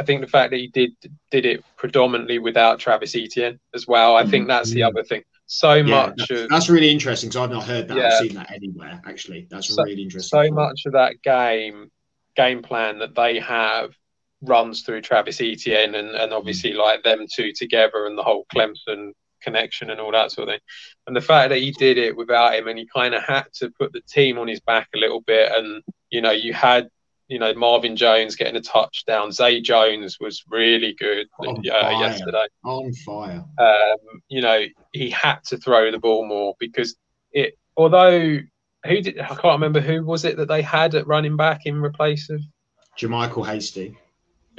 I 0.00 0.04
think 0.04 0.22
the 0.22 0.26
fact 0.26 0.50
that 0.50 0.56
he 0.56 0.68
did 0.68 0.92
did 1.30 1.44
it 1.44 1.62
predominantly 1.76 2.38
without 2.38 2.78
Travis 2.78 3.14
Etienne 3.14 3.60
as 3.74 3.86
well. 3.86 4.16
I 4.16 4.24
think 4.24 4.48
that's 4.48 4.70
the 4.70 4.80
mm-hmm. 4.80 4.96
other 4.96 5.04
thing. 5.04 5.22
So 5.46 5.74
yeah, 5.74 5.82
much 6.06 6.14
that's, 6.16 6.30
of, 6.30 6.48
that's 6.48 6.68
really 6.70 6.90
interesting 6.90 7.28
because 7.28 7.42
I've 7.42 7.50
not 7.50 7.64
heard 7.64 7.88
that. 7.88 7.96
Yeah. 7.98 8.06
I've 8.08 8.26
seen 8.26 8.34
that 8.34 8.50
anywhere 8.50 9.00
actually. 9.06 9.46
That's 9.50 9.68
so, 9.68 9.82
really 9.82 10.02
interesting. 10.02 10.48
So 10.48 10.54
much 10.54 10.86
of 10.86 10.92
that 10.92 11.20
game 11.22 11.90
game 12.36 12.62
plan 12.62 12.98
that 13.00 13.14
they 13.14 13.38
have 13.40 13.92
runs 14.40 14.82
through 14.82 15.02
Travis 15.02 15.40
Etienne 15.40 15.94
and, 15.94 16.08
and 16.10 16.32
obviously 16.32 16.72
mm. 16.72 16.78
like 16.78 17.02
them 17.02 17.26
two 17.32 17.52
together 17.52 18.06
and 18.06 18.16
the 18.16 18.22
whole 18.22 18.46
Clemson 18.52 19.12
connection 19.42 19.90
and 19.90 20.00
all 20.00 20.12
that 20.12 20.30
sort 20.30 20.48
of 20.48 20.52
thing. 20.54 20.60
And 21.06 21.16
the 21.16 21.20
fact 21.20 21.50
that 21.50 21.58
he 21.58 21.72
did 21.72 21.98
it 21.98 22.16
without 22.16 22.54
him 22.54 22.68
and 22.68 22.78
he 22.78 22.86
kind 22.86 23.14
of 23.14 23.22
had 23.22 23.46
to 23.54 23.70
put 23.78 23.92
the 23.92 24.00
team 24.02 24.38
on 24.38 24.48
his 24.48 24.60
back 24.60 24.88
a 24.94 24.98
little 24.98 25.20
bit. 25.20 25.50
And, 25.54 25.82
you 26.10 26.20
know, 26.20 26.30
you 26.30 26.52
had, 26.52 26.88
you 27.28 27.38
know, 27.38 27.54
Marvin 27.54 27.96
Jones 27.96 28.36
getting 28.36 28.56
a 28.56 28.60
touchdown. 28.60 29.32
Zay 29.32 29.60
Jones 29.60 30.18
was 30.20 30.44
really 30.48 30.94
good 30.94 31.26
uh, 31.40 31.54
yesterday. 31.62 32.46
On 32.64 32.92
fire. 32.92 33.44
Um, 33.58 34.22
you 34.28 34.42
know, 34.42 34.64
he 34.92 35.10
had 35.10 35.38
to 35.46 35.56
throw 35.56 35.90
the 35.90 35.98
ball 35.98 36.26
more 36.26 36.54
because 36.58 36.94
it, 37.32 37.54
although 37.76 38.38
who 38.84 39.00
did, 39.00 39.18
I 39.18 39.28
can't 39.28 39.44
remember 39.44 39.80
who 39.80 40.04
was 40.04 40.24
it 40.24 40.36
that 40.36 40.48
they 40.48 40.62
had 40.62 40.94
at 40.94 41.06
running 41.06 41.36
back 41.36 41.66
in 41.66 41.80
replace 41.82 42.28
of 42.30 42.40
JaMycal 42.98 43.46
Hasty. 43.46 43.96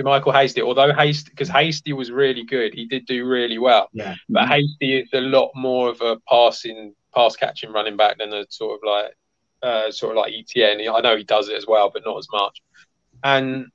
Michael 0.01 0.31
Hasty, 0.31 0.61
although 0.61 0.93
Hasty, 0.93 1.29
because 1.29 1.49
Hasty 1.49 1.93
was 1.93 2.11
really 2.11 2.43
good, 2.43 2.73
he 2.73 2.85
did 2.85 3.05
do 3.05 3.25
really 3.25 3.59
well. 3.59 3.89
Yeah. 3.93 4.15
But 4.29 4.47
Hasty 4.47 4.97
is 4.97 5.09
a 5.13 5.21
lot 5.21 5.51
more 5.55 5.89
of 5.89 6.01
a 6.01 6.19
passing, 6.29 6.95
pass 7.13 7.35
catching 7.35 7.71
running 7.71 7.97
back 7.97 8.17
than 8.17 8.33
a 8.33 8.45
sort 8.49 8.79
of 8.79 8.87
like, 8.87 9.13
uh, 9.61 9.91
sort 9.91 10.17
of 10.17 10.17
like 10.17 10.33
Etienne. 10.33 10.81
I 10.89 11.01
know 11.01 11.15
he 11.15 11.23
does 11.23 11.49
it 11.49 11.55
as 11.55 11.67
well, 11.67 11.91
but 11.93 12.03
not 12.05 12.17
as 12.17 12.27
much. 12.31 12.61
And 13.23 13.67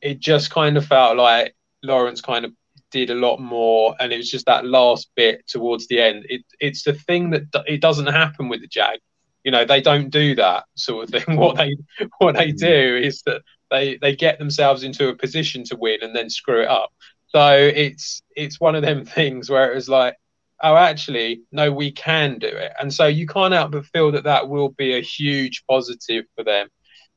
it 0.00 0.20
just 0.20 0.50
kind 0.50 0.76
of 0.76 0.86
felt 0.86 1.16
like 1.16 1.54
Lawrence 1.82 2.20
kind 2.20 2.44
of 2.44 2.52
did 2.90 3.10
a 3.10 3.14
lot 3.14 3.38
more, 3.38 3.94
and 4.00 4.12
it 4.12 4.16
was 4.16 4.30
just 4.30 4.46
that 4.46 4.64
last 4.64 5.10
bit 5.16 5.46
towards 5.46 5.86
the 5.88 6.00
end. 6.00 6.24
It, 6.28 6.42
it's 6.60 6.82
the 6.82 6.94
thing 6.94 7.30
that 7.30 7.44
it 7.66 7.80
doesn't 7.80 8.06
happen 8.06 8.48
with 8.48 8.60
the 8.60 8.68
Jag. 8.68 9.00
You 9.44 9.52
know, 9.52 9.64
they 9.64 9.80
don't 9.80 10.10
do 10.10 10.34
that 10.36 10.64
sort 10.74 11.04
of 11.04 11.10
thing. 11.10 11.36
What 11.38 11.56
they 11.56 11.76
what 12.18 12.34
they 12.34 12.52
do 12.52 13.00
is 13.02 13.22
that 13.26 13.42
they 13.70 13.96
they 13.96 14.14
get 14.14 14.38
themselves 14.38 14.82
into 14.82 15.08
a 15.08 15.14
position 15.16 15.64
to 15.64 15.76
win 15.76 15.98
and 16.02 16.14
then 16.14 16.30
screw 16.30 16.62
it 16.62 16.68
up. 16.68 16.90
So 17.28 17.54
it's 17.56 18.22
it's 18.34 18.60
one 18.60 18.74
of 18.74 18.82
them 18.82 19.04
things 19.04 19.50
where 19.50 19.70
it 19.70 19.74
was 19.74 19.88
like, 19.88 20.16
oh, 20.62 20.76
actually, 20.76 21.42
no, 21.52 21.72
we 21.72 21.92
can 21.92 22.38
do 22.38 22.48
it. 22.48 22.72
And 22.80 22.92
so 22.92 23.06
you 23.06 23.26
can't 23.26 23.54
help 23.54 23.72
but 23.72 23.86
feel 23.86 24.12
that 24.12 24.24
that 24.24 24.48
will 24.48 24.70
be 24.70 24.94
a 24.94 25.02
huge 25.02 25.64
positive 25.68 26.24
for 26.36 26.44
them. 26.44 26.68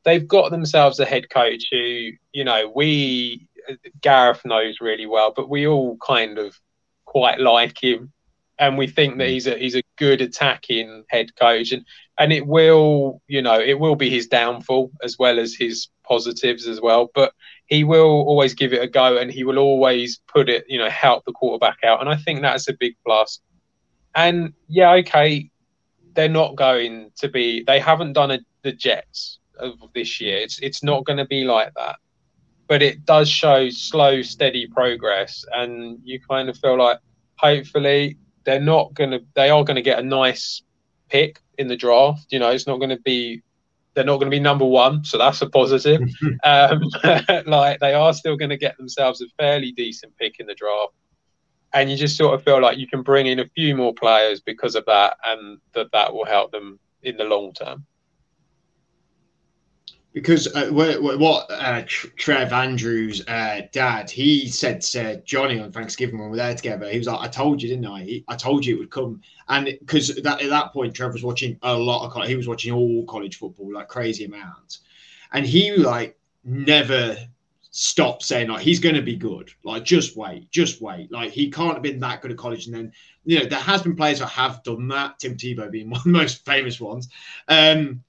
They've 0.05 0.27
got 0.27 0.51
themselves 0.51 0.99
a 0.99 1.05
head 1.05 1.29
coach 1.29 1.65
who, 1.71 2.11
you 2.31 2.43
know, 2.43 2.71
we 2.73 3.47
Gareth 4.01 4.45
knows 4.45 4.77
really 4.81 5.05
well, 5.05 5.33
but 5.35 5.49
we 5.49 5.67
all 5.67 5.97
kind 5.97 6.37
of 6.37 6.55
quite 7.05 7.39
like 7.39 7.81
him 7.81 8.11
and 8.59 8.77
we 8.77 8.87
think 8.87 9.17
that 9.17 9.27
mm. 9.27 9.31
he's 9.31 9.47
a 9.47 9.57
he's 9.57 9.75
a 9.75 9.83
good 9.97 10.21
attacking 10.21 11.05
head 11.09 11.33
coach 11.35 11.71
and 11.71 11.85
and 12.19 12.33
it 12.33 12.45
will 12.45 13.21
you 13.27 13.41
know 13.41 13.59
it 13.59 13.79
will 13.79 13.95
be 13.95 14.09
his 14.09 14.27
downfall 14.27 14.91
as 15.01 15.17
well 15.17 15.39
as 15.39 15.55
his 15.55 15.87
positives 16.03 16.67
as 16.67 16.79
well 16.81 17.09
but 17.15 17.33
he 17.65 17.83
will 17.83 18.23
always 18.27 18.53
give 18.53 18.73
it 18.73 18.83
a 18.83 18.87
go 18.87 19.17
and 19.17 19.31
he 19.31 19.43
will 19.43 19.57
always 19.57 20.19
put 20.27 20.49
it 20.49 20.65
you 20.67 20.77
know 20.77 20.89
help 20.89 21.23
the 21.25 21.31
quarterback 21.31 21.77
out 21.83 22.01
and 22.01 22.09
i 22.09 22.15
think 22.15 22.41
that's 22.41 22.67
a 22.67 22.73
big 22.73 22.95
plus. 23.05 23.39
And 24.15 24.53
yeah 24.67 24.91
okay 24.93 25.49
they're 26.13 26.27
not 26.27 26.55
going 26.55 27.11
to 27.17 27.29
be 27.29 27.63
they 27.63 27.79
haven't 27.79 28.13
done 28.13 28.31
a, 28.31 28.39
the 28.63 28.71
jets 28.71 29.39
of 29.57 29.73
this 29.93 30.19
year. 30.19 30.37
It's 30.37 30.59
it's 30.59 30.83
not 30.83 31.05
going 31.05 31.17
to 31.17 31.25
be 31.25 31.43
like 31.43 31.73
that 31.75 31.97
but 32.67 32.81
it 32.81 33.05
does 33.05 33.29
show 33.29 33.69
slow 33.69 34.21
steady 34.21 34.67
progress 34.67 35.45
and 35.53 35.99
you 36.03 36.19
kind 36.19 36.49
of 36.49 36.57
feel 36.57 36.77
like 36.77 36.99
hopefully 37.35 38.17
they're 38.45 38.59
not 38.59 38.93
going 38.93 39.11
to 39.11 39.21
they 39.35 39.49
are 39.49 39.63
going 39.63 39.75
to 39.75 39.81
get 39.81 39.99
a 39.99 40.03
nice 40.03 40.61
pick 41.09 41.41
in 41.59 41.67
the 41.67 41.75
draft 41.75 42.25
you 42.31 42.39
know 42.39 42.49
it's 42.49 42.65
not 42.65 42.77
going 42.77 42.89
to 42.89 42.99
be 43.01 43.41
they're 43.93 44.05
not 44.05 44.17
going 44.17 44.31
to 44.31 44.35
be 44.35 44.39
number 44.39 44.65
one 44.65 45.03
so 45.03 45.17
that's 45.17 45.41
a 45.41 45.49
positive. 45.49 46.01
Um, 46.43 46.83
like 47.47 47.79
they 47.79 47.93
are 47.93 48.13
still 48.13 48.37
going 48.37 48.49
to 48.49 48.57
get 48.57 48.77
themselves 48.77 49.21
a 49.21 49.25
fairly 49.37 49.71
decent 49.71 50.15
pick 50.17 50.39
in 50.39 50.47
the 50.47 50.55
draft 50.55 50.93
and 51.73 51.91
you 51.91 51.97
just 51.97 52.17
sort 52.17 52.33
of 52.33 52.43
feel 52.43 52.61
like 52.61 52.77
you 52.77 52.87
can 52.87 53.01
bring 53.01 53.27
in 53.27 53.39
a 53.39 53.47
few 53.49 53.75
more 53.75 53.93
players 53.93 54.39
because 54.39 54.75
of 54.75 54.85
that 54.85 55.17
and 55.25 55.59
that 55.73 55.91
that 55.91 56.13
will 56.13 56.25
help 56.25 56.51
them 56.51 56.79
in 57.03 57.17
the 57.17 57.23
long 57.23 57.51
term 57.53 57.85
because 60.13 60.47
uh, 60.55 60.69
what 60.69 61.51
uh, 61.51 61.83
Trev 61.85 62.51
Andrews' 62.51 63.25
uh, 63.27 63.61
dad 63.71 64.09
he 64.09 64.47
said 64.47 64.81
to 64.81 65.21
Johnny 65.21 65.59
on 65.59 65.71
Thanksgiving 65.71 66.17
when 66.17 66.29
we 66.29 66.31
were 66.31 66.37
there 66.37 66.55
together, 66.55 66.89
he 66.89 66.97
was 66.97 67.07
like, 67.07 67.19
"I 67.19 67.27
told 67.27 67.61
you, 67.61 67.69
didn't 67.69 67.85
I? 67.85 68.23
I 68.27 68.35
told 68.35 68.65
you 68.65 68.75
it 68.75 68.79
would 68.79 68.91
come." 68.91 69.21
And 69.47 69.65
because 69.65 70.15
that 70.15 70.41
at 70.41 70.49
that 70.49 70.73
point, 70.73 70.95
Trev 70.95 71.13
was 71.13 71.23
watching 71.23 71.59
a 71.61 71.75
lot 71.75 72.05
of 72.05 72.11
college, 72.11 72.29
he 72.29 72.35
was 72.35 72.47
watching 72.47 72.73
all 72.73 73.05
college 73.05 73.37
football 73.37 73.73
like 73.73 73.87
crazy 73.87 74.25
amounts, 74.25 74.79
and 75.31 75.45
he 75.45 75.75
like 75.75 76.17
never 76.43 77.15
stopped 77.71 78.23
saying 78.23 78.49
like 78.49 78.61
he's 78.61 78.79
going 78.79 78.95
to 78.95 79.01
be 79.01 79.15
good. 79.15 79.51
Like 79.63 79.83
just 79.83 80.17
wait, 80.17 80.49
just 80.49 80.81
wait. 80.81 81.11
Like 81.11 81.31
he 81.31 81.51
can't 81.51 81.73
have 81.73 81.83
been 81.83 81.99
that 81.99 82.21
good 82.21 82.31
at 82.31 82.37
college, 82.37 82.65
and 82.65 82.75
then 82.75 82.91
you 83.25 83.39
know 83.39 83.45
there 83.45 83.59
has 83.59 83.83
been 83.83 83.95
players 83.95 84.19
that 84.19 84.27
have 84.27 84.63
done 84.63 84.87
that. 84.87 85.19
Tim 85.19 85.35
Tebow 85.35 85.69
being 85.69 85.89
one 85.91 85.99
of 85.99 86.03
the 86.03 86.11
most 86.11 86.45
famous 86.45 86.81
ones. 86.81 87.09
Um, 87.47 88.03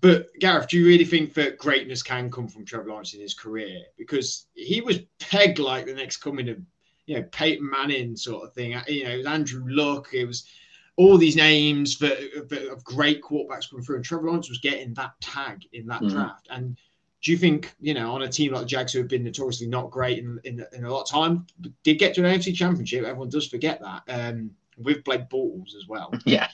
but 0.00 0.28
Gareth, 0.40 0.68
do 0.68 0.78
you 0.78 0.86
really 0.86 1.04
think 1.04 1.34
that 1.34 1.58
greatness 1.58 2.02
can 2.02 2.30
come 2.30 2.48
from 2.48 2.64
Trevor 2.64 2.88
Lawrence 2.88 3.14
in 3.14 3.20
his 3.20 3.34
career? 3.34 3.82
Because 3.98 4.46
he 4.54 4.80
was 4.80 5.00
pegged 5.18 5.58
like 5.58 5.84
the 5.84 5.94
next 5.94 6.18
coming 6.18 6.48
of, 6.48 6.58
you 7.06 7.16
know, 7.16 7.22
Peyton 7.32 7.68
Manning 7.68 8.16
sort 8.16 8.44
of 8.44 8.54
thing. 8.54 8.74
You 8.88 9.04
know, 9.04 9.10
it 9.10 9.16
was 9.18 9.26
Andrew 9.26 9.64
Luck. 9.66 10.08
It 10.14 10.24
was 10.24 10.48
all 10.96 11.18
these 11.18 11.36
names 11.36 11.98
that, 11.98 12.48
that 12.48 12.70
of 12.70 12.82
great 12.84 13.20
quarterbacks 13.20 13.68
coming 13.68 13.84
through, 13.84 13.96
and 13.96 14.04
Trevor 14.04 14.28
Lawrence 14.28 14.48
was 14.48 14.58
getting 14.58 14.94
that 14.94 15.12
tag 15.20 15.66
in 15.72 15.86
that 15.88 16.00
mm. 16.00 16.10
draft. 16.10 16.46
And 16.50 16.78
do 17.22 17.32
you 17.32 17.36
think, 17.36 17.74
you 17.80 17.92
know, 17.92 18.12
on 18.12 18.22
a 18.22 18.28
team 18.28 18.52
like 18.52 18.62
the 18.62 18.68
Jags, 18.68 18.92
who 18.92 19.00
have 19.00 19.08
been 19.08 19.24
notoriously 19.24 19.66
not 19.66 19.90
great 19.90 20.18
in, 20.18 20.40
in, 20.44 20.64
in 20.72 20.84
a 20.84 20.90
lot 20.90 21.02
of 21.02 21.10
time, 21.10 21.46
did 21.82 21.98
get 21.98 22.14
to 22.14 22.24
an 22.24 22.38
AFC 22.38 22.54
Championship? 22.54 23.04
Everyone 23.04 23.28
does 23.28 23.48
forget 23.48 23.80
that. 23.80 24.02
Um, 24.08 24.50
with 24.78 25.04
Blake 25.04 25.28
Bortles 25.28 25.74
as 25.76 25.86
well. 25.88 26.12
Yeah. 26.24 26.48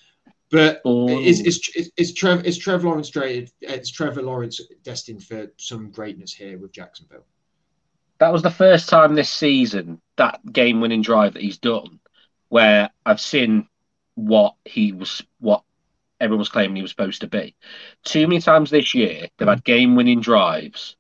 But 0.51 0.81
is, 0.85 1.41
is 1.41 1.93
is 1.97 2.13
Trevor 2.13 2.43
is 2.43 2.59
Trevor 2.59 2.89
Lawrence 2.89 3.09
traded? 3.09 3.53
Is 3.61 3.91
Trevor 3.91 4.23
Lawrence 4.23 4.61
destined 4.83 5.23
for 5.23 5.47
some 5.57 5.91
greatness 5.91 6.33
here 6.33 6.59
with 6.59 6.73
Jacksonville? 6.73 7.25
That 8.19 8.33
was 8.33 8.43
the 8.43 8.51
first 8.51 8.89
time 8.89 9.15
this 9.15 9.31
season 9.31 10.01
that 10.17 10.41
game-winning 10.53 11.03
drive 11.03 11.35
that 11.35 11.43
he's 11.43 11.59
done, 11.59 12.01
where 12.49 12.91
I've 13.07 13.21
seen 13.21 13.69
what 14.15 14.57
he 14.65 14.93
was, 14.93 15.23
what 15.39 15.63
everyone 16.21 16.41
was 16.41 16.51
claiming 16.51 16.77
he 16.77 16.83
was 16.83 16.91
supposed 16.91 17.23
to 17.23 17.29
be. 17.29 17.55
Too 18.05 18.27
many 18.27 18.41
times 18.41 18.71
this 18.71 18.95
year 18.95 19.29
they've 19.39 19.49
had 19.49 19.65
game-winning 19.65 20.21
drives 20.21 20.97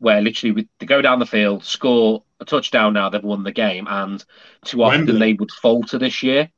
where 0.00 0.20
literally 0.20 0.68
they 0.80 0.86
go 0.86 1.00
down 1.00 1.20
the 1.20 1.26
field, 1.26 1.64
score 1.64 2.24
a 2.40 2.44
touchdown. 2.44 2.92
Now 2.92 3.08
they've 3.08 3.22
won 3.22 3.44
the 3.44 3.52
game, 3.52 3.86
and 3.88 4.22
too 4.64 4.82
often 4.82 5.06
Wembley. 5.06 5.18
they 5.18 5.32
would 5.34 5.52
falter 5.52 5.96
this 5.96 6.24
year. 6.24 6.50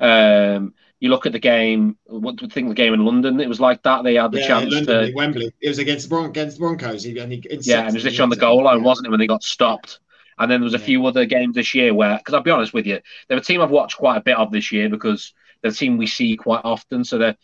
Um, 0.00 0.74
you 1.02 1.08
look 1.08 1.26
at 1.26 1.32
the 1.32 1.40
game. 1.40 1.96
What 2.06 2.36
do 2.36 2.44
you 2.44 2.48
think 2.48 2.68
the 2.68 2.76
game 2.76 2.94
in 2.94 3.04
London? 3.04 3.40
It 3.40 3.48
was 3.48 3.58
like 3.58 3.82
that. 3.82 4.04
They 4.04 4.14
had 4.14 4.30
the 4.30 4.38
yeah, 4.38 4.46
chance 4.46 4.72
London, 4.72 5.08
to 5.08 5.12
Wembley. 5.12 5.52
It 5.60 5.68
was 5.68 5.80
against 5.80 6.04
the 6.04 6.10
Bron- 6.10 6.26
against 6.26 6.58
the 6.58 6.60
Broncos. 6.60 7.02
He, 7.02 7.18
and 7.18 7.32
he, 7.32 7.42
yeah, 7.62 7.80
and 7.80 7.88
it 7.88 7.94
was 7.94 8.04
literally 8.04 8.22
on 8.22 8.30
the 8.30 8.36
goal 8.36 8.62
line, 8.62 8.84
wasn't 8.84 9.08
it, 9.08 9.10
when 9.10 9.18
they 9.18 9.26
got 9.26 9.42
stopped? 9.42 9.98
And 10.38 10.48
then 10.48 10.60
there 10.60 10.64
was 10.64 10.74
a 10.74 10.78
yeah. 10.78 10.84
few 10.84 11.06
other 11.06 11.24
games 11.24 11.56
this 11.56 11.74
year 11.74 11.92
where, 11.92 12.18
because 12.18 12.34
I'll 12.34 12.44
be 12.44 12.52
honest 12.52 12.72
with 12.72 12.86
you, 12.86 13.00
they're 13.26 13.38
a 13.38 13.42
team 13.42 13.60
I've 13.60 13.72
watched 13.72 13.96
quite 13.96 14.16
a 14.16 14.20
bit 14.22 14.36
of 14.36 14.52
this 14.52 14.70
year 14.70 14.88
because 14.88 15.34
they're 15.60 15.72
a 15.72 15.74
team 15.74 15.98
we 15.98 16.06
see 16.06 16.36
quite 16.36 16.60
often. 16.62 17.02
So 17.02 17.18
that 17.18 17.36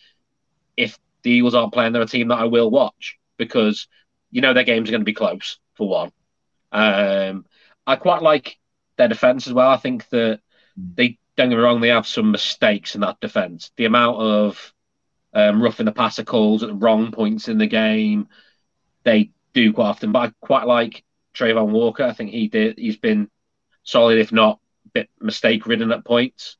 if 0.76 0.96
the 1.24 1.32
Eagles 1.32 1.56
aren't 1.56 1.72
playing, 1.72 1.92
they're 1.92 2.02
a 2.02 2.06
team 2.06 2.28
that 2.28 2.38
I 2.38 2.44
will 2.44 2.70
watch 2.70 3.18
because 3.38 3.88
you 4.30 4.40
know 4.40 4.54
their 4.54 4.62
games 4.62 4.88
are 4.88 4.92
going 4.92 5.00
to 5.00 5.04
be 5.04 5.14
close 5.14 5.58
for 5.74 5.88
one. 5.88 6.12
Um, 6.70 7.44
I 7.88 7.96
quite 7.96 8.22
like 8.22 8.56
their 8.98 9.08
defense 9.08 9.48
as 9.48 9.52
well. 9.52 9.68
I 9.68 9.78
think 9.78 10.08
that 10.10 10.42
they 10.76 11.18
don't 11.38 11.50
get 11.50 11.56
me 11.56 11.62
wrong, 11.62 11.80
they 11.80 11.88
have 11.88 12.06
some 12.06 12.32
mistakes 12.32 12.96
in 12.96 13.02
that 13.02 13.20
defense. 13.20 13.70
The 13.76 13.84
amount 13.84 14.18
of 14.18 14.74
um, 15.32 15.62
roughing 15.62 15.86
the 15.86 15.92
passer 15.92 16.24
calls 16.24 16.64
at 16.64 16.68
the 16.68 16.74
wrong 16.74 17.12
points 17.12 17.46
in 17.46 17.58
the 17.58 17.68
game, 17.68 18.26
they 19.04 19.30
do 19.54 19.72
quite 19.72 19.86
often. 19.86 20.10
But 20.10 20.18
I 20.18 20.32
quite 20.40 20.66
like 20.66 21.04
Travon 21.32 21.68
Walker. 21.68 22.02
I 22.02 22.12
think 22.12 22.32
he 22.32 22.48
did. 22.48 22.76
He's 22.76 22.96
been 22.96 23.30
solid, 23.84 24.18
if 24.18 24.32
not 24.32 24.58
a 24.86 24.88
bit 24.90 25.10
mistake 25.20 25.64
ridden 25.68 25.92
at 25.92 26.04
points. 26.04 26.56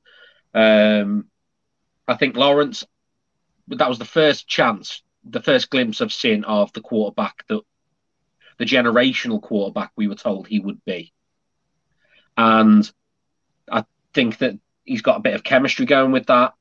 Um, 0.54 1.26
I 2.06 2.14
think 2.14 2.36
Lawrence. 2.36 2.86
That 3.66 3.88
was 3.88 3.98
the 3.98 4.04
first 4.04 4.46
chance, 4.46 5.02
the 5.24 5.42
first 5.42 5.70
glimpse 5.70 6.00
I've 6.00 6.12
seen 6.12 6.44
of 6.44 6.72
the 6.72 6.80
quarterback 6.80 7.44
that 7.48 7.60
the 8.58 8.64
generational 8.64 9.42
quarterback 9.42 9.90
we 9.96 10.06
were 10.06 10.14
told 10.14 10.46
he 10.46 10.60
would 10.60 10.82
be. 10.84 11.12
And 12.36 12.90
I 13.70 13.84
think 14.14 14.38
that 14.38 14.58
he's 14.88 15.02
got 15.02 15.18
a 15.18 15.20
bit 15.20 15.34
of 15.34 15.44
chemistry 15.44 15.86
going 15.86 16.12
with 16.12 16.26
that 16.26 16.54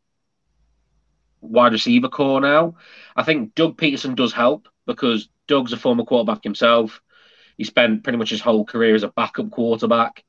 wide 1.41 1.71
receiver 1.71 2.09
corps 2.09 2.41
now. 2.41 2.75
I 3.15 3.23
think 3.23 3.55
Doug 3.55 3.77
Pederson 3.77 4.15
does 4.15 4.33
help 4.33 4.67
because 4.85 5.29
Doug's 5.47 5.73
a 5.73 5.77
former 5.77 6.03
quarterback 6.03 6.43
himself. 6.43 7.01
He 7.57 7.63
spent 7.63 8.03
pretty 8.03 8.17
much 8.17 8.29
his 8.29 8.41
whole 8.41 8.65
career 8.65 8.95
as 8.95 9.03
a 9.03 9.07
backup 9.09 9.49
quarterback 9.49 10.23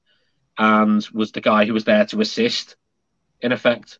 and 0.57 1.07
was 1.13 1.33
the 1.33 1.41
guy 1.41 1.65
who 1.65 1.75
was 1.75 1.85
there 1.85 2.07
to 2.07 2.21
assist, 2.21 2.77
in 3.41 3.53
effect, 3.53 3.99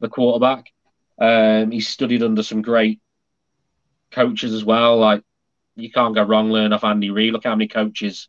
the 0.00 0.08
quarterback. 0.08 0.72
Um, 1.18 1.70
he 1.70 1.80
studied 1.80 2.22
under 2.22 2.42
some 2.42 2.62
great 2.62 3.00
coaches 4.10 4.52
as 4.52 4.64
well. 4.64 4.98
Like 4.98 5.22
you 5.74 5.90
can't 5.90 6.14
go 6.14 6.22
wrong 6.22 6.50
learn 6.50 6.72
off 6.72 6.84
Andy 6.84 7.10
Reid. 7.10 7.32
Look 7.32 7.44
how 7.44 7.54
many 7.54 7.68
coaches 7.68 8.28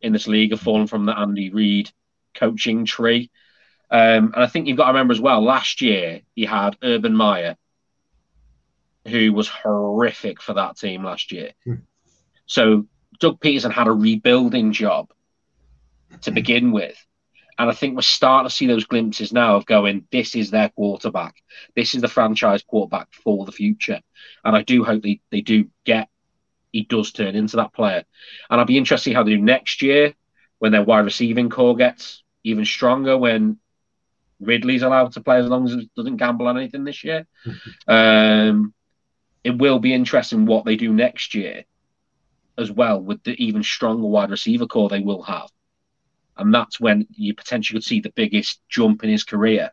in 0.00 0.12
this 0.12 0.26
league 0.26 0.50
have 0.50 0.60
fallen 0.60 0.86
from 0.86 1.06
the 1.06 1.18
Andy 1.18 1.50
Reid 1.50 1.90
coaching 2.34 2.84
tree. 2.84 3.30
Um, 3.90 4.32
and 4.34 4.44
I 4.44 4.46
think 4.46 4.66
you've 4.66 4.76
got 4.76 4.86
to 4.86 4.92
remember 4.92 5.12
as 5.12 5.20
well, 5.20 5.42
last 5.42 5.80
year 5.80 6.20
he 6.34 6.44
had 6.44 6.76
Urban 6.82 7.14
Meyer, 7.14 7.56
who 9.08 9.32
was 9.32 9.48
horrific 9.48 10.40
for 10.40 10.54
that 10.54 10.76
team 10.76 11.04
last 11.04 11.32
year. 11.32 11.52
Hmm. 11.64 11.74
So 12.46 12.86
Doug 13.18 13.40
Pederson 13.40 13.72
had 13.72 13.88
a 13.88 13.92
rebuilding 13.92 14.72
job 14.72 15.10
to 16.22 16.30
begin 16.30 16.72
with. 16.72 16.96
And 17.58 17.68
I 17.68 17.74
think 17.74 17.94
we're 17.94 18.02
starting 18.02 18.48
to 18.48 18.54
see 18.54 18.66
those 18.66 18.86
glimpses 18.86 19.32
now 19.32 19.56
of 19.56 19.66
going, 19.66 20.06
this 20.10 20.34
is 20.34 20.50
their 20.50 20.70
quarterback. 20.70 21.34
This 21.76 21.94
is 21.94 22.00
the 22.00 22.08
franchise 22.08 22.62
quarterback 22.62 23.12
for 23.12 23.44
the 23.44 23.52
future. 23.52 24.00
And 24.44 24.56
I 24.56 24.62
do 24.62 24.82
hope 24.82 25.02
they, 25.02 25.20
they 25.30 25.42
do 25.42 25.68
get, 25.84 26.08
he 26.72 26.84
does 26.84 27.12
turn 27.12 27.34
into 27.34 27.56
that 27.56 27.74
player. 27.74 28.04
And 28.48 28.60
I'll 28.60 28.66
be 28.66 28.78
interested 28.78 29.10
to 29.10 29.10
see 29.10 29.14
how 29.14 29.24
they 29.24 29.32
do 29.32 29.42
next 29.42 29.82
year 29.82 30.14
when 30.58 30.72
their 30.72 30.82
wide 30.84 31.04
receiving 31.04 31.50
corps 31.50 31.76
gets 31.76 32.22
even 32.44 32.64
stronger, 32.64 33.18
when 33.18 33.58
Ridley's 34.40 34.82
allowed 34.82 35.12
to 35.12 35.20
play 35.20 35.38
as 35.38 35.46
long 35.46 35.66
as 35.66 35.72
he 35.72 35.90
doesn't 35.96 36.16
gamble 36.16 36.48
on 36.48 36.56
anything 36.56 36.84
this 36.84 37.04
year. 37.04 37.26
um, 37.88 38.74
it 39.44 39.56
will 39.56 39.78
be 39.78 39.94
interesting 39.94 40.46
what 40.46 40.64
they 40.64 40.76
do 40.76 40.92
next 40.92 41.34
year 41.34 41.64
as 42.58 42.70
well 42.70 43.00
with 43.00 43.22
the 43.22 43.32
even 43.42 43.62
stronger 43.62 44.06
wide 44.06 44.30
receiver 44.30 44.66
corps 44.66 44.88
they 44.88 45.00
will 45.00 45.22
have. 45.22 45.48
And 46.36 46.54
that's 46.54 46.80
when 46.80 47.06
you 47.10 47.34
potentially 47.34 47.78
could 47.78 47.84
see 47.84 48.00
the 48.00 48.12
biggest 48.14 48.60
jump 48.68 49.04
in 49.04 49.10
his 49.10 49.24
career. 49.24 49.70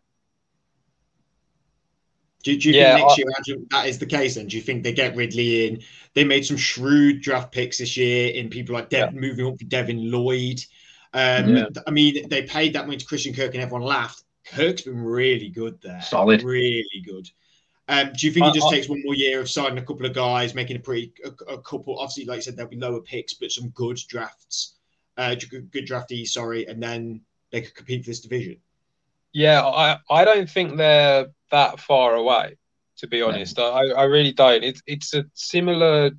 Do, 2.44 2.58
do 2.58 2.70
you 2.70 2.76
yeah, 2.76 2.96
think 2.96 3.08
next 3.08 3.20
I, 3.20 3.22
year 3.48 3.60
that 3.72 3.88
is 3.88 4.00
the 4.00 4.06
case? 4.06 4.38
And 4.38 4.50
do 4.50 4.56
you 4.56 4.64
think 4.64 4.84
they 4.84 4.94
get 4.94 5.16
Ridley 5.16 5.68
in? 5.68 5.82
They 6.14 6.24
made 6.24 6.46
some 6.46 6.58
shrewd 6.58 7.22
draft 7.22 7.52
picks 7.52 7.80
this 7.80 7.98
year 7.98 8.32
in 8.32 8.50
people 8.50 8.76
like 8.76 8.90
Dev, 8.90 9.14
yeah. 9.14 9.20
moving 9.20 9.48
up 9.48 9.60
for 9.60 9.66
Devin 9.66 10.12
Lloyd. 10.12 10.60
Um, 11.14 11.56
yeah. 11.56 11.66
I 11.86 11.92
mean, 11.92 12.30
they 12.30 12.44
paid 12.44 12.74
that 12.74 12.86
money 12.86 12.98
to 12.98 13.06
Christian 13.06 13.34
Kirk, 13.34 13.54
and 13.54 13.64
everyone 13.64 13.82
laughed. 13.82 14.24
Kirk's 14.52 14.84
been 14.84 15.00
really 15.00 15.50
good 15.50 15.82
there. 15.82 16.02
Solid. 16.02 16.44
Really 16.44 17.04
good. 17.06 17.30
Um, 17.90 18.12
do 18.14 18.28
you 18.28 18.34
think 18.34 18.48
it 18.48 18.54
just 18.54 18.70
takes 18.70 18.90
one 18.90 19.02
more 19.06 19.16
year 19.16 19.40
of 19.40 19.50
signing 19.50 19.78
a 19.78 19.86
couple 19.86 20.06
of 20.06 20.14
guys, 20.14 20.54
making 20.54 20.76
a 20.76 20.80
pretty 20.80 21.14
a, 21.24 21.54
a 21.54 21.62
couple? 21.62 21.98
Obviously, 22.00 22.26
like 22.26 22.38
I 22.38 22.42
said, 22.42 22.58
there'll 22.58 22.70
be 22.70 22.78
lower 22.78 23.02
picks, 23.02 23.34
but 23.34 23.52
some 23.52 23.70
good 23.70 23.98
drafts, 24.08 24.76
uh, 25.18 25.36
good, 25.50 25.72
good 25.72 25.88
draftees. 25.88 26.30
Sorry, 26.30 26.68
and 26.68 26.84
then 26.84 27.22
they 27.52 27.62
could 27.62 27.76
compete 27.76 28.04
for 28.04 28.10
this 28.10 28.20
division. 28.20 28.58
Yeah, 29.32 29.66
I 29.66 30.00
I 30.10 30.26
don't 30.26 30.50
think 30.50 30.76
they're 30.76 31.28
that 31.52 31.80
far 31.80 32.16
away. 32.16 32.58
To 32.98 33.08
be 33.08 33.22
honest, 33.22 33.58
I 33.60 33.88
I 33.92 34.04
really 34.04 34.34
don't. 34.34 34.64
It's 34.64 34.82
it's 34.86 35.14
a 35.14 35.26
similar 35.34 36.12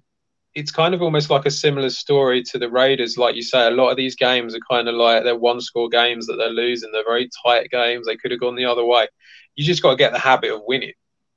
it's 0.58 0.72
kind 0.72 0.92
of 0.92 1.02
almost 1.02 1.30
like 1.30 1.46
a 1.46 1.52
similar 1.52 1.88
story 1.88 2.42
to 2.42 2.58
the 2.58 2.68
Raiders. 2.68 3.16
Like 3.16 3.36
you 3.36 3.42
say, 3.42 3.68
a 3.68 3.70
lot 3.70 3.90
of 3.90 3.96
these 3.96 4.16
games 4.16 4.56
are 4.56 4.60
kind 4.68 4.88
of 4.88 4.96
like 4.96 5.22
they're 5.22 5.36
one 5.36 5.60
score 5.60 5.88
games 5.88 6.26
that 6.26 6.34
they're 6.34 6.50
losing. 6.50 6.90
They're 6.90 7.04
very 7.04 7.30
tight 7.46 7.70
games. 7.70 8.06
They 8.06 8.16
could 8.16 8.32
have 8.32 8.40
gone 8.40 8.56
the 8.56 8.64
other 8.64 8.84
way. 8.84 9.06
You 9.54 9.64
just 9.64 9.82
got 9.82 9.90
to 9.90 9.96
get 9.96 10.12
the 10.12 10.18
habit 10.18 10.52
of 10.52 10.62
winning. 10.66 10.94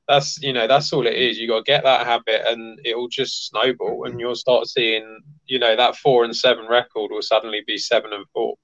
That's 0.07 0.41
you 0.41 0.51
know 0.53 0.65
that's 0.65 0.91
all 0.91 1.05
it 1.05 1.13
is. 1.13 1.37
You 1.37 1.47
got 1.47 1.65
to 1.65 1.71
get 1.71 1.83
that 1.83 2.07
habit, 2.07 2.41
and 2.47 2.79
it 2.83 2.97
will 2.97 3.09
just 3.09 3.47
snowball, 3.47 4.05
and 4.05 4.19
you'll 4.19 4.35
start 4.35 4.67
seeing 4.67 5.21
you 5.45 5.59
know 5.59 5.75
that 5.75 5.95
four 5.97 6.23
and 6.23 6.35
seven 6.35 6.65
record 6.67 7.11
will 7.11 7.21
suddenly 7.21 7.61
be 7.67 7.77
seven 7.77 8.11
and 8.13 8.25
four. 8.33 8.55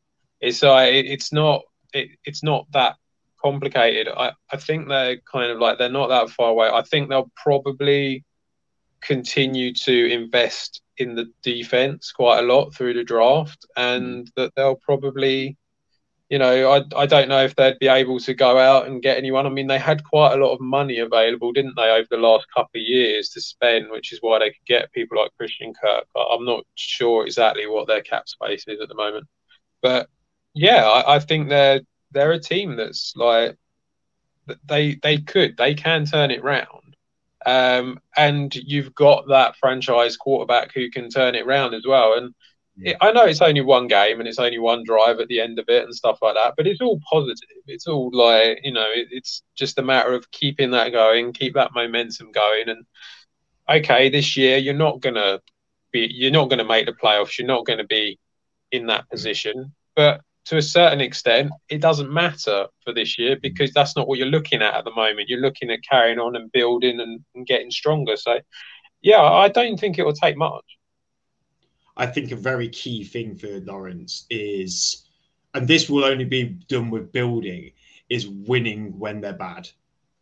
It's 0.41 0.63
uh, 0.63 0.87
it's 0.89 1.31
not 1.31 1.61
it, 1.93 2.09
it's 2.25 2.43
not 2.43 2.65
that 2.73 2.95
complicated. 3.39 4.07
I 4.07 4.31
I 4.51 4.57
think 4.57 4.87
they're 4.87 5.17
kind 5.31 5.51
of 5.51 5.59
like 5.59 5.77
they're 5.77 5.89
not 5.89 6.07
that 6.07 6.31
far 6.31 6.49
away. 6.49 6.67
I 6.67 6.81
think 6.81 7.09
they'll 7.09 7.31
probably 7.35 8.25
continue 9.01 9.73
to 9.73 10.11
invest 10.11 10.81
in 10.97 11.15
the 11.15 11.31
defense 11.43 12.11
quite 12.11 12.39
a 12.39 12.47
lot 12.47 12.73
through 12.73 12.93
the 12.93 13.03
draft, 13.03 13.65
and 13.75 14.25
mm. 14.25 14.29
that 14.35 14.53
they'll 14.55 14.75
probably, 14.75 15.57
you 16.29 16.39
know, 16.39 16.71
I, 16.71 16.83
I 16.95 17.05
don't 17.05 17.29
know 17.29 17.43
if 17.43 17.55
they'd 17.55 17.79
be 17.79 17.87
able 17.87 18.19
to 18.21 18.33
go 18.33 18.57
out 18.57 18.87
and 18.87 19.01
get 19.01 19.17
anyone. 19.17 19.45
I 19.45 19.49
mean, 19.49 19.67
they 19.67 19.77
had 19.77 20.03
quite 20.03 20.33
a 20.33 20.43
lot 20.43 20.53
of 20.53 20.61
money 20.61 20.99
available, 20.99 21.51
didn't 21.51 21.75
they, 21.75 21.89
over 21.89 22.07
the 22.09 22.17
last 22.17 22.47
couple 22.53 22.79
of 22.79 22.81
years 22.81 23.29
to 23.29 23.41
spend, 23.41 23.89
which 23.91 24.11
is 24.11 24.19
why 24.21 24.39
they 24.39 24.49
could 24.49 24.65
get 24.65 24.91
people 24.91 25.19
like 25.19 25.31
Christian 25.37 25.73
Kirk. 25.73 26.05
But 26.13 26.27
I'm 26.27 26.45
not 26.45 26.65
sure 26.75 27.25
exactly 27.25 27.67
what 27.67 27.87
their 27.87 28.01
cap 28.01 28.27
space 28.27 28.65
is 28.67 28.81
at 28.81 28.89
the 28.89 28.95
moment, 28.95 29.27
but 29.81 30.09
yeah, 30.53 30.85
I, 30.85 31.15
I 31.15 31.19
think 31.19 31.49
they're 31.49 31.81
they're 32.11 32.31
a 32.31 32.39
team 32.39 32.75
that's 32.75 33.13
like 33.15 33.57
they 34.65 34.95
they 35.03 35.19
could 35.19 35.57
they 35.57 35.73
can 35.75 36.05
turn 36.05 36.31
it 36.31 36.43
round 36.43 36.86
um, 37.47 37.97
and 38.17 38.53
you've 38.53 38.93
got 38.93 39.29
that 39.29 39.55
franchise 39.55 40.17
quarterback 40.17 40.73
who 40.73 40.91
can 40.91 41.09
turn 41.09 41.33
it 41.33 41.47
around 41.47 41.73
as 41.73 41.85
well. 41.87 42.15
And 42.15 42.35
it, 42.77 42.97
I 42.99 43.13
know 43.13 43.23
it's 43.23 43.41
only 43.41 43.61
one 43.61 43.87
game 43.87 44.19
and 44.19 44.27
it's 44.27 44.37
only 44.37 44.59
one 44.59 44.83
drive 44.83 45.21
at 45.21 45.29
the 45.29 45.39
end 45.39 45.57
of 45.57 45.69
it 45.69 45.85
and 45.85 45.95
stuff 45.95 46.19
like 46.21 46.35
that, 46.35 46.55
but 46.57 46.67
it's 46.67 46.81
all 46.81 46.99
positive. 47.09 47.47
It's 47.65 47.87
all 47.87 48.11
like, 48.11 48.59
you 48.65 48.73
know, 48.73 48.87
it, 48.93 49.07
it's 49.11 49.43
just 49.55 49.79
a 49.79 49.81
matter 49.81 50.13
of 50.13 50.29
keeping 50.31 50.71
that 50.71 50.91
going, 50.91 51.31
keep 51.31 51.53
that 51.53 51.71
momentum 51.73 52.33
going. 52.33 52.67
And 52.67 52.85
okay, 53.69 54.09
this 54.09 54.35
year 54.35 54.57
you're 54.57 54.73
not 54.73 54.99
going 54.99 55.15
to 55.15 55.41
be, 55.93 56.11
you're 56.13 56.31
not 56.31 56.49
going 56.49 56.59
to 56.59 56.65
make 56.65 56.85
the 56.85 56.91
playoffs. 56.91 57.37
You're 57.37 57.47
not 57.47 57.65
going 57.65 57.79
to 57.79 57.87
be 57.87 58.19
in 58.73 58.87
that 58.87 59.09
position. 59.09 59.73
But 59.95 60.19
to 60.47 60.57
a 60.57 60.61
certain 60.61 61.01
extent, 61.01 61.51
it 61.67 61.81
doesn't 61.81 62.11
matter 62.11 62.67
for 62.83 62.93
this 62.93 63.19
year 63.19 63.35
mm. 63.35 63.41
because 63.41 63.73
that's 63.73 63.95
not 63.95 64.07
what 64.07 64.17
you're 64.17 64.27
looking 64.27 64.61
at 64.61 64.75
at 64.75 64.85
the 64.85 64.95
moment. 64.95 65.27
You're 65.27 65.41
looking 65.41 65.69
at 65.71 65.79
carrying 65.87 66.19
on 66.19 66.35
and 66.37 66.51
building 66.51 67.01
and, 67.01 67.23
and 67.35 67.45
getting 67.45 67.69
stronger. 67.69 68.15
So, 68.15 68.39
yeah, 69.01 69.21
I 69.21 69.49
don't 69.49 69.77
think 69.77 69.99
it 69.99 70.05
will 70.05 70.13
take 70.13 70.37
much. 70.37 70.63
I 71.97 72.05
think 72.05 72.31
a 72.31 72.37
very 72.37 72.69
key 72.69 73.03
thing 73.03 73.35
for 73.35 73.59
Lawrence 73.59 74.25
is, 74.29 75.05
and 75.53 75.67
this 75.67 75.89
will 75.89 76.05
only 76.05 76.25
be 76.25 76.43
done 76.43 76.91
with 76.91 77.11
building, 77.11 77.71
is 78.09 78.27
winning 78.27 78.97
when 78.97 79.19
they're 79.19 79.33
bad. 79.33 79.69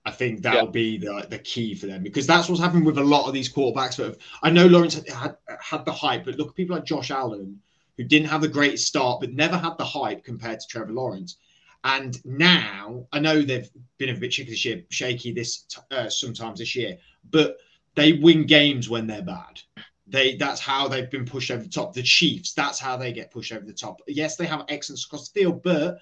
I 0.06 0.12
think 0.12 0.42
that'll 0.42 0.66
yeah. 0.66 0.72
be 0.72 0.98
the, 0.98 1.28
the 1.30 1.40
key 1.40 1.76
for 1.76 1.88
them 1.88 2.04
because 2.04 2.28
that's 2.28 2.48
what's 2.48 2.62
happened 2.62 2.86
with 2.86 2.98
a 2.98 3.04
lot 3.04 3.28
of 3.28 3.34
these 3.34 3.52
quarterbacks. 3.52 3.98
That 3.98 4.06
have, 4.06 4.18
I 4.42 4.50
know 4.50 4.66
Lawrence 4.66 4.96
had, 4.96 5.10
had, 5.10 5.38
had 5.60 5.86
the 5.86 5.92
hype, 5.92 6.26
but 6.26 6.38
look 6.38 6.50
at 6.50 6.56
people 6.56 6.76
like 6.76 6.86
Josh 6.86 7.12
Allen 7.12 7.60
who 7.98 8.04
didn't 8.04 8.30
have 8.30 8.42
the 8.42 8.48
greatest 8.48 8.88
start, 8.88 9.20
but 9.20 9.34
never 9.34 9.58
had 9.58 9.78
the 9.78 9.86
hype 9.86 10.24
compared 10.24 10.60
to 10.60 10.68
Trevor 10.68 10.94
Lawrence. 10.94 11.38
And 11.84 12.18
now 12.26 13.06
I 13.12 13.20
know 13.20 13.42
they've 13.42 13.70
been 13.98 14.10
a 14.10 14.20
bit 14.20 14.34
shaky 14.34 14.86
shaky 14.90 15.32
this 15.32 15.66
uh, 15.92 16.10
sometimes 16.10 16.60
this 16.60 16.76
year, 16.76 16.98
but 17.30 17.58
they 17.96 18.14
win 18.14 18.46
games 18.46 18.90
when 18.90 19.08
they're 19.08 19.22
bad. 19.22 19.62
They 20.08 20.36
that's 20.36 20.60
how 20.60 20.88
they've 20.88 21.10
been 21.10 21.26
pushed 21.26 21.52
over 21.52 21.64
the 21.64 21.70
top. 21.70 21.94
The 21.94 22.04
Chiefs, 22.04 22.54
that's 22.54 22.80
how 22.80 22.98
they 22.98 23.14
get 23.14 23.32
pushed 23.32 23.54
over 23.54 23.66
the 23.66 23.74
top. 23.74 24.02
Yes, 24.08 24.36
they 24.36 24.46
have 24.46 24.66
excellence 24.68 25.06
across 25.06 25.30
the 25.30 25.42
field, 25.42 25.64
but 25.64 26.00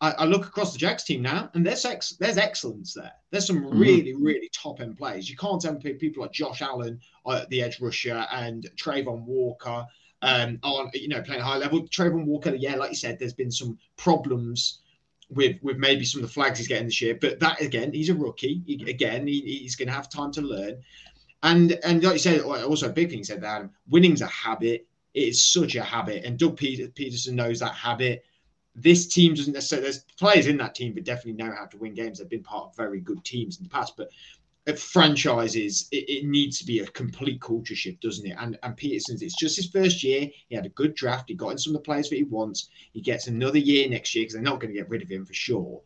I, 0.00 0.10
I 0.12 0.24
look 0.24 0.46
across 0.46 0.72
the 0.72 0.78
Jags 0.78 1.04
team 1.04 1.22
now, 1.22 1.48
and 1.54 1.64
there's 1.64 1.84
ex, 1.84 2.10
there's 2.18 2.36
excellence 2.36 2.92
there. 2.92 3.12
There's 3.30 3.46
some 3.46 3.64
mm-hmm. 3.64 3.78
really 3.78 4.14
really 4.14 4.50
top 4.52 4.80
end 4.80 4.98
players. 4.98 5.30
You 5.30 5.36
can't 5.36 5.60
tell 5.60 5.76
people 5.76 6.22
like 6.22 6.32
Josh 6.32 6.60
Allen, 6.60 7.00
uh, 7.24 7.44
the 7.50 7.62
edge 7.62 7.80
rusher, 7.80 8.26
and 8.32 8.68
Travon 8.76 9.22
Walker 9.22 9.86
um, 10.24 10.58
on 10.62 10.90
you 10.94 11.08
know 11.08 11.22
playing 11.22 11.42
high 11.42 11.58
level. 11.58 11.82
Travon 11.82 12.24
Walker, 12.24 12.54
yeah, 12.54 12.74
like 12.76 12.90
you 12.90 12.96
said, 12.96 13.18
there's 13.18 13.34
been 13.34 13.50
some 13.50 13.78
problems 13.96 14.80
with 15.28 15.58
with 15.62 15.76
maybe 15.76 16.04
some 16.04 16.22
of 16.22 16.26
the 16.26 16.32
flags 16.32 16.58
he's 16.58 16.66
getting 16.66 16.86
this 16.86 17.00
year, 17.00 17.16
but 17.20 17.38
that 17.40 17.60
again, 17.60 17.92
he's 17.92 18.08
a 18.08 18.14
rookie. 18.14 18.62
He, 18.66 18.90
again, 18.90 19.26
he, 19.26 19.40
he's 19.40 19.76
going 19.76 19.88
to 19.88 19.94
have 19.94 20.08
time 20.08 20.32
to 20.32 20.40
learn. 20.40 20.82
And 21.42 21.78
and 21.84 22.02
like 22.02 22.14
you 22.14 22.18
said, 22.18 22.40
also 22.40 22.88
a 22.88 22.92
big 22.92 23.10
thing 23.10 23.18
you 23.18 23.24
said, 23.24 23.44
Adam, 23.44 23.70
winning's 23.88 24.22
a 24.22 24.26
habit. 24.26 24.86
It 25.12 25.28
is 25.28 25.44
such 25.44 25.76
a 25.76 25.82
habit, 25.82 26.24
and 26.24 26.38
Doug 26.38 26.58
Pederson 26.58 27.34
knows 27.34 27.60
that 27.60 27.74
habit. 27.74 28.24
This 28.74 29.06
team 29.06 29.34
doesn't 29.34 29.52
necessarily. 29.52 29.84
There's 29.84 30.04
players 30.18 30.46
in 30.46 30.56
that 30.56 30.74
team 30.74 30.94
that 30.94 31.04
definitely 31.04 31.44
know 31.44 31.54
how 31.54 31.66
to 31.66 31.76
win 31.76 31.94
games. 31.94 32.18
They've 32.18 32.28
been 32.28 32.42
part 32.42 32.70
of 32.70 32.76
very 32.76 33.00
good 33.00 33.22
teams 33.24 33.58
in 33.58 33.64
the 33.64 33.70
past, 33.70 33.96
but 33.96 34.08
franchises, 34.72 35.88
it, 35.92 36.08
it, 36.08 36.24
needs 36.24 36.58
to 36.58 36.64
be 36.64 36.78
a 36.78 36.86
complete 36.86 37.40
culture 37.40 37.74
shift, 37.74 38.00
doesn't 38.00 38.26
it? 38.26 38.36
And 38.38 38.58
and 38.62 38.76
Pederson's, 38.76 39.20
it's 39.20 39.38
just 39.38 39.56
his 39.56 39.68
first 39.68 40.02
year. 40.02 40.28
He 40.48 40.54
had 40.54 40.64
a 40.64 40.70
good 40.70 40.94
draft. 40.94 41.28
He 41.28 41.34
got 41.34 41.50
in 41.50 41.58
some 41.58 41.74
of 41.74 41.82
the 41.82 41.84
players 41.84 42.08
that 42.08 42.16
he 42.16 42.24
wants. 42.24 42.70
He 42.92 43.00
gets 43.00 43.26
another 43.26 43.58
year 43.58 43.88
next 43.88 44.14
year 44.14 44.22
because 44.22 44.34
they're 44.34 44.42
not 44.42 44.60
going 44.60 44.72
to 44.72 44.78
get 44.78 44.88
rid 44.88 45.02
of 45.02 45.10
him 45.10 45.26
for 45.26 45.34
sure. 45.34 45.82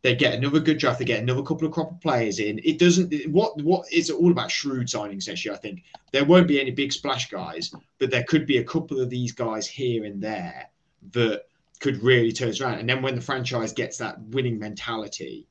They 0.00 0.14
get 0.14 0.34
another 0.34 0.60
good 0.60 0.78
draft. 0.78 0.98
They 0.98 1.04
get 1.04 1.22
another 1.22 1.42
couple 1.42 1.66
of 1.66 1.72
crop 1.72 1.92
of 1.92 2.00
players 2.00 2.38
in. 2.38 2.60
It 2.64 2.78
doesn't. 2.78 3.12
What 3.30 3.60
what 3.62 3.90
is 3.92 4.08
it 4.08 4.16
all 4.16 4.30
about 4.30 4.50
shrewd 4.50 4.86
signings 4.86 5.44
year? 5.44 5.54
I 5.54 5.58
think 5.58 5.82
there 6.12 6.24
won't 6.24 6.48
be 6.48 6.60
any 6.60 6.70
big 6.70 6.92
splash 6.92 7.30
guys, 7.30 7.72
but 7.98 8.10
there 8.10 8.24
could 8.24 8.46
be 8.46 8.58
a 8.58 8.64
couple 8.64 9.00
of 9.00 9.10
these 9.10 9.32
guys 9.32 9.66
here 9.66 10.04
and 10.04 10.22
there 10.22 10.70
that 11.12 11.44
could 11.80 12.02
really 12.02 12.32
turn 12.32 12.54
around. 12.60 12.78
And 12.78 12.88
then 12.88 13.02
when 13.02 13.14
the 13.14 13.20
franchise 13.20 13.72
gets 13.74 13.98
that 13.98 14.18
winning 14.28 14.58
mentality, 14.58 15.46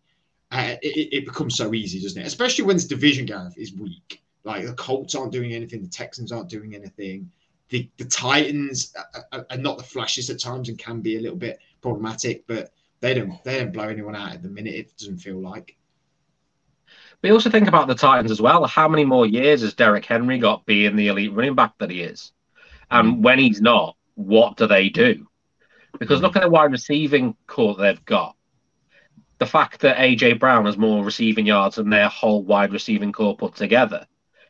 uh, 0.54 0.76
it, 0.84 1.10
it, 1.12 1.26
becomes 1.26 1.56
so 1.56 1.74
easy, 1.74 2.00
doesn't 2.00 2.22
it? 2.22 2.28
Especially 2.28 2.64
when 2.64 2.76
this 2.76 2.86
division, 2.86 3.26
Gareth, 3.26 3.58
is 3.58 3.74
weak. 3.74 4.22
Like 4.44 4.66
the 4.66 4.74
Colts 4.74 5.16
aren't 5.16 5.32
doing 5.32 5.54
anything, 5.54 5.82
the 5.82 5.88
Texans 5.88 6.32
aren't 6.32 6.50
doing 6.50 6.76
anything. 6.76 7.32
The, 7.70 7.90
the 7.98 8.06
Titans 8.06 8.94
are, 9.32 9.48
are 9.50 9.58
not 9.58 9.80
the 9.80 9.84
flashiest 9.84 10.30
at 10.30 10.40
times 10.40 10.70
and 10.70 10.78
can 10.78 11.02
be 11.02 11.18
a 11.18 11.20
little 11.20 11.38
bit 11.38 11.60
problematic, 11.82 12.46
but 12.46 12.72
they 13.00 13.16
don't 13.16 13.44
they 13.44 13.58
don't 13.58 13.74
blow 13.74 13.88
anyone 13.88 14.16
out 14.16 14.34
at 14.34 14.44
the 14.44 14.50
minute. 14.50 14.76
It 14.76 14.94
doesn't 14.98 15.18
feel 15.18 15.42
like. 15.42 15.76
We 17.24 17.32
also 17.32 17.50
think 17.50 17.68
about 17.68 17.88
the 17.88 17.96
Titans 17.96 18.30
as 18.30 18.42
well. 18.42 18.66
How 18.68 18.88
many 18.88 19.06
more 19.06 19.26
years 19.26 19.62
has 19.62 19.74
Derrick 19.74 20.06
Henry 20.06 20.38
got 20.38 20.66
being 20.66 20.96
the 20.96 21.08
elite 21.08 21.34
running 21.34 21.56
back 21.56 21.74
that 21.80 21.90
he 21.90 22.02
is? 22.02 22.32
And 22.92 23.16
mm. 23.16 23.22
when 23.22 23.40
he's 23.40 23.62
not, 23.62 23.96
what 24.16 24.58
do 24.58 24.68
they 24.68 24.90
do? 24.90 25.26
Because 25.98 26.20
mm. 26.20 26.24
look 26.24 26.36
at 26.36 26.44
the 26.44 26.50
wide 26.50 26.72
receiving 26.72 27.36
corps 27.48 27.76
they've 27.76 28.06
got 28.06 28.36
the 29.44 29.50
fact 29.50 29.82
that 29.82 29.98
AJ 29.98 30.40
Brown 30.40 30.66
has 30.66 30.78
more 30.78 31.04
receiving 31.04 31.46
yards 31.46 31.76
than 31.76 31.90
their 31.90 32.08
whole 32.08 32.44
wide 32.44 32.72
receiving 32.72 33.12
corps 33.12 33.36
put 33.36 33.56
together 33.56 34.08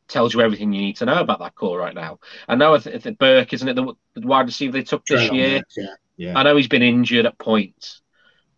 tells 0.08 0.36
you 0.36 0.42
everything 0.42 0.72
you 0.72 0.82
need 0.82 0.98
to 0.98 1.06
know 1.06 1.20
about 1.20 1.40
that 1.40 1.56
corps 1.56 1.80
right 1.80 1.96
now. 1.96 2.20
I 2.48 2.54
know 2.54 2.76
if, 2.76 2.86
if 2.86 3.18
Burks 3.18 3.54
isn't 3.54 3.68
it 3.68 3.74
the, 3.74 3.94
the, 4.14 4.28
wide 4.28 4.46
receiver 4.46 4.74
they 4.74 4.84
took 4.84 5.04
this 5.08 5.32
year. 5.32 5.64
yeah, 5.76 5.88
yeah. 6.16 6.38
I 6.38 6.44
know 6.44 6.56
he's 6.56 6.68
been 6.68 6.84
injured 6.84 7.26
at 7.26 7.40
points, 7.40 8.04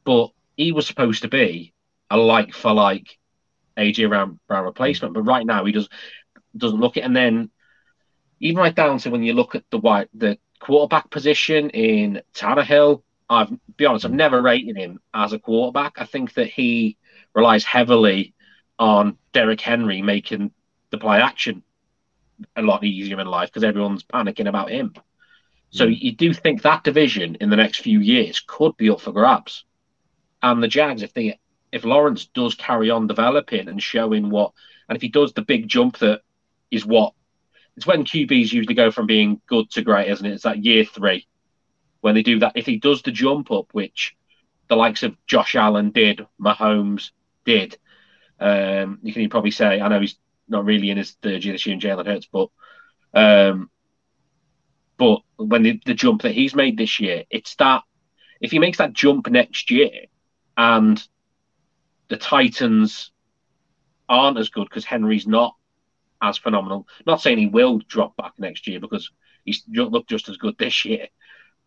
but 0.03 0.31
he 0.57 0.73
was 0.73 0.85
supposed 0.85 1.21
to 1.21 1.29
be 1.29 1.73
a 2.09 2.17
like 2.17 2.53
for 2.53 2.73
like 2.73 3.17
AJ 3.77 4.09
Brown, 4.09 4.37
Brown 4.49 4.65
replacement. 4.65 5.13
But 5.13 5.21
right 5.21 5.45
now 5.45 5.63
he 5.63 5.71
does 5.71 5.87
doesn't 6.57 6.81
look 6.81 6.97
it. 6.97 7.05
And 7.05 7.15
then 7.15 7.49
even 8.41 8.57
right 8.57 8.75
down 8.75 8.97
to 8.99 9.09
when 9.09 9.23
you 9.23 9.33
look 9.33 9.55
at 9.55 9.63
the 9.71 9.77
white 9.77 10.09
the 10.13 10.37
quarterback 10.59 11.09
position 11.09 11.69
in 11.69 12.21
Tannehill, 12.33 13.03
I've 13.29 13.51
be 13.77 13.85
honest, 13.85 14.05
I've 14.05 14.11
never 14.11 14.41
rated 14.41 14.77
him 14.77 14.99
as 15.13 15.33
a 15.33 15.39
quarterback. 15.39 15.93
I 15.97 16.05
think 16.05 16.33
that 16.35 16.47
he 16.47 16.97
relies 17.33 17.63
heavily 17.63 18.33
on 18.77 19.17
Derrick 19.33 19.61
Henry 19.61 20.01
making 20.01 20.51
the 20.91 20.97
play 20.97 21.19
action 21.19 21.63
a 22.55 22.61
lot 22.61 22.83
easier 22.83 23.19
in 23.19 23.27
life 23.27 23.49
because 23.49 23.63
everyone's 23.63 24.03
panicking 24.03 24.47
about 24.47 24.69
him. 24.69 24.93
So 25.71 25.87
mm. 25.87 25.99
you 25.99 26.11
do 26.11 26.33
think 26.33 26.61
that 26.61 26.83
division 26.83 27.35
in 27.41 27.49
the 27.49 27.55
next 27.55 27.79
few 27.79 27.99
years 27.99 28.41
could 28.45 28.77
be 28.77 28.89
up 28.89 29.01
for 29.01 29.11
grabs. 29.11 29.65
And 30.41 30.61
the 30.61 30.67
Jags, 30.67 31.01
if 31.01 31.13
they 31.13 31.39
if 31.71 31.83
Lawrence 31.83 32.27
does 32.27 32.55
carry 32.55 32.89
on 32.89 33.07
developing 33.07 33.67
and 33.67 33.81
showing 33.81 34.29
what 34.29 34.53
and 34.87 34.95
if 34.95 35.01
he 35.01 35.09
does 35.09 35.33
the 35.33 35.41
big 35.41 35.67
jump 35.67 35.97
that 35.99 36.21
is 36.71 36.85
what 36.85 37.13
it's 37.75 37.87
when 37.87 38.05
QBs 38.05 38.53
usually 38.53 38.75
go 38.75 38.91
from 38.91 39.07
being 39.07 39.41
good 39.47 39.69
to 39.71 39.81
great, 39.81 40.09
isn't 40.09 40.25
it? 40.25 40.33
It's 40.33 40.43
that 40.43 40.63
year 40.63 40.85
three 40.85 41.27
when 42.05 42.13
they 42.13 42.21
do 42.21 42.37
that, 42.37 42.51
if 42.53 42.67
he 42.67 42.77
does 42.77 43.01
the 43.01 43.09
jump 43.09 43.49
up, 43.49 43.65
which 43.71 44.15
the 44.67 44.75
likes 44.75 45.01
of 45.01 45.17
Josh 45.25 45.55
Allen 45.55 45.89
did, 45.89 46.23
Mahomes 46.39 47.09
did, 47.45 47.79
um, 48.39 48.99
you 49.01 49.11
can 49.11 49.27
probably 49.27 49.49
say, 49.49 49.81
I 49.81 49.87
know 49.87 49.99
he's 49.99 50.19
not 50.47 50.65
really 50.65 50.91
in 50.91 50.97
his 50.97 51.13
third 51.23 51.43
year 51.43 51.55
this 51.55 51.65
year 51.65 51.73
in 51.73 51.79
Jalen 51.79 52.05
Hurts, 52.05 52.27
but 52.31 52.49
um, 53.15 53.71
but 54.97 55.21
when 55.37 55.63
the, 55.63 55.81
the 55.83 55.95
jump 55.95 56.21
that 56.21 56.33
he's 56.33 56.53
made 56.53 56.77
this 56.77 56.99
year, 56.99 57.23
it's 57.31 57.55
that 57.55 57.81
if 58.39 58.51
he 58.51 58.59
makes 58.59 58.77
that 58.77 58.93
jump 58.93 59.27
next 59.27 59.71
year 59.71 60.05
and 60.55 61.03
the 62.09 62.17
Titans 62.17 63.09
aren't 64.07 64.37
as 64.37 64.49
good 64.49 64.69
because 64.69 64.85
Henry's 64.85 65.25
not 65.25 65.55
as 66.21 66.37
phenomenal. 66.37 66.87
Not 67.07 67.19
saying 67.19 67.39
he 67.39 67.47
will 67.47 67.79
drop 67.87 68.15
back 68.15 68.33
next 68.37 68.67
year 68.67 68.79
because 68.79 69.09
he's 69.43 69.63
looked 69.67 70.11
just 70.11 70.29
as 70.29 70.37
good 70.37 70.55
this 70.59 70.85
year. 70.85 71.07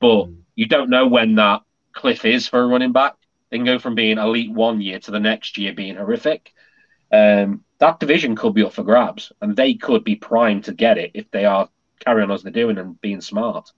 But 0.00 0.26
mm. 0.26 0.36
you 0.54 0.66
don't 0.66 0.90
know 0.90 1.06
when 1.06 1.36
that 1.36 1.62
cliff 1.92 2.24
is 2.24 2.48
for 2.48 2.62
a 2.62 2.66
running 2.66 2.92
back. 2.92 3.14
They 3.50 3.58
can 3.58 3.66
go 3.66 3.78
from 3.78 3.94
being 3.94 4.18
elite 4.18 4.52
one 4.52 4.80
year 4.80 4.98
to 5.00 5.10
the 5.10 5.20
next 5.20 5.56
year 5.56 5.72
being 5.72 5.96
horrific. 5.96 6.52
Um, 7.10 7.64
that 7.78 8.00
division 8.00 8.36
could 8.36 8.54
be 8.54 8.64
up 8.64 8.72
for 8.72 8.82
grabs, 8.82 9.32
and 9.40 9.56
they 9.56 9.74
could 9.74 10.04
be 10.04 10.16
primed 10.16 10.64
to 10.64 10.74
get 10.74 10.98
it 10.98 11.12
if 11.14 11.30
they 11.30 11.44
are 11.44 11.68
carrying 12.00 12.30
on 12.30 12.34
as 12.34 12.42
they're 12.42 12.52
doing 12.52 12.78
and 12.78 13.00
being 13.00 13.20
smart. 13.20 13.72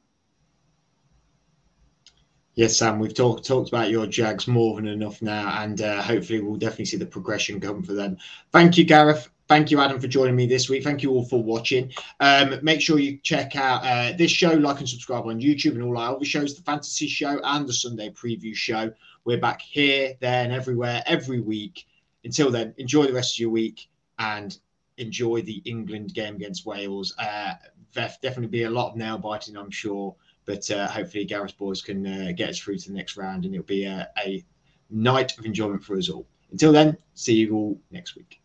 Yes, 2.54 2.76
Sam, 2.76 2.98
we've 2.98 3.14
talked 3.14 3.46
talked 3.46 3.68
about 3.68 3.90
your 3.90 4.06
Jags 4.06 4.48
more 4.48 4.76
than 4.76 4.88
enough 4.88 5.22
now, 5.22 5.62
and 5.62 5.80
uh, 5.80 6.02
hopefully 6.02 6.40
we'll 6.40 6.56
definitely 6.56 6.86
see 6.86 6.96
the 6.96 7.06
progression 7.06 7.60
come 7.60 7.82
for 7.82 7.92
them. 7.92 8.18
Thank 8.52 8.76
you, 8.76 8.84
Gareth. 8.84 9.30
Thank 9.50 9.72
you, 9.72 9.80
Adam, 9.80 9.98
for 9.98 10.06
joining 10.06 10.36
me 10.36 10.46
this 10.46 10.68
week. 10.68 10.84
Thank 10.84 11.02
you 11.02 11.10
all 11.10 11.24
for 11.24 11.42
watching. 11.42 11.92
Um, 12.20 12.60
make 12.62 12.80
sure 12.80 13.00
you 13.00 13.18
check 13.18 13.56
out 13.56 13.82
uh, 13.82 14.16
this 14.16 14.30
show, 14.30 14.52
like 14.52 14.78
and 14.78 14.88
subscribe 14.88 15.26
on 15.26 15.40
YouTube 15.40 15.72
and 15.72 15.82
all 15.82 15.98
our 15.98 16.14
other 16.14 16.24
shows, 16.24 16.54
the 16.54 16.62
Fantasy 16.62 17.08
Show 17.08 17.40
and 17.42 17.68
the 17.68 17.72
Sunday 17.72 18.10
Preview 18.10 18.54
Show. 18.54 18.92
We're 19.24 19.40
back 19.40 19.60
here, 19.60 20.14
there, 20.20 20.44
and 20.44 20.52
everywhere 20.52 21.02
every 21.04 21.40
week. 21.40 21.84
Until 22.22 22.52
then, 22.52 22.74
enjoy 22.78 23.06
the 23.06 23.12
rest 23.12 23.34
of 23.34 23.40
your 23.40 23.50
week 23.50 23.88
and 24.20 24.56
enjoy 24.98 25.42
the 25.42 25.60
England 25.64 26.14
game 26.14 26.36
against 26.36 26.64
Wales. 26.64 27.12
Uh, 27.18 27.54
definitely 27.92 28.46
be 28.46 28.62
a 28.62 28.70
lot 28.70 28.92
of 28.92 28.96
nail 28.96 29.18
biting, 29.18 29.56
I'm 29.56 29.72
sure, 29.72 30.14
but 30.44 30.70
uh, 30.70 30.86
hopefully 30.86 31.24
Gareth 31.24 31.58
boys 31.58 31.82
can 31.82 32.06
uh, 32.06 32.32
get 32.36 32.50
us 32.50 32.58
through 32.60 32.78
to 32.78 32.88
the 32.88 32.96
next 32.96 33.16
round 33.16 33.44
and 33.44 33.52
it'll 33.56 33.66
be 33.66 33.84
a, 33.84 34.08
a 34.24 34.44
night 34.90 35.36
of 35.36 35.44
enjoyment 35.44 35.82
for 35.82 35.96
us 35.96 36.08
all. 36.08 36.24
Until 36.52 36.70
then, 36.70 36.96
see 37.14 37.34
you 37.34 37.56
all 37.56 37.80
next 37.90 38.14
week. 38.14 38.40